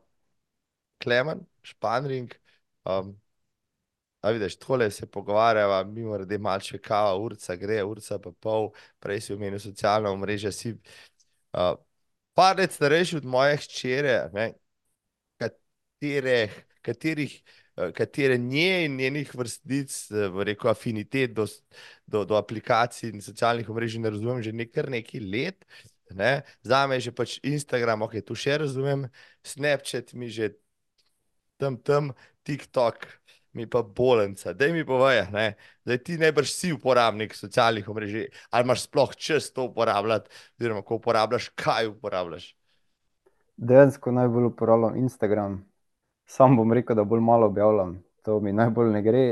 [1.02, 2.32] Klemen, Španring,
[2.84, 3.14] um,
[4.24, 8.70] a vidiš, tole se pogovarjava, mimo rede malce kava, urca gre, urca pa pol,
[9.05, 11.74] prej si omenil socialno omrežje, si uh,
[12.32, 14.46] par let starejši od moje hčere, ne,
[15.36, 16.38] katere,
[16.84, 17.36] katerih
[17.76, 21.46] eh, katere nje in njenih vrstic, v rekel, afinitet do,
[22.06, 25.64] do, do aplikacij in socialnih omrežij ne razumem že nekaj nekaj let.
[26.10, 26.42] Ne?
[26.62, 29.09] Za me je že pač Instagram, ok, tu še razumem,
[29.42, 30.55] Snapchat mi že
[31.59, 32.12] tam, tam,
[32.44, 33.09] TikTok
[33.55, 34.52] mi pa bolenca.
[34.52, 35.55] Daj mi povej, ne?
[35.85, 40.98] Zdaj ti najbrž si uporabnik socialnih omrežij, ali imaš sploh čas to uporabljati, oziroma ko
[41.01, 42.56] uporabljaš, kaj uporabljaš.
[43.56, 45.62] Dejansko najbolj uporabljam Instagram.
[46.26, 49.26] Sam bom rekel, da bolj malo objavljam, to mi najbolj ne gre.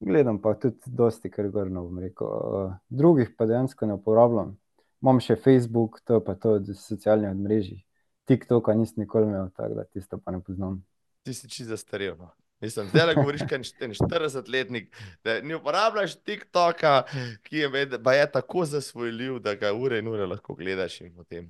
[0.00, 2.26] Gledam pa tudi dosti, kar gorno bom rekel.
[2.26, 4.56] Uh, drugih pa dejansko ne uporabljam.
[5.02, 7.82] Imam še Facebook, to pa to od socialnih omrežij.
[8.28, 10.84] TikToka nisem nikoli imel, tako da tisto pa ne poznam.
[11.22, 12.16] ti si čisto zastarel.
[12.18, 12.30] No.
[12.60, 14.90] Mislim, zdaj le govoriš, kot en 40-letnik,
[15.24, 17.02] da ne uporabljaš TikToka,
[17.42, 21.00] ki je, med, je tako zasvojljiv, da ga ure in ure lahko gledaš.
[21.00, 21.48] in Potem,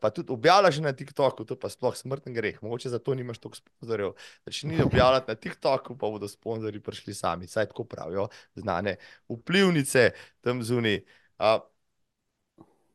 [0.00, 2.58] pa tudi objavljaš na TikToku, to pa sploh smrten greh.
[2.62, 4.12] Mogoče zato nimaš toliko sponzorjev.
[4.44, 7.46] Da če ni objavljati na TikToku, pa bodo sponzorji prišli sami.
[7.46, 8.96] Saj tako pravijo znane
[9.28, 10.10] vplivnice
[10.40, 11.04] tam zunaj.
[11.38, 11.60] Uh,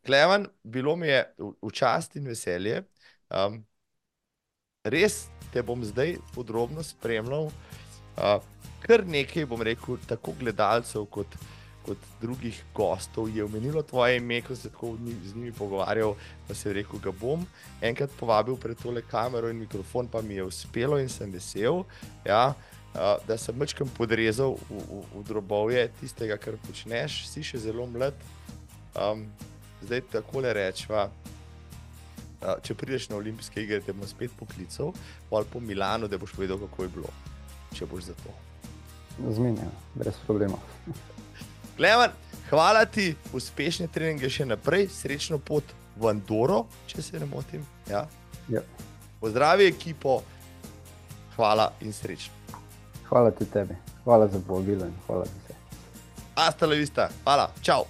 [0.05, 2.83] Klemen, bilo mi je v, v čast in veselje.
[3.29, 3.63] Um,
[4.85, 5.25] res
[5.55, 7.49] te bom zdaj podrobno spremljal.
[8.15, 8.39] Uh,
[8.83, 11.37] kar nekaj, bom rekel, tako gledalcev kot,
[11.85, 16.15] kot drugih gostov je omenilo tvoje ime, ko se tako z njimi pogovarjal,
[16.47, 17.45] pa se je rekel, ga bom
[17.81, 21.83] enkrat povabil pred tole kamero in mikrofon, pa mi je uspelo in sem vesel.
[22.25, 22.53] Ja,
[22.93, 27.87] uh, da sem večkrat podrezal v, v, v drobovje tistega, kar počneš, si še zelo
[27.87, 28.15] mlad.
[28.95, 29.27] Um,
[29.83, 31.09] zdaj takole rečva.
[32.63, 34.93] Če prideš na olimpijske igre, te bom spet poklical,
[35.29, 37.13] pol po Milanu, da boš povedal, kako je bilo,
[37.73, 38.33] če boš za to.
[39.33, 40.59] Zmenjam, brez problema.
[41.77, 42.13] Klemen,
[42.49, 47.65] hvala ti, uspešne treninge še naprej, srečno pot v Andoro, če se ne motim.
[47.89, 48.05] Ja.
[48.51, 48.61] Ja.
[49.19, 50.19] Pozdravi ekipo,
[51.35, 52.33] hvala in srečno.
[53.09, 55.59] Hvala tudi tebi, hvala za povabilo in hvala za vse.
[56.35, 57.85] Hasta la vista, hvala, čau.